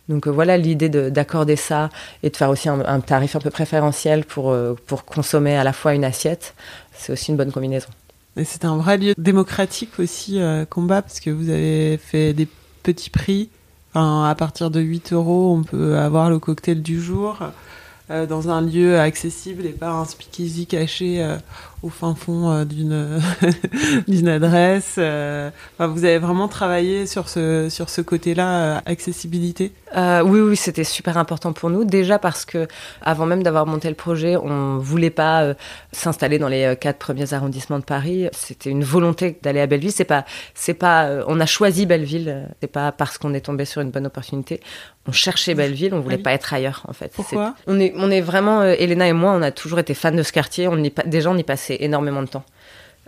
Donc 0.08 0.26
voilà 0.28 0.56
l'idée 0.56 0.88
de- 0.88 1.10
d'accorder 1.10 1.56
ça 1.56 1.90
et 2.22 2.30
de 2.30 2.36
faire 2.36 2.48
aussi 2.48 2.68
un, 2.70 2.80
un 2.80 3.00
tarif 3.00 3.36
un 3.36 3.40
peu 3.40 3.50
préférentiel 3.50 4.24
pour 4.24 4.56
pour 4.86 5.04
consommer 5.04 5.56
à 5.56 5.64
la 5.64 5.72
fois 5.74 5.92
une 5.94 6.04
assiette. 6.04 6.54
C'est 6.94 7.12
aussi 7.12 7.30
une 7.32 7.36
bonne 7.36 7.52
combinaison. 7.52 7.88
C'est 8.36 8.64
un 8.64 8.76
vrai 8.76 8.96
lieu 8.96 9.14
démocratique 9.18 9.98
aussi, 9.98 10.40
euh, 10.40 10.64
combat, 10.64 11.02
parce 11.02 11.20
que 11.20 11.28
vous 11.28 11.50
avez 11.50 11.98
fait 11.98 12.32
des 12.32 12.48
petits 12.82 13.10
prix. 13.10 13.50
Enfin, 13.90 14.24
à 14.24 14.34
partir 14.34 14.70
de 14.70 14.80
8 14.80 15.12
euros, 15.12 15.54
on 15.54 15.64
peut 15.64 15.98
avoir 15.98 16.30
le 16.30 16.38
cocktail 16.38 16.80
du 16.80 17.00
jour 17.00 17.38
euh, 18.10 18.26
dans 18.26 18.48
un 18.48 18.62
lieu 18.62 18.98
accessible 18.98 19.66
et 19.66 19.70
pas 19.70 19.90
un 19.90 20.06
speakeasy 20.06 20.66
caché 20.66 21.22
euh, 21.22 21.36
au 21.82 21.88
fin 21.88 22.14
fond 22.14 22.50
euh, 22.50 22.64
d'une 22.64 23.20
d'une 24.08 24.28
adresse. 24.28 24.94
euh. 24.98 25.50
Enfin, 25.74 25.88
vous 25.88 26.04
avez 26.04 26.18
vraiment 26.18 26.48
travaillé 26.48 27.06
sur 27.06 27.28
ce, 27.28 27.68
sur 27.68 27.90
ce 27.90 28.00
côté-là, 28.00 28.76
euh, 28.76 28.80
accessibilité? 28.86 29.72
Euh, 29.96 30.22
oui, 30.22 30.40
oui, 30.40 30.56
c'était 30.56 30.84
super 30.84 31.18
important 31.18 31.52
pour 31.52 31.70
nous. 31.70 31.84
Déjà 31.84 32.18
parce 32.18 32.44
que 32.44 32.66
avant 33.02 33.26
même 33.26 33.42
d'avoir 33.42 33.66
monté 33.66 33.88
le 33.88 33.94
projet, 33.94 34.36
on 34.36 34.78
voulait 34.78 35.10
pas 35.10 35.42
euh, 35.42 35.54
s'installer 35.92 36.38
dans 36.38 36.48
les 36.48 36.64
euh, 36.64 36.74
quatre 36.74 36.98
premiers 36.98 37.34
arrondissements 37.34 37.78
de 37.78 37.84
Paris. 37.84 38.28
C'était 38.32 38.70
une 38.70 38.84
volonté 38.84 39.38
d'aller 39.42 39.60
à 39.60 39.66
Belleville. 39.66 39.92
C'est 39.92 40.04
pas, 40.04 40.24
c'est 40.54 40.74
pas, 40.74 41.08
on 41.26 41.40
a 41.40 41.46
choisi 41.46 41.86
Belleville. 41.86 42.48
C'est 42.60 42.70
pas 42.70 42.92
parce 42.92 43.18
qu'on 43.18 43.34
est 43.34 43.40
tombé 43.40 43.64
sur 43.64 43.80
une 43.82 43.90
bonne 43.90 44.06
opportunité. 44.06 44.60
On 45.06 45.12
cherchait 45.12 45.54
Belleville. 45.54 45.92
On 45.94 46.00
voulait 46.00 46.14
Ah 46.14 46.18
oui. 46.18 46.22
pas 46.22 46.32
être 46.32 46.54
ailleurs, 46.54 46.82
en 46.88 46.92
fait. 46.92 47.12
Pourquoi? 47.14 47.54
On 47.66 47.78
est, 47.80 47.92
on 47.96 48.10
est 48.10 48.20
vraiment, 48.20 48.62
Elena 48.62 49.08
et 49.08 49.12
moi, 49.12 49.32
on 49.32 49.42
a 49.42 49.50
toujours 49.50 49.80
été 49.80 49.94
fans 49.94 50.12
de 50.12 50.22
ce 50.22 50.32
quartier. 50.32 50.68
On 50.68 50.76
y, 50.78 50.92
déjà, 51.06 51.28
on 51.30 51.36
y 51.36 51.42
passait 51.42 51.71
énormément 51.80 52.22
de 52.22 52.28
temps. 52.28 52.44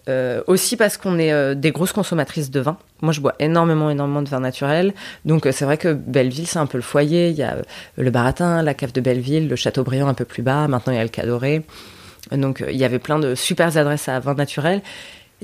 Euh, 0.07 0.43
aussi 0.47 0.77
parce 0.77 0.99
qu'on 0.99 1.19
est 1.19 1.33
euh, 1.33 1.55
des 1.55 1.71
grosses 1.71 1.93
consommatrices 1.93 2.51
de 2.51 2.61
vin. 2.61 2.77
Moi, 3.01 3.13
je 3.13 3.21
bois 3.21 3.35
énormément, 3.39 3.89
énormément 3.89 4.21
de 4.21 4.29
vin 4.29 4.41
naturel. 4.41 4.93
Donc, 5.25 5.47
euh, 5.47 5.53
c'est 5.53 5.65
vrai 5.65 5.79
que 5.79 5.95
Belleville, 5.95 6.47
c'est 6.47 6.59
un 6.59 6.67
peu 6.67 6.77
le 6.77 6.83
foyer. 6.83 7.31
Il 7.31 7.37
y 7.37 7.43
a 7.43 7.57
le 7.97 8.11
Baratin, 8.11 8.63
la 8.63 8.75
cave 8.75 8.93
de 8.93 9.01
Belleville, 9.01 9.49
le 9.49 9.57
Châteaubriand 9.57 10.07
un 10.07 10.15
peu 10.15 10.27
plus 10.27 10.43
bas. 10.43 10.69
Maintenant, 10.69 10.93
il 10.93 10.97
y 10.97 11.01
a 11.01 11.03
le 11.03 11.09
Cadoré. 11.09 11.65
Donc, 12.33 12.63
il 12.69 12.77
y 12.77 12.85
avait 12.85 12.99
plein 12.99 13.19
de 13.19 13.35
super 13.35 13.75
adresses 13.79 14.09
à 14.09 14.21
vin 14.21 14.35
naturel. 14.35 14.83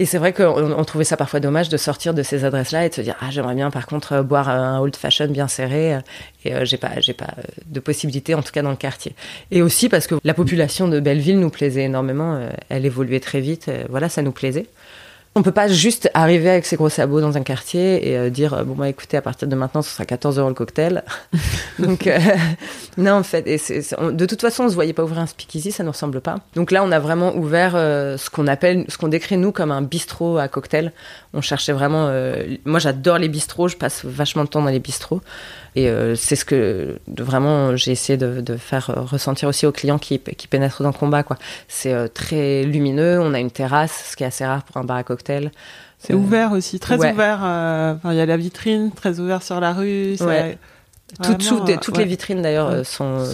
Et 0.01 0.07
c'est 0.07 0.17
vrai 0.17 0.33
qu'on 0.33 0.73
on 0.73 0.85
trouvait 0.85 1.05
ça 1.05 1.19
parfois 1.19 1.41
dommage 1.41 1.69
de 1.69 1.77
sortir 1.77 2.15
de 2.15 2.23
ces 2.23 2.47
adresses-là 2.47 2.87
et 2.87 2.89
de 2.89 2.95
se 2.95 3.03
dire 3.03 3.17
ah 3.21 3.27
j'aimerais 3.31 3.55
bien 3.55 3.71
par 3.71 3.85
contre 3.85 4.15
euh, 4.15 4.23
boire 4.23 4.49
un 4.49 4.81
old 4.81 4.97
fashion 4.97 5.29
bien 5.29 5.47
serré 5.47 5.95
euh, 5.95 6.01
et 6.47 6.55
euh, 6.55 6.65
j'ai 6.65 6.79
pas 6.79 6.99
j'ai 7.01 7.13
pas 7.13 7.35
de 7.67 7.81
possibilité 7.81 8.35
en 8.35 8.41
tout 8.41 8.51
cas 8.51 8.63
dans 8.63 8.71
le 8.71 8.77
quartier. 8.77 9.15
Et 9.51 9.61
aussi 9.61 9.91
parce 9.91 10.07
que 10.07 10.15
la 10.25 10.33
population 10.33 10.89
de 10.89 11.01
Belleville 11.01 11.39
nous 11.39 11.51
plaisait 11.51 11.83
énormément, 11.83 12.41
elle 12.71 12.87
évoluait 12.87 13.21
très 13.21 13.41
vite, 13.41 13.71
voilà 13.91 14.09
ça 14.09 14.23
nous 14.23 14.33
plaisait. 14.33 14.69
On 15.37 15.43
peut 15.43 15.53
pas 15.53 15.69
juste 15.69 16.11
arriver 16.13 16.51
avec 16.51 16.67
ses 16.67 16.75
gros 16.75 16.89
sabots 16.89 17.21
dans 17.21 17.37
un 17.37 17.43
quartier 17.45 18.11
et 18.11 18.19
euh, 18.19 18.31
dire 18.31 18.53
euh, 18.53 18.65
bon 18.65 18.75
bah 18.75 18.89
écoutez 18.89 19.17
à 19.17 19.23
partir 19.23 19.47
de 19.47 19.55
maintenant 19.55 19.81
ce 19.81 19.91
sera 19.91 20.05
14 20.05 20.41
euros 20.41 20.49
le 20.49 20.55
cocktail. 20.57 21.05
Donc 21.79 22.09
euh, 22.09 22.19
non 22.99 23.13
en 23.13 23.23
fait 23.23 23.47
et 23.47 23.61
on- 23.99 24.11
de 24.11 24.27
toute 24.27 24.41
façon 24.41 24.65
on 24.65 24.69
se 24.69 24.75
voyait 24.75 24.93
pas 24.93 25.05
ouvrir 25.05 25.21
un 25.21 25.27
speakeasy 25.27 25.71
ça 25.71 25.85
nous 25.85 25.93
ressemble 25.93 26.21
pas. 26.21 26.41
Donc 26.57 26.73
là 26.73 26.83
on 26.83 26.91
a 26.91 26.99
vraiment 26.99 27.33
ouvert 27.37 27.75
euh, 27.77 28.17
ce 28.17 28.29
qu'on 28.29 28.49
appelle 28.49 28.85
ce 28.89 28.99
qu'on 28.99 29.07
décrit 29.07 29.37
nous 29.37 29.53
comme 29.53 29.71
un 29.71 29.83
bistrot 29.83 30.37
à 30.37 30.49
cocktail. 30.49 30.93
On 31.33 31.41
cherchait 31.43 31.73
vraiment 31.73 32.11
moi 32.65 32.81
j'adore 32.81 33.19
les 33.19 33.29
bistrots, 33.29 33.69
je 33.69 33.77
passe 33.77 34.05
vachement 34.05 34.43
de 34.43 34.49
temps 34.49 34.63
dans 34.63 34.69
les 34.71 34.81
bistrots 34.81 35.21
et 35.77 35.89
c'est 36.17 36.35
ce 36.35 36.45
que 36.45 36.99
vraiment 37.17 37.77
j'ai 37.77 37.93
essayé 37.93 38.17
de, 38.17 38.41
de 38.41 38.57
faire 38.57 38.91
ressentir 39.09 39.49
aussi 39.49 39.65
aux 39.65 39.71
clients 39.71 40.01
qui, 40.01 40.19
qui 40.19 40.49
pénètrent 40.49 40.83
dans 40.83 40.89
le 40.89 40.95
combat 40.99 41.23
quoi. 41.23 41.37
C'est 41.69 42.13
très 42.13 42.65
lumineux, 42.65 43.21
on 43.21 43.33
a 43.33 43.39
une 43.39 43.53
terrasse, 43.53 44.09
ce 44.11 44.17
qui 44.17 44.25
est 44.25 44.27
assez 44.27 44.45
rare 44.45 44.65
pour 44.65 44.77
un 44.79 44.83
bar 44.83 44.97
à 44.97 45.05
cocktail. 45.05 45.20
C'est 45.99 46.15
ouvert 46.15 46.53
aussi, 46.53 46.81
très 46.81 46.97
ouais. 46.97 47.13
ouvert. 47.13 47.41
euh, 47.45 47.95
il 48.07 48.15
y 48.15 48.21
a 48.21 48.27
la 48.27 48.37
vitrine, 48.37 48.91
très 48.91 49.21
ouvert 49.21 49.43
sur 49.43 49.61
la 49.61 49.73
rue. 49.73 50.17
Ouais. 50.21 50.57
Euh, 51.27 51.35
toutes 51.81 51.99
les 51.99 52.05
vitrines 52.05 52.41
d'ailleurs 52.41 52.69
euh, 52.69 52.85
sont, 52.85 53.25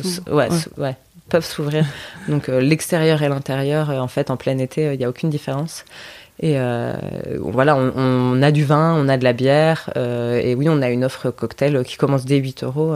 peuvent 1.28 1.44
s'ouvrir. 1.44 1.84
Donc 2.28 2.48
l'extérieur 2.48 3.22
et 3.22 3.28
l'intérieur, 3.28 3.90
en 3.90 4.08
fait, 4.08 4.30
en 4.30 4.36
plein 4.36 4.58
été, 4.58 4.92
il 4.92 4.98
n'y 4.98 5.04
a 5.04 5.08
aucune 5.08 5.30
différence. 5.30 5.84
Et 6.40 6.54
euh, 6.58 6.94
voilà, 7.40 7.76
on, 7.76 7.92
on 7.96 8.42
a 8.42 8.50
du 8.50 8.64
vin, 8.64 8.94
on 8.94 9.08
a 9.08 9.16
de 9.16 9.24
la 9.24 9.32
bière, 9.32 9.90
euh, 9.96 10.38
et 10.42 10.54
oui, 10.54 10.68
on 10.68 10.82
a 10.82 10.90
une 10.90 11.04
offre 11.04 11.30
cocktail 11.30 11.82
qui 11.84 11.96
commence 11.96 12.24
dès 12.26 12.36
8 12.36 12.62
euros 12.64 12.94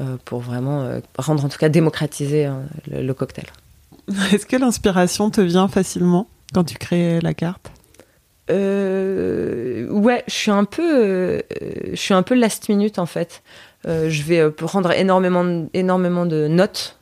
euh, 0.00 0.16
pour 0.24 0.40
vraiment 0.40 0.88
rendre, 1.16 1.44
en 1.44 1.48
tout 1.48 1.58
cas, 1.58 1.68
démocratiser 1.68 2.48
le, 2.90 3.02
le 3.02 3.14
cocktail. 3.14 3.46
Est-ce 4.32 4.46
que 4.46 4.56
l'inspiration 4.56 5.30
te 5.30 5.40
vient 5.40 5.68
facilement 5.68 6.26
quand 6.52 6.64
tu 6.64 6.74
crées 6.76 7.20
la 7.20 7.32
carte? 7.32 7.70
Euh, 8.50 9.88
ouais, 9.88 10.22
je 10.26 10.34
suis 10.34 10.50
un 10.50 10.64
peu, 10.64 10.82
euh, 10.82 11.40
je 11.90 11.96
suis 11.96 12.14
un 12.14 12.22
peu 12.22 12.34
last 12.34 12.68
minute 12.68 12.98
en 12.98 13.06
fait. 13.06 13.42
Euh, 13.86 14.08
je 14.10 14.22
vais 14.22 14.40
euh, 14.40 14.50
prendre 14.50 14.90
énormément, 14.92 15.66
énormément 15.72 16.26
de 16.26 16.48
notes. 16.48 16.98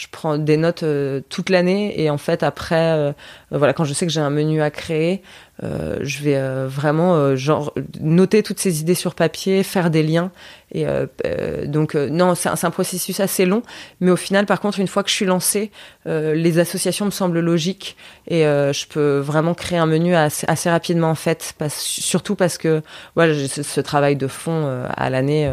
Je 0.00 0.06
prends 0.10 0.38
des 0.38 0.56
notes 0.56 0.82
euh, 0.82 1.20
toute 1.28 1.50
l'année 1.50 2.00
et 2.00 2.08
en 2.08 2.16
fait 2.16 2.42
après, 2.42 2.96
euh, 2.96 3.12
voilà, 3.50 3.74
quand 3.74 3.84
je 3.84 3.92
sais 3.92 4.06
que 4.06 4.12
j'ai 4.12 4.22
un 4.22 4.30
menu 4.30 4.62
à 4.62 4.70
créer, 4.70 5.20
euh, 5.62 5.98
je 6.00 6.22
vais 6.22 6.36
euh, 6.36 6.66
vraiment 6.68 7.16
euh, 7.16 7.36
genre 7.36 7.74
noter 8.00 8.42
toutes 8.42 8.58
ces 8.58 8.80
idées 8.80 8.94
sur 8.94 9.14
papier, 9.14 9.62
faire 9.62 9.90
des 9.90 10.02
liens. 10.02 10.32
Et 10.72 10.86
euh, 10.86 11.04
euh, 11.26 11.66
donc 11.66 11.94
euh, 11.94 12.08
non, 12.08 12.34
c'est 12.34 12.48
un, 12.48 12.70
processus 12.70 13.20
assez 13.20 13.44
long, 13.44 13.62
mais 14.00 14.10
au 14.10 14.16
final, 14.16 14.46
par 14.46 14.60
contre, 14.60 14.80
une 14.80 14.86
fois 14.86 15.02
que 15.02 15.10
je 15.10 15.14
suis 15.14 15.26
lancée, 15.26 15.70
euh, 16.06 16.34
les 16.34 16.58
associations 16.58 17.04
me 17.04 17.10
semblent 17.10 17.40
logiques 17.40 17.96
et 18.26 18.46
euh, 18.46 18.72
je 18.72 18.86
peux 18.86 19.18
vraiment 19.18 19.52
créer 19.52 19.78
un 19.78 19.86
menu 19.86 20.14
assez, 20.14 20.70
rapidement 20.70 21.10
en 21.10 21.14
fait, 21.14 21.54
surtout 21.68 22.36
parce 22.36 22.56
que 22.56 22.80
voilà, 23.16 23.34
ce, 23.34 23.80
travail 23.82 24.16
de 24.16 24.28
fond 24.28 24.62
euh, 24.64 24.86
à 24.96 25.10
l'année 25.10 25.50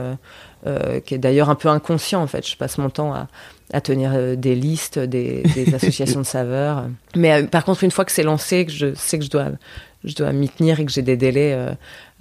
euh, 0.66 1.00
qui 1.00 1.14
est 1.14 1.20
d'ailleurs 1.20 1.50
un 1.50 1.56
peu 1.56 1.70
inconscient 1.70 2.22
en 2.22 2.28
fait. 2.28 2.48
Je 2.48 2.58
passe 2.58 2.78
mon 2.78 2.90
temps 2.90 3.14
à, 3.14 3.28
à 3.74 3.82
tenir 3.82 4.12
euh, 4.14 4.36
des 4.36 4.56
listes, 4.56 4.98
des, 4.98 5.44
des 5.44 5.74
associations 5.76 6.22
de 6.22 6.26
saveurs. 6.26 6.86
Mais 7.16 7.44
euh, 7.44 7.48
par 7.48 7.64
contre, 7.64 7.84
une 7.84 7.92
fois 7.92 8.06
que 8.06 8.12
c'est 8.12 8.24
lancé, 8.24 8.66
que 8.66 8.72
je 8.72 8.94
sais 8.96 9.20
que 9.20 9.26
je 9.26 9.30
dois, 9.30 9.50
je 10.04 10.16
dois 10.16 10.32
m'y 10.32 10.50
tenir 10.50 10.80
et 10.80 10.86
que 10.86 10.92
j'ai 10.92 11.02
des 11.02 11.18
délais, 11.18 11.54
euh, 11.54 11.72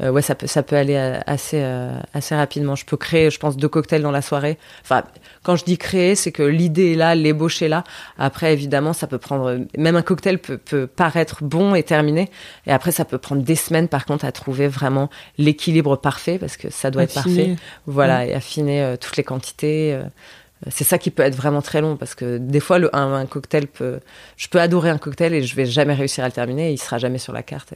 euh, 0.03 0.11
ouais, 0.11 0.23
ça 0.23 0.35
peut, 0.35 0.47
ça 0.47 0.63
peut 0.63 0.77
aller 0.77 0.97
euh, 0.97 1.19
assez, 1.27 1.61
euh, 1.63 1.99
assez 2.13 2.35
rapidement. 2.35 2.75
Je 2.75 2.85
peux 2.85 2.97
créer, 2.97 3.31
je 3.31 3.39
pense, 3.39 3.57
deux 3.57 3.69
cocktails 3.69 4.03
dans 4.03 4.11
la 4.11 4.23
soirée. 4.23 4.59
Enfin, 4.83 5.05
quand 5.43 5.57
je 5.57 5.65
dis 5.65 5.79
créer, 5.79 6.15
c'est 6.15 6.33
que 6.33 6.43
l'idée 6.43 6.93
est 6.93 6.97
là, 6.97 7.15
l'ébauche 7.15 7.63
est 7.63 7.69
là. 7.69 7.85
Après, 8.19 8.53
évidemment, 8.53 8.93
ça 8.93 9.07
peut 9.07 9.19
prendre, 9.19 9.59
même 9.77 9.97
un 9.97 10.03
cocktail 10.03 10.39
peut, 10.39 10.59
peut 10.59 10.87
paraître 10.87 11.45
bon 11.45 11.75
et 11.75 11.83
terminé. 11.83 12.31
Et 12.67 12.73
après, 12.73 12.93
ça 12.93 13.05
peut 13.05 13.19
prendre 13.19 13.43
des 13.43 13.57
semaines, 13.57 13.89
par 13.89 14.05
contre, 14.05 14.25
à 14.25 14.33
trouver 14.33 14.69
vraiment 14.69 15.09
l'équilibre 15.39 15.97
parfait, 15.97 16.39
parce 16.39 16.57
que 16.57 16.71
ça 16.71 16.91
doit 16.91 17.05
être 17.05 17.15
parfait. 17.15 17.57
Voilà, 17.87 18.27
et 18.27 18.35
affiner 18.35 18.97
toutes 19.01 19.17
les 19.17 19.25
quantités. 19.25 19.99
C'est 20.71 20.85
ça 20.85 20.99
qui 20.99 21.11
peut 21.11 21.23
être 21.23 21.35
vraiment 21.37 21.63
très 21.63 21.81
long 21.81 21.97
parce 21.97 22.15
que 22.15 22.39
des 22.39 22.61
fois 22.61 22.79
le, 22.79 22.95
un, 22.95 23.13
un 23.15 23.27
cocktail 23.27 23.67
peut 23.67 24.01
je 24.37 24.49
peux 24.49 24.61
adorer 24.61 24.91
un 24.91 24.99
cocktail 24.99 25.35
et 25.35 25.43
je 25.43 25.55
vais 25.57 25.67
jamais 25.67 25.95
réussir 25.95 26.25
à 26.25 26.27
le 26.29 26.33
terminer 26.33 26.71
et 26.71 26.73
il 26.73 26.79
sera 26.79 26.99
jamais 26.99 27.19
sur 27.19 27.33
la 27.33 27.43
carte 27.43 27.75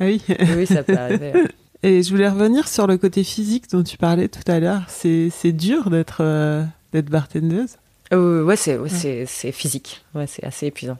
Ah 0.00 0.04
oui. 0.04 0.22
oui 0.56 0.66
ça 0.66 0.82
peut 0.82 0.96
arriver 0.96 1.32
Et 1.82 2.02
je 2.02 2.10
voulais 2.10 2.30
revenir 2.30 2.66
sur 2.66 2.86
le 2.86 2.96
côté 2.96 3.22
physique 3.24 3.70
dont 3.70 3.82
tu 3.82 3.98
parlais 3.98 4.28
tout 4.28 4.50
à 4.50 4.58
l'heure. 4.58 4.80
C'est 4.88 5.28
c'est 5.30 5.52
dur 5.52 5.90
d'être 5.90 6.18
euh, 6.20 6.64
d'être 6.94 7.10
bartendeuse? 7.10 7.76
Euh, 8.14 8.42
ouais 8.42 8.56
c'est 8.56 8.78
ouais, 8.78 8.88
c'est 8.88 9.26
c'est 9.26 9.52
physique 9.52 10.02
ouais 10.14 10.26
c'est 10.26 10.44
assez 10.44 10.66
épuisant 10.66 10.96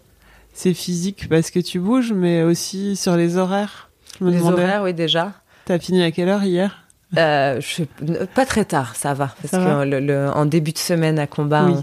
C'est 0.52 0.74
physique 0.74 1.26
parce 1.30 1.50
que 1.50 1.58
tu 1.58 1.78
bouges, 1.80 2.12
mais 2.12 2.42
aussi 2.42 2.96
sur 2.96 3.16
les 3.16 3.38
horaires. 3.38 3.88
Les 4.20 4.32
demandais, 4.36 4.62
horaires 4.62 4.82
oui 4.82 4.92
déjà 4.92 5.32
T'as 5.64 5.78
fini 5.78 6.02
à 6.02 6.10
quelle 6.10 6.28
heure 6.28 6.44
hier? 6.44 6.83
Euh, 7.16 7.60
je 7.60 7.66
sais- 7.66 7.88
pas 8.34 8.44
très 8.46 8.64
tard, 8.64 8.96
ça 8.96 9.14
va. 9.14 9.34
Parce 9.40 9.50
Ça 9.52 9.58
que 9.58 9.62
va 9.64 9.84
le, 9.84 10.00
le- 10.00 10.28
en 10.30 10.46
début 10.46 10.72
de 10.72 10.78
semaine 10.78 11.18
à 11.18 11.26
combat, 11.26 11.64
Oui. 11.66 11.74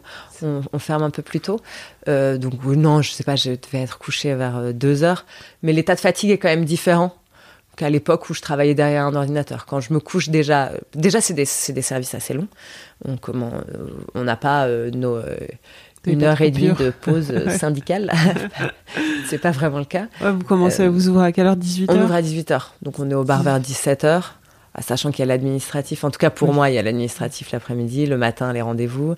on, 0.41 0.47
on- 0.47 0.61
on 0.73 0.79
ferme 0.79 1.03
un 1.03 1.09
peu 1.09 1.21
plus 1.21 1.39
tôt. 1.39 1.59
Euh, 2.09 2.37
donc 2.37 2.63
non, 2.65 3.01
je 3.01 3.11
sais 3.11 3.23
pas, 3.23 3.35
je 3.35 3.51
devais 3.51 3.83
être 3.83 3.97
couchée 3.97 4.33
vers 4.35 4.57
euh, 4.57 4.71
deux 4.73 5.03
heures. 5.03 5.25
Mais 5.63 5.71
l'état 5.73 5.95
de 5.95 5.99
fatigue 6.01 6.31
est 6.31 6.37
quand 6.37 6.49
même 6.49 6.65
différent 6.65 7.15
qu'à 7.77 7.89
l'époque 7.89 8.29
où 8.29 8.33
je 8.33 8.41
travaillais 8.41 8.75
derrière 8.75 9.05
un 9.05 9.15
ordinateur. 9.15 9.65
Quand 9.65 9.79
je 9.79 9.93
me 9.93 9.99
couche 10.01 10.27
déjà, 10.29 10.67
euh, 10.67 10.77
déjà 10.95 11.21
c'est 11.21 11.33
des, 11.33 11.45
services 11.45 12.13
assez 12.13 12.33
longs. 12.33 12.49
On 13.05 13.15
comment, 13.15 13.51
euh, 13.53 13.87
on 14.15 14.23
n'a 14.25 14.35
pas 14.35 14.65
euh, 14.65 14.91
nos 14.91 15.15
euh, 15.15 15.37
une 16.05 16.23
heure 16.23 16.41
et 16.41 16.51
demie 16.51 16.73
de 16.73 16.89
pause 16.89 17.27
euh, 17.31 17.49
syndicale. 17.57 18.11
c'est 19.27 19.37
pas 19.37 19.51
vraiment 19.51 19.79
le 19.79 19.85
cas. 19.85 20.07
Ouais, 20.19 20.31
Vous 20.31 20.43
commencez 20.43 20.83
Euh, 20.83 20.87
à 20.87 20.89
vous 20.89 21.07
ouvrir 21.07 21.23
à 21.25 21.31
quelle 21.31 21.45
heure? 21.47 21.55
18 21.55 21.89
On 21.91 22.01
ouvre 22.01 22.13
à 22.13 22.21
18h. 22.21 22.61
Donc 22.81 22.99
on 22.99 23.09
est 23.09 23.13
au 23.13 23.23
bar 23.23 23.43
vers 23.43 23.59
17h. 23.59 24.21
Sachant 24.79 25.11
qu'il 25.11 25.19
y 25.19 25.23
a 25.23 25.25
l'administratif, 25.25 26.05
en 26.05 26.11
tout 26.11 26.17
cas 26.17 26.29
pour 26.29 26.47
Oui. 26.49 26.55
moi, 26.55 26.69
il 26.69 26.75
y 26.75 26.77
a 26.77 26.81
l'administratif 26.81 27.51
l'après-midi, 27.51 28.05
le 28.05 28.17
matin, 28.17 28.53
les 28.53 28.61
rendez-vous. 28.61 29.15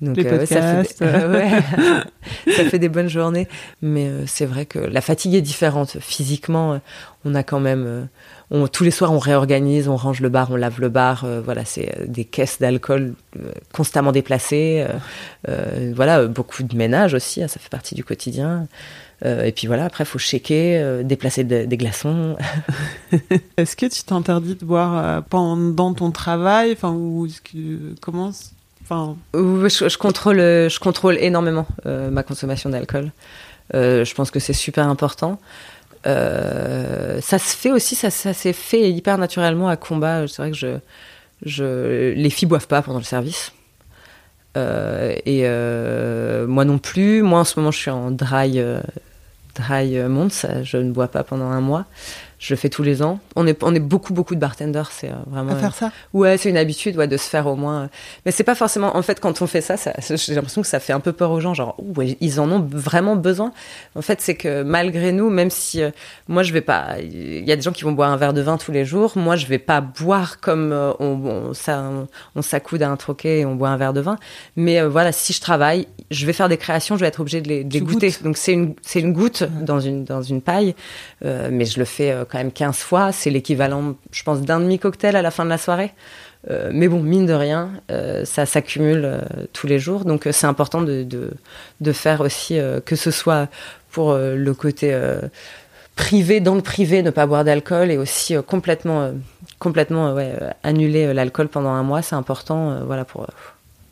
Donc 0.00 0.16
Les 0.16 0.24
ouais, 0.24 0.44
ça, 0.46 0.82
fait 0.84 0.98
des... 1.00 1.24
ouais. 1.26 1.50
ça 2.56 2.64
fait 2.64 2.78
des 2.80 2.88
bonnes 2.88 3.08
journées. 3.08 3.46
Mais 3.80 4.08
euh, 4.08 4.24
c'est 4.26 4.44
vrai 4.46 4.66
que 4.66 4.80
la 4.80 5.00
fatigue 5.00 5.34
est 5.34 5.40
différente. 5.40 5.98
Physiquement, 6.00 6.72
euh, 6.72 6.78
on 7.24 7.34
a 7.36 7.44
quand 7.44 7.60
même. 7.60 7.84
euh, 7.86 8.04
on- 8.50 8.66
tous 8.66 8.82
les 8.82 8.90
soirs, 8.90 9.12
on 9.12 9.18
réorganise, 9.20 9.88
on 9.88 9.96
range 9.96 10.20
le 10.20 10.30
bar, 10.30 10.48
on 10.50 10.56
lave 10.56 10.80
le 10.80 10.88
bar. 10.88 11.22
euh, 11.24 11.40
voilà, 11.44 11.64
c'est 11.64 11.94
euh, 12.00 12.06
des 12.08 12.24
caisses 12.24 12.58
d'alcool 12.58 13.14
euh, 13.38 13.52
constamment 13.72 14.10
déplacées. 14.10 14.84
euh, 14.88 14.92
euh, 15.48 15.92
voilà, 15.94 16.18
euh, 16.20 16.26
beaucoup 16.28 16.64
de 16.64 16.76
ménage 16.76 17.14
aussi, 17.14 17.40
hein, 17.42 17.46
ça 17.48 17.60
fait 17.60 17.68
partie 17.70 17.94
du 17.94 18.02
quotidien. 18.02 18.66
Euh, 19.24 19.44
et 19.44 19.52
puis 19.52 19.66
voilà, 19.66 19.84
après, 19.84 20.04
il 20.04 20.06
faut 20.06 20.18
shaker, 20.18 20.80
euh, 20.82 21.02
déplacer 21.02 21.42
de- 21.44 21.64
des 21.64 21.76
glaçons. 21.76 22.36
Est-ce 23.56 23.74
que 23.76 23.86
tu 23.86 24.02
t'interdis 24.04 24.54
de 24.54 24.64
boire 24.64 25.04
euh, 25.04 25.20
pendant 25.28 25.92
ton 25.94 26.10
travail? 26.10 26.72
Enfin, 26.72 26.92
ou 26.92 27.26
que 27.44 27.94
comment 28.00 28.30
Enfin, 28.82 29.16
je, 29.34 29.88
je 29.88 29.98
contrôle, 29.98 30.38
je 30.38 30.78
contrôle 30.80 31.18
énormément 31.18 31.66
ma 31.84 32.22
consommation 32.22 32.70
d'alcool. 32.70 33.12
Je 33.74 34.14
pense 34.14 34.30
que 34.30 34.40
c'est 34.40 34.54
super 34.54 34.88
important. 34.88 35.38
Euh, 36.06 37.20
ça 37.20 37.38
se 37.38 37.54
fait 37.56 37.70
aussi, 37.70 37.94
ça, 37.94 38.10
ça 38.10 38.32
s'est 38.32 38.52
fait 38.52 38.90
hyper 38.90 39.18
naturellement 39.18 39.68
à 39.68 39.76
combat. 39.76 40.26
C'est 40.26 40.40
vrai 40.40 40.50
que 40.52 40.56
je, 40.56 40.78
je, 41.44 42.12
les 42.14 42.30
filles 42.30 42.48
boivent 42.48 42.66
pas 42.68 42.80
pendant 42.82 42.98
le 42.98 43.04
service. 43.04 43.52
Euh, 44.58 45.14
et 45.24 45.42
euh, 45.44 46.46
moi 46.46 46.64
non 46.64 46.78
plus. 46.78 47.22
Moi 47.22 47.40
en 47.40 47.44
ce 47.44 47.58
moment, 47.58 47.70
je 47.70 47.78
suis 47.78 47.90
en 47.90 48.10
dry, 48.10 48.58
euh, 48.58 48.80
dry. 49.54 49.94
Je 49.94 50.76
ne 50.76 50.90
bois 50.90 51.08
pas 51.08 51.24
pendant 51.24 51.46
un 51.50 51.60
mois. 51.60 51.84
Je 52.38 52.54
le 52.54 52.58
fais 52.58 52.68
tous 52.68 52.84
les 52.84 53.02
ans. 53.02 53.18
On 53.34 53.46
est, 53.48 53.60
on 53.64 53.74
est 53.74 53.80
beaucoup, 53.80 54.12
beaucoup 54.12 54.34
de 54.36 54.40
bartenders. 54.40 54.90
C'est 54.92 55.08
euh, 55.08 55.14
vraiment. 55.26 55.52
à 55.52 55.56
faire 55.56 55.74
ça? 55.74 55.90
Ouais, 56.12 56.36
c'est 56.38 56.48
une 56.50 56.56
habitude 56.56 56.96
ouais, 56.96 57.08
de 57.08 57.16
se 57.16 57.28
faire 57.28 57.48
au 57.48 57.56
moins. 57.56 57.82
euh, 57.82 57.86
Mais 58.24 58.30
c'est 58.30 58.44
pas 58.44 58.54
forcément. 58.54 58.96
En 58.96 59.02
fait, 59.02 59.18
quand 59.18 59.42
on 59.42 59.46
fait 59.48 59.60
ça, 59.60 59.76
ça 59.76 59.92
j'ai 60.00 60.34
l'impression 60.34 60.62
que 60.62 60.68
ça 60.68 60.78
fait 60.78 60.92
un 60.92 61.00
peu 61.00 61.12
peur 61.12 61.32
aux 61.32 61.40
gens. 61.40 61.52
Genre, 61.54 61.76
ils 62.20 62.38
en 62.38 62.48
ont 62.50 62.64
vraiment 62.70 63.16
besoin. 63.16 63.52
En 63.96 64.02
fait, 64.02 64.20
c'est 64.20 64.36
que 64.36 64.62
malgré 64.62 65.10
nous, 65.10 65.30
même 65.30 65.50
si 65.50 65.82
euh, 65.82 65.90
moi 66.28 66.44
je 66.44 66.52
vais 66.52 66.60
pas. 66.60 66.98
Il 67.00 67.44
y 67.48 67.50
a 67.50 67.56
des 67.56 67.62
gens 67.62 67.72
qui 67.72 67.82
vont 67.82 67.92
boire 67.92 68.10
un 68.10 68.16
verre 68.16 68.32
de 68.34 68.40
vin 68.40 68.56
tous 68.56 68.70
les 68.70 68.84
jours. 68.84 69.12
Moi, 69.16 69.34
je 69.34 69.46
vais 69.46 69.58
pas 69.58 69.80
boire 69.80 70.38
comme 70.38 70.70
euh, 70.72 70.92
on, 71.00 71.06
on, 71.24 71.54
ça, 71.54 71.80
on, 71.90 72.06
on 72.36 72.42
s'accoude 72.42 72.82
à 72.82 72.88
un 72.90 72.96
troquet 72.96 73.40
et 73.40 73.46
on 73.46 73.56
boit 73.56 73.70
un 73.70 73.76
verre 73.76 73.92
de 73.92 74.00
vin. 74.00 74.16
Mais 74.54 74.80
euh, 74.80 74.88
voilà, 74.88 75.10
si 75.10 75.32
je 75.32 75.40
travaille, 75.40 75.88
je 76.12 76.24
vais 76.24 76.32
faire 76.32 76.48
des 76.48 76.56
créations, 76.56 76.94
je 76.96 77.00
vais 77.00 77.08
être 77.08 77.18
obligée 77.20 77.40
de 77.40 77.48
les, 77.48 77.64
de 77.64 77.74
les 77.74 77.80
goûter. 77.80 78.10
goûtes. 78.10 78.22
Donc 78.22 78.36
c'est 78.36 78.52
une, 78.52 78.74
une 78.94 79.12
goutte 79.12 79.42
dans 79.62 79.80
une, 79.80 80.04
dans 80.04 80.22
une 80.22 80.40
paille. 80.40 80.76
Euh, 81.24 81.48
mais 81.50 81.64
je 81.64 81.78
le 81.80 81.84
fais 81.84 82.12
euh, 82.12 82.24
quand 82.28 82.38
même 82.38 82.52
15 82.52 82.76
fois. 82.78 83.12
C'est 83.12 83.30
l'équivalent, 83.30 83.94
je 84.12 84.22
pense, 84.22 84.40
d'un 84.40 84.60
demi-cocktail 84.60 85.16
à 85.16 85.22
la 85.22 85.30
fin 85.30 85.44
de 85.44 85.50
la 85.50 85.58
soirée. 85.58 85.92
Euh, 86.50 86.70
mais 86.72 86.88
bon, 86.88 87.02
mine 87.02 87.26
de 87.26 87.32
rien, 87.32 87.70
euh, 87.90 88.24
ça 88.24 88.46
s'accumule 88.46 89.02
euh, 89.04 89.20
tous 89.52 89.66
les 89.66 89.78
jours. 89.78 90.04
Donc 90.04 90.28
c'est 90.30 90.46
important 90.46 90.82
de, 90.82 91.02
de, 91.02 91.32
de 91.80 91.92
faire 91.92 92.20
aussi, 92.20 92.58
que 92.84 92.96
ce 92.96 93.10
soit 93.10 93.48
pour 93.90 94.14
le 94.14 94.52
côté 94.52 94.96
privé, 95.96 96.40
dans 96.40 96.54
le 96.54 96.62
privé, 96.62 97.02
ne 97.02 97.10
pas 97.10 97.26
boire 97.26 97.42
d'alcool 97.44 97.90
et 97.90 97.96
aussi 97.96 98.36
complètement, 98.46 99.12
complètement 99.58 100.12
ouais, 100.12 100.34
annuler 100.62 101.12
l'alcool 101.14 101.48
pendant 101.48 101.70
un 101.70 101.82
mois. 101.82 102.02
C'est 102.02 102.14
important 102.14 102.84
voilà, 102.84 103.04
pour 103.04 103.26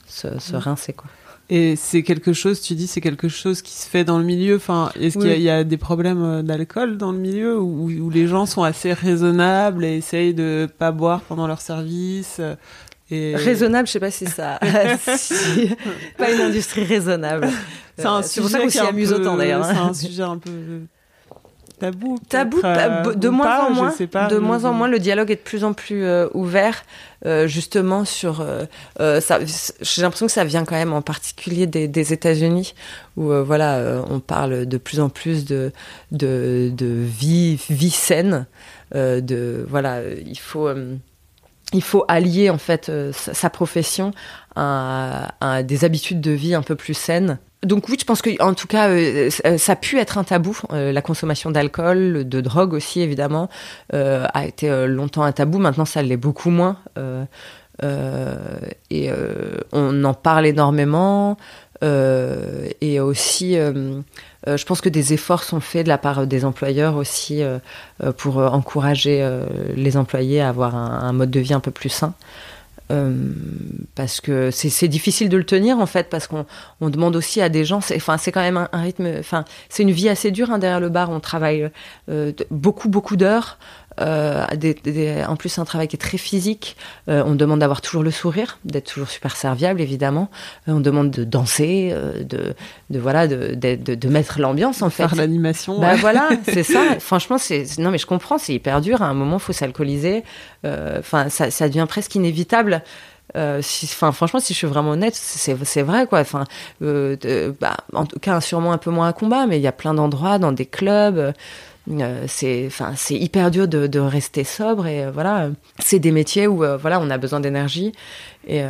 se, 0.07 0.39
se 0.39 0.55
rincer. 0.55 0.93
Quoi. 0.93 1.11
Et 1.49 1.77
c'est 1.77 2.03
quelque 2.03 2.33
chose, 2.33 2.61
tu 2.61 2.75
dis, 2.75 2.89
c'est 2.89 3.01
quelque 3.01 3.29
chose 3.29 3.63
qui 3.63 3.73
se 3.73 3.89
fait 3.89 4.03
dans 4.03 4.19
le 4.19 4.25
milieu. 4.25 4.57
Enfin, 4.57 4.91
est-ce 5.01 5.17
qu'il 5.17 5.41
y 5.41 5.49
a- 5.49 5.61
y, 5.61 5.65
des 5.65 5.77
problèmes 5.77 6.23
euh, 6.25 6.43
d'alcool 6.43 6.99
dans 6.99 7.13
le 7.13 7.19
milieu 7.19 7.61
où, 7.61 7.89
où 7.89 8.11
les 8.11 8.27
gens 8.27 8.47
sont 8.47 8.65
assez 8.65 8.93
raisonnables 8.93 9.85
et 9.85 9.97
essayent 9.97 10.35
de 10.35 10.69
pas 10.79 10.91
boire 10.91 11.21
pendant 11.21 11.47
leur 11.47 11.61
service 11.61 12.39
euh, 12.41 12.57
et... 13.13 13.37
Raisonnable, 13.37 13.87
je 13.87 13.93
sais 13.93 14.01
pas 14.01 14.11
si 14.11 14.27
ça. 14.27 14.59
si- 15.17 15.71
pas 16.19 16.33
une 16.33 16.41
industrie 16.41 16.83
raisonnable. 16.83 17.49
C'est 17.97 18.07
un 18.07 18.19
Euh, 18.19 18.23
c'est 18.25 18.41
pour 18.41 18.51
ça 18.51 18.59
sujet 18.59 18.65
qu'on 18.65 18.85
s'y 18.85 18.91
amuse 18.91 19.11
peu- 19.11 19.21
autant 19.21 19.37
d'ailleurs. 19.37 19.65
hein. 19.65 19.73
C'est 19.73 20.05
un 20.07 20.09
sujet 20.09 20.23
un 20.25 20.39
peu 20.39 20.51
tabou. 21.79 22.19
Tabou, 22.29 22.61
pas- 22.61 22.77
euh, 23.09 23.15
de 23.15 23.29
moins 23.29 23.47
pas, 23.47 23.67
en 23.67 23.71
moins. 23.75 23.95
pas, 24.11 24.29
de 24.29 24.39
moins 24.39 24.65
en 24.65 24.73
moins, 24.73 24.89
le 24.89 24.99
dialogue 24.99 25.31
est 25.31 25.37
de 25.37 25.41
plus 25.41 25.65
en 25.65 25.73
plus 25.73 26.05
euh, 26.05 26.29
ouvert, 26.35 26.85
euh, 27.27 27.47
justement 27.47 28.05
sur. 28.05 28.41
euh, 28.41 28.65
euh, 29.01 29.21
ça, 29.21 29.39
j'ai 29.81 30.03
l'impression 30.03 30.27
que 30.27 30.33
ça 30.33 30.45
vient 30.45 30.65
quand 30.65 30.77
même 30.77 30.93
en 30.93 31.03
particulier 31.03 31.67
des, 31.67 31.89
des 31.89 32.13
États-Unis, 32.13 32.75
où 33.17 33.31
euh, 33.31 33.43
voilà, 33.43 33.77
euh, 33.77 34.03
on 34.11 34.21
parle 34.21 34.67
de 34.67 34.79
plus 34.79 35.01
en 35.01 35.09
plus 35.09 35.45
de 35.45 35.73
de, 36.13 36.71
de 36.75 36.87
vie 36.87 37.59
vie 37.69 37.91
saine, 37.91 38.47
euh, 38.95 39.21
de 39.21 39.65
voilà, 39.69 39.97
euh, 39.97 40.17
il 40.27 40.39
faut. 40.39 40.69
euh, 40.69 40.97
il 41.73 41.83
faut 41.83 42.05
allier 42.07 42.49
en 42.49 42.59
fait 42.59 42.93
sa, 43.13 43.51
profession 43.51 44.13
à, 44.55 45.63
des 45.65 45.85
habitudes 45.85 46.21
de 46.21 46.31
vie 46.31 46.55
un 46.55 46.63
peu 46.63 46.77
plus 46.77 46.95
saines. 46.95 47.39
Donc 47.67 47.89
oui, 47.89 47.97
je 48.01 48.05
pense 48.05 48.23
que 48.23 48.31
en 48.43 48.55
tout 48.55 48.67
cas, 48.67 48.89
ça 49.59 49.73
a 49.73 49.77
pu 49.77 49.99
être 49.99 50.19
un 50.19 50.25
tabou. 50.25 50.59
la 50.71 51.03
consommation 51.03 51.51
d'alcool, 51.51 52.29
de 52.29 52.41
drogue 52.41 52.73
aussi 52.73 53.01
évidemment, 53.01 53.49
a 53.93 54.47
été 54.47 54.87
longtemps 54.87 55.25
un 55.25 55.33
tabou. 55.33 55.59
Maintenant, 55.59 55.85
ça 55.85 56.03
l'est 56.03 56.17
beaucoup 56.17 56.51
moins. 56.51 56.79
et 58.91 59.11
on 59.73 60.05
en 60.05 60.15
parle 60.15 60.47
énormément. 60.47 61.37
Euh, 61.83 62.69
et 62.81 63.01
aussi, 63.01 63.59
euh, 63.59 64.01
euh, 64.47 64.57
je 64.57 64.65
pense 64.65 64.81
que 64.81 64.89
des 64.89 65.13
efforts 65.13 65.43
sont 65.43 65.61
faits 65.61 65.85
de 65.85 65.89
la 65.89 65.99
part 65.99 66.27
des 66.27 66.45
employeurs 66.45 66.97
aussi 66.97 67.43
pour 68.17 68.39
encourager 68.39 69.29
les 69.75 69.97
employés 69.97 70.41
à 70.41 70.49
avoir 70.49 70.75
un, 70.75 71.13
mode 71.13 71.31
de 71.31 71.41
vie 71.41 71.55
un 71.55 71.61
peu 71.61 71.71
plus 71.71 71.89
sain. 71.89 72.15
Parce 73.95 74.21
que 74.21 74.51
c'est 74.51 74.89
difficile 74.89 75.29
de 75.29 75.37
le 75.37 75.45
tenir 75.45 75.79
en 75.79 75.87
fait 75.87 76.09
parce 76.09 76.27
qu'on 76.27 76.47
on 76.81 76.89
demande 76.89 77.17
aussi 77.17 77.41
à 77.41 77.49
des 77.49 77.65
gens 77.65 77.79
enfin 77.79 78.17
c'est 78.17 78.31
quand 78.31 78.43
même 78.43 78.69
un, 78.71 78.81
rythme 78.81 79.09
enfin 79.19 79.45
c'est 79.69 79.83
une 79.83 79.91
vie 79.91 80.09
assez 80.09 80.31
dure 80.31 80.51
hein, 80.51 80.59
derrière 80.59 80.81
le 80.81 80.89
bar. 80.89 81.11
On 81.11 81.21
travaille 81.21 81.71
beaucoup 82.51 82.89
beaucoup 82.89 83.17
d'heures 83.17 83.59
euh, 84.01 84.45
des, 84.57 85.25
en 85.27 85.37
plus, 85.37 85.59
un 85.59 85.65
travail 85.65 85.89
qui 85.89 85.97
est 85.97 86.01
très 86.01 86.19
physique. 86.19 86.77
Euh, 87.09 87.23
on 87.27 87.35
demande 87.35 87.61
d'avoir 87.61 87.81
toujours 87.81 88.03
le 88.03 88.11
sourire, 88.11 88.59
d'être 88.65 88.93
toujours 88.93 89.09
super 89.09 89.37
serviable, 89.37 89.81
évidemment. 89.81 90.31
Euh, 90.69 90.73
on 90.73 90.81
demande 90.81 91.11
de 91.11 91.25
danser, 91.25 91.95
de, 92.21 92.55
de, 92.91 92.99
voilà, 92.99 93.27
de, 93.27 93.55
de, 93.55 93.95
de 93.95 94.09
mettre 94.09 94.41
l'ambiance 94.41 94.83
en 94.83 94.91
fait. 94.91 95.09
Faire 95.09 95.17
l'animation. 95.17 95.79
Bah 95.81 95.97
voilà, 95.97 96.29
c'est 96.45 96.63
ça. 96.63 96.99
Franchement, 97.01 97.39
c'est 97.39 97.65
non 97.79 97.91
mais 97.91 97.99
je 97.99 98.07
comprends, 98.07 98.39
c'est 98.39 98.55
hyper 98.55 98.81
dur. 98.81 99.03
À 99.03 99.07
un 99.07 99.15
moment, 99.15 99.39
faut 99.39 99.53
s'alcooliser. 99.53 100.25
Enfin, 100.65 101.29
ça, 101.29 101.51
ça 101.51 101.69
devient 101.69 101.87
presque 101.89 102.15
inévitable. 102.15 102.83
Euh, 103.35 103.61
si, 103.61 103.87
franchement, 103.87 104.41
si 104.41 104.53
je 104.55 104.59
suis 104.59 104.67
vraiment 104.67 104.91
honnête, 104.91 105.15
c'est 105.15 105.83
vrai, 105.83 106.07
quoi. 106.07 106.21
Enfin, 106.21 106.45
euh, 106.83 107.53
bah, 107.61 107.77
en 107.93 108.07
tout 108.07 108.19
cas, 108.19 108.41
sûrement 108.41 108.73
un 108.73 108.79
peu 108.79 108.91
moins 108.91 109.09
un 109.09 109.13
combat, 109.13 109.47
mais 109.47 109.59
il 109.59 109.63
y 109.63 109.67
a 109.67 109.73
plein 109.73 109.95
d'endroits, 109.95 110.39
dans 110.39 110.53
des 110.53 110.67
clubs, 110.67 111.33
euh, 111.89 112.25
c'est 112.27 112.65
enfin 112.67 112.95
c'est 112.97 113.15
hyper 113.15 113.53
dur 113.53 113.69
de, 113.69 113.87
de, 113.87 114.01
rester 114.01 114.43
sobre 114.43 114.89
et 114.89 115.05
euh, 115.05 115.13
voilà 115.13 115.51
c'est 115.79 116.01
des 116.01 116.11
métiers 116.11 116.49
où 116.49 116.65
euh, 116.65 116.77
voilà 116.77 116.99
on 116.99 117.11
a 117.11 117.19
besoin 117.19 117.39
d'énergie 117.39 117.93
et, 118.49 118.63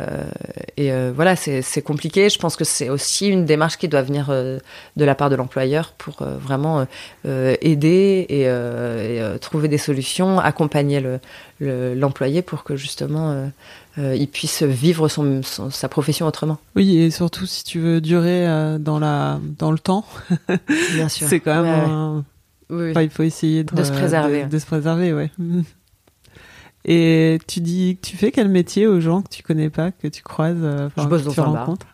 et 0.77 0.91
voilà 1.11 1.35
c'est 1.35 1.81
compliqué 1.83 2.29
je 2.29 2.39
pense 2.39 2.55
que 2.55 2.63
c'est 2.63 2.89
aussi 2.89 3.27
une 3.27 3.45
démarche 3.45 3.77
qui 3.77 3.87
doit 3.87 4.01
venir 4.01 4.29
de 4.29 5.05
la 5.05 5.13
part 5.13 5.29
de 5.29 5.35
l'employeur 5.35 5.93
pour 5.99 6.15
vraiment 6.23 6.87
aider 7.23 8.25
et, 8.27 8.41
et 8.45 9.39
trouver 9.39 9.67
des 9.67 9.77
solutions 9.77 10.39
accompagner 10.39 10.99
le 10.99 11.19
l'employé 11.93 12.41
pour 12.41 12.63
que 12.63 12.75
justement 12.75 13.51
il 13.97 14.27
puisse 14.29 14.63
vivre 14.63 15.09
son, 15.09 15.43
sa 15.43 15.89
profession 15.89 16.25
autrement. 16.25 16.57
Oui, 16.75 16.97
et 16.97 17.11
surtout 17.11 17.45
si 17.45 17.63
tu 17.63 17.79
veux 17.79 18.01
durer 18.01 18.47
dans, 18.79 18.97
la, 18.97 19.39
dans 19.59 19.71
le 19.71 19.77
temps, 19.77 20.05
Bien 20.95 21.07
sûr. 21.07 21.27
c'est 21.29 21.39
quand 21.39 21.61
même 21.61 22.23
il 22.69 23.09
faut 23.09 23.23
essayer 23.23 23.63
de, 23.63 23.83
se 23.83 23.91
préserver. 23.91 24.45
De, 24.45 24.59
se 24.59 24.65
préserver, 24.65 25.13
ouais. 25.13 25.31
Et 26.85 27.39
tu 27.47 27.59
dis 27.59 27.97
que 28.01 28.07
tu 28.07 28.15
fais 28.15 28.31
quel 28.31 28.47
métier 28.47 28.87
aux 28.87 29.01
gens 29.01 29.21
que 29.21 29.29
tu 29.29 29.43
connais 29.43 29.69
pas, 29.69 29.91
que 29.91 30.07
tu 30.07 30.23
croises, 30.23 30.55
euh, 30.61 30.89
je 30.97 31.03
bosse 31.03 31.23
dans 31.23 31.33
tu 31.33 31.39
un 31.41 31.45
rencontres 31.45 31.85
bar. 31.85 31.93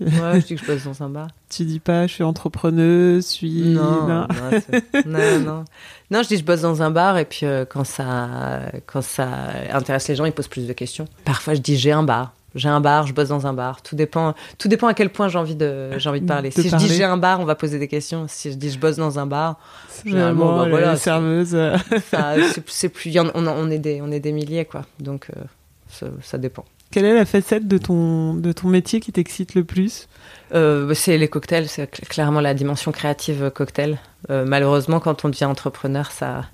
Ouais, 0.00 0.40
je 0.40 0.46
dis 0.46 0.54
que 0.54 0.60
je 0.60 0.66
bosse 0.66 0.84
dans 0.84 1.02
un 1.02 1.08
bar. 1.08 1.26
Tu 1.48 1.64
dis 1.64 1.80
pas, 1.80 2.06
je 2.06 2.12
suis 2.12 2.22
entrepreneuse, 2.22 3.24
je 3.24 3.32
suis. 3.32 3.62
Non, 3.70 4.06
non, 4.06 4.28
non, 5.06 5.40
non, 5.40 5.64
non. 6.10 6.22
je 6.22 6.28
dis, 6.28 6.36
je 6.36 6.44
bosse 6.44 6.60
dans 6.60 6.82
un 6.82 6.90
bar 6.92 7.18
et 7.18 7.24
puis 7.24 7.46
euh, 7.46 7.64
quand 7.64 7.82
ça, 7.82 8.60
quand 8.86 9.02
ça 9.02 9.28
intéresse 9.72 10.06
les 10.06 10.14
gens, 10.14 10.24
ils 10.24 10.32
posent 10.32 10.46
plus 10.46 10.68
de 10.68 10.72
questions. 10.72 11.06
Parfois, 11.24 11.54
je 11.54 11.60
dis, 11.60 11.76
j'ai 11.76 11.90
un 11.90 12.04
bar 12.04 12.32
j'ai 12.58 12.68
un 12.68 12.80
bar, 12.80 13.06
je 13.06 13.12
bosse 13.12 13.28
dans 13.28 13.46
un 13.46 13.52
bar. 13.52 13.82
Tout 13.82 13.96
dépend, 13.96 14.34
tout 14.58 14.68
dépend 14.68 14.88
à 14.88 14.94
quel 14.94 15.10
point 15.10 15.28
j'ai 15.28 15.38
envie 15.38 15.54
de, 15.54 15.98
j'ai 15.98 16.08
envie 16.08 16.20
de 16.20 16.26
parler. 16.26 16.50
si 16.50 16.68
je 16.68 16.76
dis 16.76 16.88
j'ai 16.88 17.04
un 17.04 17.16
bar, 17.16 17.40
on 17.40 17.44
va 17.44 17.54
poser 17.54 17.78
des 17.78 17.88
questions. 17.88 18.26
Si 18.28 18.50
je 18.52 18.56
dis 18.56 18.70
je 18.70 18.78
bosse 18.78 18.96
dans 18.96 19.18
un 19.18 19.26
bar, 19.26 19.58
généralement, 20.04 20.58
bah, 20.58 20.68
voilà, 20.68 20.96
serveuse. 20.96 21.56
c'est 22.66 22.88
plus, 22.88 23.18
on, 23.18 23.30
on, 23.34 23.70
est 23.70 23.78
des, 23.78 24.00
on 24.02 24.10
est 24.10 24.20
des 24.20 24.32
milliers 24.32 24.64
quoi. 24.64 24.84
Donc 25.00 25.28
euh, 25.36 26.10
ça, 26.22 26.38
dépend. 26.38 26.64
Quelle 26.90 27.04
est 27.04 27.14
la 27.14 27.24
facette 27.24 27.68
de 27.68 27.78
ton, 27.78 28.34
de 28.34 28.52
ton 28.52 28.68
métier 28.68 29.00
qui 29.00 29.12
t'excite 29.12 29.54
le 29.54 29.64
plus? 29.64 30.08
Euh, 30.54 30.86
bah, 30.86 30.94
C'est 30.94 31.18
les 31.18 31.28
cocktails, 31.28 31.68
c'est 31.68 31.90
clairement 32.08 32.40
la 32.40 32.54
dimension 32.54 32.92
créative 32.92 33.50
cocktail. 33.54 33.98
Euh, 34.30 34.44
malheureusement, 34.46 35.00
quand 35.00 35.24
on 35.24 35.28
devient 35.28 35.44
entrepreneur, 35.44 36.10
ça, 36.10 36.46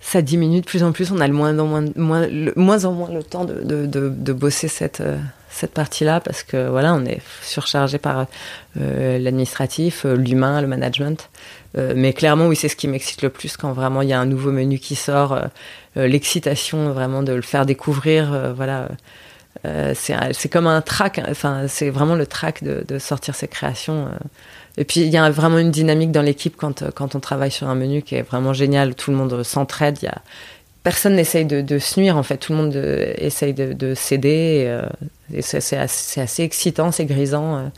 ça 0.00 0.22
diminue 0.22 0.60
de 0.60 0.66
plus 0.66 0.82
en 0.82 0.92
plus. 0.92 1.12
On 1.12 1.20
a 1.20 1.28
le 1.28 1.34
moins 1.34 1.58
en 1.58 1.66
moins, 1.66 2.26
le, 2.26 2.52
moins, 2.56 2.84
en 2.84 2.92
moins 2.92 3.10
le 3.10 3.22
temps 3.22 3.44
de, 3.44 3.62
de, 3.62 3.86
de, 3.86 4.08
de 4.08 4.32
bosser 4.32 4.68
cette, 4.68 5.00
euh, 5.00 5.18
cette 5.50 5.72
partie-là 5.72 6.20
parce 6.20 6.42
que 6.42 6.68
voilà, 6.68 6.94
on 6.94 7.04
est 7.04 7.20
surchargé 7.42 7.98
par 7.98 8.26
euh, 8.78 9.18
l'administratif, 9.18 10.06
euh, 10.06 10.14
l'humain, 10.14 10.60
le 10.60 10.66
management. 10.66 11.28
Euh, 11.76 11.92
mais 11.96 12.12
clairement, 12.12 12.46
oui, 12.46 12.56
c'est 12.56 12.68
ce 12.68 12.76
qui 12.76 12.88
m'excite 12.88 13.22
le 13.22 13.30
plus 13.30 13.56
quand 13.56 13.72
vraiment 13.72 14.02
il 14.02 14.08
y 14.08 14.12
a 14.12 14.20
un 14.20 14.26
nouveau 14.26 14.52
menu 14.52 14.78
qui 14.78 14.94
sort. 14.94 15.38
L'excitation 15.96 16.92
vraiment 16.92 17.24
de 17.24 17.32
le 17.32 17.42
faire 17.42 17.66
découvrir, 17.66 18.52
voilà. 18.54 18.88
c'est 19.94 20.48
comme 20.48 20.68
un 20.68 20.80
track, 20.82 21.18
hein. 21.18 21.26
enfin, 21.28 21.66
c'est 21.66 21.90
vraiment 21.90 22.14
le 22.14 22.26
track 22.26 22.62
de 22.62 22.98
sortir 22.98 23.34
ses 23.34 23.48
créations. 23.48 24.08
Et 24.80 24.84
puis 24.84 25.00
il 25.00 25.08
y 25.08 25.18
a 25.18 25.30
vraiment 25.30 25.58
une 25.58 25.70
dynamique 25.70 26.10
dans 26.10 26.22
l'équipe 26.22 26.56
quand, 26.56 26.80
euh, 26.82 26.90
quand 26.90 27.14
on 27.14 27.20
travaille 27.20 27.50
sur 27.50 27.68
un 27.68 27.74
menu 27.74 28.00
qui 28.00 28.14
est 28.14 28.22
vraiment 28.22 28.54
génial. 28.54 28.94
Tout 28.94 29.10
le 29.10 29.16
monde 29.18 29.42
s'entraide. 29.42 29.98
Il 30.00 30.06
y 30.06 30.08
a 30.08 30.22
personne 30.82 31.14
n'essaye 31.14 31.44
de, 31.44 31.60
de, 31.60 31.78
se 31.78 32.00
nuire 32.00 32.16
en 32.16 32.22
fait. 32.22 32.38
Tout 32.38 32.52
le 32.52 32.58
monde 32.58 32.74
euh, 32.74 33.12
essaye 33.18 33.52
de, 33.52 33.74
de 33.74 33.94
s'aider. 33.94 34.64
Et, 34.64 34.68
euh, 34.70 34.82
c'est 35.42 35.76
assez, 35.76 36.20
assez, 36.20 36.42
excitant, 36.42 36.92
c'est 36.92 37.04
grisant. 37.04 37.70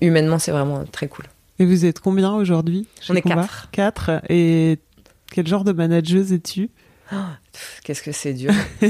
humainement, 0.00 0.38
c'est 0.38 0.52
vraiment 0.52 0.84
très 0.84 1.08
cool. 1.08 1.24
Et 1.58 1.64
vous 1.64 1.84
êtes 1.84 1.98
combien 1.98 2.32
aujourd'hui 2.32 2.86
On 3.08 3.16
est 3.16 3.22
quatre. 3.22 3.68
Quatre. 3.72 4.22
Et 4.28 4.78
quel 5.32 5.48
genre 5.48 5.64
de 5.64 5.72
manageuse 5.72 6.32
es-tu? 6.32 6.70
Oh, 7.12 7.16
Qu'est-ce 7.82 8.02
que 8.02 8.12
c'est 8.12 8.32
dur. 8.32 8.52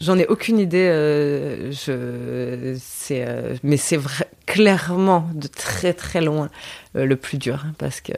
J'en 0.00 0.18
ai 0.18 0.26
aucune 0.26 0.58
idée. 0.58 0.88
Euh, 0.88 1.72
je, 1.72 2.74
c'est, 2.80 3.24
euh, 3.26 3.56
mais 3.62 3.76
c'est 3.76 3.98
vrai, 3.98 4.26
clairement 4.46 5.28
de 5.34 5.46
très 5.46 5.92
très 5.92 6.22
loin 6.22 6.48
euh, 6.96 7.04
le 7.04 7.16
plus 7.16 7.36
dur 7.36 7.64
hein, 7.66 7.72
parce 7.76 8.00
que 8.00 8.12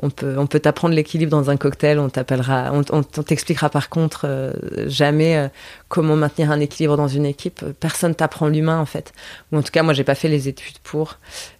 on 0.00 0.08
peut 0.08 0.36
on 0.38 0.46
peut 0.46 0.58
t'apprendre 0.58 0.94
l'équilibre 0.94 1.30
dans 1.30 1.50
un 1.50 1.58
cocktail. 1.58 1.98
On 1.98 2.08
t'appellera, 2.08 2.70
on, 2.72 2.82
on 2.92 3.02
t'expliquera 3.02 3.68
par 3.68 3.90
contre 3.90 4.22
euh, 4.24 4.52
jamais 4.86 5.50
comment 5.88 6.16
maintenir 6.16 6.50
un 6.50 6.60
équilibre 6.60 6.96
dans 6.96 7.08
une 7.08 7.26
équipe. 7.26 7.62
Personne 7.78 8.14
t'apprend 8.14 8.48
l'humain 8.48 8.78
en 8.80 8.86
fait. 8.86 9.12
Ou 9.52 9.58
en 9.58 9.62
tout 9.62 9.70
cas 9.70 9.82
moi 9.82 9.92
j'ai 9.92 10.04
pas 10.04 10.14
fait 10.14 10.28
les 10.28 10.48
études 10.48 10.78
pour. 10.78 11.18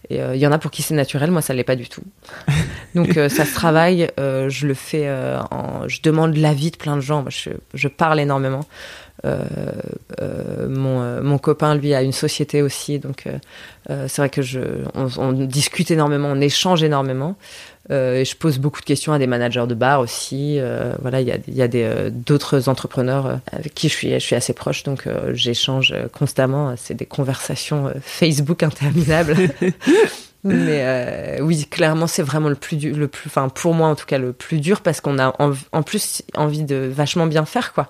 Et 0.09 0.19
il 0.19 0.37
y 0.41 0.47
en 0.47 0.53
a 0.53 0.59
pour 0.59 0.71
qui 0.71 0.81
c'est 0.81 0.95
naturel. 0.95 1.31
Moi 1.31 1.43
ça 1.43 1.53
l'est 1.53 1.63
pas 1.63 1.77
du 1.77 1.91
tout. 1.91 2.03
Donc 2.95 3.13
ça 3.15 3.45
se 3.45 3.55
travaille. 3.55 4.09
je 4.17 4.67
le 4.67 4.75
fais. 4.75 5.11
En, 5.51 5.87
je 5.89 6.01
demande 6.03 6.37
l'avis 6.39 6.71
de 6.71 6.77
plein 6.79 6.97
de 6.97 7.03
gens. 7.03 7.27
je, 7.29 7.51
je 7.75 7.89
parle 7.89 8.19
énormément. 8.19 8.65
Euh, 9.25 9.45
euh, 10.21 10.69
mon, 10.69 11.01
euh, 11.01 11.23
mon, 11.23 11.39
copain, 11.39 11.75
lui, 11.77 11.95
a 11.95 12.03
une 12.03 12.13
société 12.13 12.61
aussi, 12.63 12.99
donc 12.99 13.25
c'est 13.89 14.17
vrai 14.17 14.31
que 14.31 14.43
je, 14.43 14.61
on, 14.95 15.33
discute 15.33 15.91
énormément, 15.91 16.29
on 16.29 16.41
échange 16.41 16.83
énormément. 16.83 17.37
et 17.91 18.25
je 18.25 18.37
pose 18.37 18.59
beaucoup 18.59 18.81
de 18.81 18.87
questions 18.87 19.13
à 19.13 19.19
des 19.19 19.27
managers 19.27 19.67
de 19.69 19.75
bar 19.75 20.01
aussi. 20.01 20.59
voilà, 21.01 21.21
il 21.21 21.29
y 21.29 21.33
a, 21.33 21.37
y 21.49 21.63
a 21.63 22.11
d'autres 22.11 22.69
entrepreneurs 22.69 23.41
avec 23.53 23.75
qui 23.75 23.89
je 23.89 23.95
suis, 23.95 24.13
je 24.13 24.19
suis 24.19 24.37
assez 24.37 24.53
proche, 24.53 24.83
donc 24.83 25.09
j'échange 25.33 25.95
constamment. 26.13 26.75
C'est 26.77 26.95
des 26.95 27.07
conversations 27.07 27.93
Facebook 28.01 28.63
interminables. 28.63 29.37
Mais 30.45 31.39
oui, 31.41 31.67
clairement, 31.71 32.07
c'est 32.07 32.23
vraiment 32.23 32.49
le 32.49 32.57
plus 32.57 32.77
dur, 32.77 32.97
le 32.97 33.09
plus, 33.09 33.29
enfin 33.29 33.49
pour 33.49 33.75
moi 33.75 33.89
en 33.89 33.95
tout 33.95 34.07
cas 34.07 34.19
le 34.19 34.33
plus 34.33 34.59
dur 34.59 34.81
parce 34.81 35.01
qu'on 35.01 35.19
a 35.19 35.35
en, 35.41 35.53
en, 35.73 35.83
plus 35.83 36.23
envie 36.35 36.65
de 36.65 36.91
vachement 36.93 37.27
bien 37.27 37.45
faire 37.45 37.73
quoi. 37.73 37.89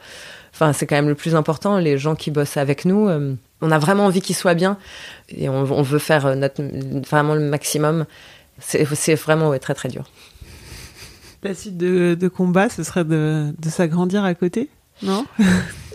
Enfin, 0.62 0.72
c'est 0.72 0.86
quand 0.86 0.94
même 0.94 1.08
le 1.08 1.16
plus 1.16 1.34
important. 1.34 1.78
Les 1.78 1.98
gens 1.98 2.14
qui 2.14 2.30
bossent 2.30 2.56
avec 2.56 2.84
nous, 2.84 3.08
euh, 3.08 3.34
on 3.62 3.72
a 3.72 3.78
vraiment 3.80 4.06
envie 4.06 4.20
qu'ils 4.20 4.36
soient 4.36 4.54
bien 4.54 4.78
et 5.28 5.48
on, 5.48 5.64
veut 5.64 5.98
faire 5.98 6.26
euh, 6.26 6.34
notre, 6.36 6.62
vraiment 7.08 7.34
le 7.34 7.40
maximum. 7.40 8.06
C'est 8.60 9.14
vraiment 9.14 9.58
très 9.58 9.74
très 9.74 9.88
dur. 9.88 10.04
La 11.42 11.52
suite 11.54 11.76
de, 11.76 12.14
de 12.14 12.28
combat, 12.28 12.68
ce 12.68 12.84
serait 12.84 13.04
de, 13.04 13.52
de 13.58 13.68
s'agrandir 13.70 14.22
à 14.22 14.34
côté 14.34 14.70
non? 15.02 15.26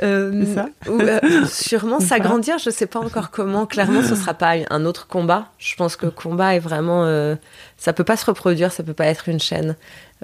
Euh, 0.04 0.46
ça? 0.54 0.70
euh, 0.88 1.20
Sûrement 1.48 2.00
s'agrandir, 2.00 2.60
je 2.60 2.70
ne 2.70 2.72
sais 2.72 2.86
pas 2.86 3.00
encore 3.00 3.32
comment. 3.32 3.66
Clairement, 3.66 4.04
ce 4.04 4.12
ne 4.12 4.16
sera 4.16 4.36
pas 4.36 4.54
un 4.70 4.86
autre 4.86 5.08
combat. 5.08 5.48
Je 5.58 5.76
pense 5.76 5.96
que 5.96 6.06
combat 6.06 6.54
est 6.54 6.60
vraiment... 6.60 7.04
Euh, 7.06 7.36
ça 7.78 7.94
peut 7.94 8.04
pas 8.04 8.18
se 8.18 8.26
reproduire, 8.26 8.72
ça 8.72 8.84
peut 8.84 8.94
pas 8.94 9.06
être 9.06 9.30
une 9.30 9.40
chaîne. 9.40 9.76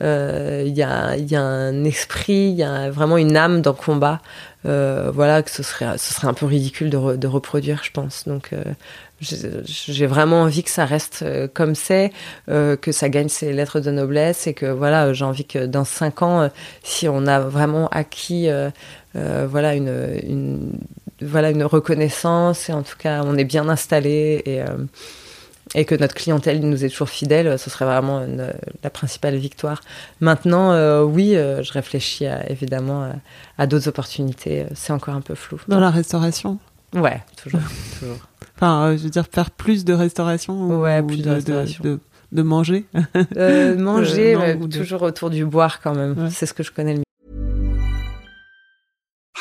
Euh, 0.02 0.64
il 0.66 0.76
y, 0.76 0.82
a, 0.82 1.16
y, 1.18 1.36
a, 1.36 1.42
un 1.42 1.84
esprit, 1.84 2.50
il 2.50 2.56
y 2.56 2.64
a 2.64 2.90
vraiment 2.90 3.18
une 3.18 3.38
âme 3.38 3.62
dans 3.62 3.74
combat. 3.74 4.22
voilà, 4.64 5.44
que 5.44 5.52
ce 5.52 5.62
serait, 5.62 5.98
ce 5.98 6.14
serait 6.14 6.28
un 6.28 6.34
peu 6.34 6.48
ridicule 6.48 6.90
de, 6.90 7.28
reproduire, 7.28 7.82
je 7.84 7.92
pense. 7.92 8.28
Donc, 8.28 8.52
j'ai 9.22 10.08
vraiment 10.08 10.42
envie 10.42 10.64
que 10.64 10.72
ça 10.72 10.86
reste 10.86 11.24
comme 11.54 11.76
c'est, 11.76 12.12
que 12.48 12.92
ça 12.92 13.10
gagne 13.10 13.30
ses 13.30 13.54
lettres 13.54 13.80
de 13.80 13.92
noblesse 13.92 14.48
et 14.48 14.56
que 14.56 14.66
voilà, 14.66 15.14
j'ai 15.14 15.26
envie 15.26 15.46
que 15.46 15.66
dans 15.68 15.86
cinq 15.86 16.24
ans, 16.24 16.50
si 16.82 17.08
on 17.08 17.28
a 17.28 17.40
vraiment 17.40 17.88
acquis 17.90 18.50
voilà 19.14 19.76
une, 19.76 20.20
une, 20.24 20.72
voilà 21.22 21.52
une 21.52 21.64
reconnaissance 21.64 22.70
et 22.70 22.74
en 22.74 22.82
tout 22.82 22.98
cas 22.98 23.22
on 23.24 23.38
est 23.38 23.46
bien 23.46 23.70
installé 23.70 24.42
et 24.46 24.64
et 25.76 25.86
que 25.86 25.96
notre 25.96 26.14
clientèle 26.14 26.62
nous 26.62 26.86
est 26.86 26.90
toujours 26.90 27.10
fidèle, 27.10 27.58
ce 27.58 27.70
serait 27.70 27.86
vraiment 27.86 28.26
la 28.84 28.90
principale 28.90 29.36
victoire. 29.36 29.82
Maintenant, 30.22 30.72
euh, 30.72 31.04
oui, 31.04 31.36
euh, 31.36 31.64
je 31.64 31.74
réfléchis 31.74 32.26
évidemment 32.48 33.12
à, 33.58 33.68
d'autres 33.68 33.88
opportunités. 33.88 34.66
C'est 34.74 34.94
encore 34.94 35.16
un 35.16 35.22
peu 35.22 35.36
flou. 35.36 35.60
Dans 35.68 35.80
la 35.80 35.90
restauration? 35.90 36.60
Ouais, 36.94 37.22
toujours. 37.42 37.62
toujours. 38.00 38.18
Enfin, 38.56 38.86
euh, 38.86 38.98
je 38.98 39.04
veux 39.04 39.10
dire, 39.10 39.26
faire 39.32 39.52
plus 39.52 39.84
de 39.84 39.94
restauration 39.94 40.80
Ouais, 40.80 41.02
plus 41.02 41.22
de, 41.22 41.30
restauration. 41.30 42.00
De, 42.32 42.42
manger? 42.42 42.86
Manger, 43.78 44.38
mais 44.38 44.68
toujours 44.68 45.02
autour 45.04 45.30
du 45.30 45.46
boire 45.46 45.82
quand 45.82 45.96
même. 45.96 46.30
C'est 46.32 46.46
ce 46.46 46.54
que 46.54 46.64
je 46.64 46.72
connais 46.72 46.94
le 46.94 47.00
mieux. 47.00 47.04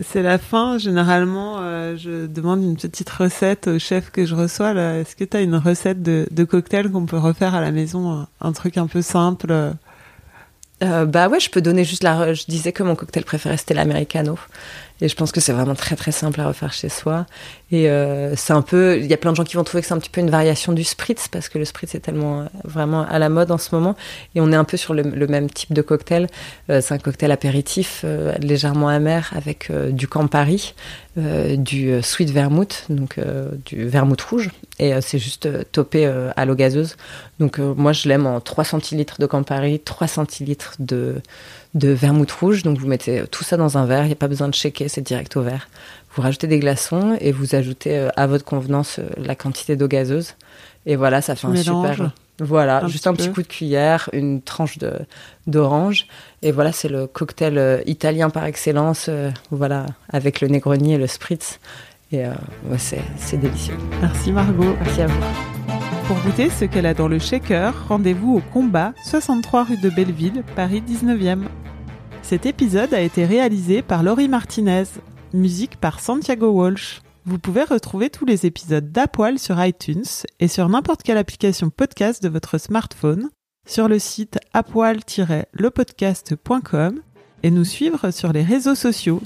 C'est 0.00 0.22
la 0.22 0.38
fin. 0.38 0.78
Généralement, 0.78 1.56
euh, 1.60 1.96
je 1.96 2.26
demande 2.26 2.62
une 2.62 2.76
petite 2.76 3.10
recette 3.10 3.66
au 3.68 3.78
chef 3.78 4.10
que 4.10 4.24
je 4.26 4.34
reçois. 4.34 4.72
Est-ce 4.72 5.16
que 5.16 5.24
tu 5.24 5.36
as 5.36 5.40
une 5.40 5.56
recette 5.56 6.02
de, 6.02 6.26
de 6.30 6.44
cocktail 6.44 6.90
qu'on 6.90 7.06
peut 7.06 7.18
refaire 7.18 7.54
à 7.54 7.60
la 7.60 7.70
maison 7.70 8.26
Un 8.40 8.52
truc 8.52 8.76
un 8.78 8.86
peu 8.86 9.02
simple? 9.02 9.52
Euh, 10.82 11.04
Bah 11.06 11.28
ouais, 11.28 11.40
je 11.40 11.50
peux 11.50 11.60
donner 11.60 11.84
juste 11.84 12.04
la. 12.04 12.34
Je 12.34 12.44
disais 12.46 12.72
que 12.72 12.82
mon 12.82 12.94
cocktail 12.94 13.24
préféré 13.24 13.56
c'était 13.56 13.74
l'americano. 13.74 14.38
Et 15.00 15.08
je 15.08 15.14
pense 15.14 15.32
que 15.32 15.40
c'est 15.40 15.52
vraiment 15.52 15.74
très 15.74 15.96
très 15.96 16.12
simple 16.12 16.40
à 16.40 16.46
refaire 16.46 16.72
chez 16.72 16.88
soi. 16.88 17.26
Et 17.70 17.88
euh, 17.88 18.34
c'est 18.36 18.52
un 18.52 18.62
peu, 18.62 18.98
il 18.98 19.06
y 19.06 19.14
a 19.14 19.16
plein 19.16 19.30
de 19.30 19.36
gens 19.36 19.44
qui 19.44 19.56
vont 19.56 19.64
trouver 19.64 19.82
que 19.82 19.88
c'est 19.88 19.94
un 19.94 19.98
petit 19.98 20.10
peu 20.10 20.20
une 20.20 20.30
variation 20.30 20.72
du 20.72 20.84
spritz 20.84 21.28
parce 21.28 21.48
que 21.48 21.58
le 21.58 21.64
spritz 21.64 21.94
est 21.94 22.00
tellement 22.00 22.40
euh, 22.40 22.44
vraiment 22.64 23.06
à 23.06 23.18
la 23.18 23.28
mode 23.28 23.50
en 23.50 23.58
ce 23.58 23.74
moment. 23.74 23.94
Et 24.34 24.40
on 24.40 24.50
est 24.52 24.56
un 24.56 24.64
peu 24.64 24.76
sur 24.76 24.94
le, 24.94 25.26
même 25.26 25.50
type 25.50 25.72
de 25.72 25.82
cocktail. 25.82 26.28
Euh, 26.70 26.80
c'est 26.80 26.94
un 26.94 26.98
cocktail 26.98 27.30
apéritif 27.30 28.02
euh, 28.04 28.34
légèrement 28.38 28.88
amer 28.88 29.30
avec 29.36 29.70
euh, 29.70 29.90
du 29.90 30.08
Campari, 30.08 30.74
du 31.56 32.00
sweet 32.00 32.30
vermouth, 32.30 32.84
donc 32.90 33.18
du 33.64 33.88
vermouth 33.88 34.22
rouge. 34.22 34.50
Et 34.78 34.92
c'est 35.00 35.18
juste 35.18 35.48
topé 35.72 36.06
à 36.06 36.44
l'eau 36.44 36.54
gazeuse. 36.54 36.96
Donc 37.40 37.58
moi 37.58 37.92
je 37.92 38.08
l'aime 38.08 38.24
en 38.24 38.40
3 38.40 38.62
centilitres 38.62 39.16
de 39.18 39.26
Campari, 39.26 39.80
3 39.80 40.06
centilitres 40.06 40.76
de 40.78 41.20
de 41.74 41.88
vermouth 41.90 42.30
rouge. 42.32 42.62
Donc 42.62 42.78
vous 42.78 42.86
mettez 42.86 43.24
tout 43.30 43.44
ça 43.44 43.56
dans 43.56 43.78
un 43.78 43.86
verre, 43.86 44.04
il 44.04 44.08
n'y 44.08 44.12
a 44.12 44.16
pas 44.16 44.28
besoin 44.28 44.48
de 44.48 44.54
shaker, 44.54 44.88
c'est 44.88 45.00
direct 45.00 45.36
au 45.36 45.42
verre. 45.42 45.68
Vous 46.14 46.22
rajoutez 46.22 46.46
des 46.46 46.58
glaçons 46.58 47.16
et 47.20 47.32
vous 47.32 47.54
ajoutez 47.54 47.96
euh, 47.96 48.08
à 48.16 48.26
votre 48.26 48.44
convenance 48.44 48.98
euh, 48.98 49.08
la 49.16 49.34
quantité 49.34 49.76
d'eau 49.76 49.88
gazeuse. 49.88 50.34
Et 50.86 50.96
voilà, 50.96 51.20
ça 51.20 51.36
fait 51.36 51.46
un 51.46 51.54
super. 51.56 52.12
Voilà, 52.40 52.86
juste 52.86 53.08
un 53.08 53.14
petit 53.14 53.30
coup 53.30 53.42
de 53.42 53.48
cuillère, 53.48 54.08
une 54.12 54.40
tranche 54.40 54.78
de 54.78 54.92
d'orange. 55.48 56.06
Et 56.42 56.52
voilà, 56.52 56.70
c'est 56.70 56.88
le 56.88 57.08
cocktail 57.08 57.58
euh, 57.58 57.82
italien 57.86 58.30
par 58.30 58.44
excellence. 58.44 59.10
voilà, 59.50 59.86
avec 60.08 60.40
le 60.40 60.48
Negroni 60.48 60.94
et 60.94 60.98
le 60.98 61.06
Spritz. 61.06 61.58
Et 62.12 62.24
c'est 62.78 63.36
délicieux. 63.36 63.76
Merci 64.00 64.32
Margot. 64.32 64.74
Merci 64.80 65.02
à 65.02 65.06
vous. 65.08 65.57
Pour 66.08 66.20
goûter 66.22 66.48
ce 66.48 66.64
qu'elle 66.64 66.86
a 66.86 66.94
dans 66.94 67.06
le 67.06 67.18
shaker, 67.18 67.86
rendez-vous 67.86 68.36
au 68.36 68.40
combat, 68.40 68.94
63 69.04 69.64
rue 69.64 69.76
de 69.76 69.90
Belleville, 69.90 70.42
Paris 70.56 70.80
19e. 70.80 71.42
Cet 72.22 72.46
épisode 72.46 72.94
a 72.94 73.02
été 73.02 73.26
réalisé 73.26 73.82
par 73.82 74.02
Laurie 74.02 74.28
Martinez, 74.28 74.84
musique 75.34 75.76
par 75.76 76.00
Santiago 76.00 76.48
Walsh. 76.48 77.02
Vous 77.26 77.38
pouvez 77.38 77.62
retrouver 77.62 78.08
tous 78.08 78.24
les 78.24 78.46
épisodes 78.46 78.90
d'Apoil 78.90 79.38
sur 79.38 79.62
iTunes 79.62 80.06
et 80.40 80.48
sur 80.48 80.66
n'importe 80.70 81.02
quelle 81.02 81.18
application 81.18 81.68
podcast 81.68 82.22
de 82.22 82.30
votre 82.30 82.56
smartphone, 82.56 83.28
sur 83.68 83.86
le 83.86 83.98
site 83.98 84.38
apoil-lepodcast.com 84.54 87.00
et 87.42 87.50
nous 87.50 87.64
suivre 87.64 88.10
sur 88.12 88.32
les 88.32 88.44
réseaux 88.44 88.76
sociaux. 88.76 89.20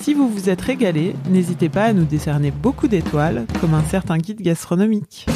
Si 0.00 0.14
vous 0.14 0.30
vous 0.30 0.48
êtes 0.48 0.62
régalé, 0.62 1.14
n'hésitez 1.28 1.68
pas 1.68 1.84
à 1.84 1.92
nous 1.92 2.06
décerner 2.06 2.50
beaucoup 2.50 2.88
d'étoiles, 2.88 3.44
comme 3.60 3.74
un 3.74 3.84
certain 3.84 4.16
guide 4.16 4.40
gastronomique. 4.40 5.26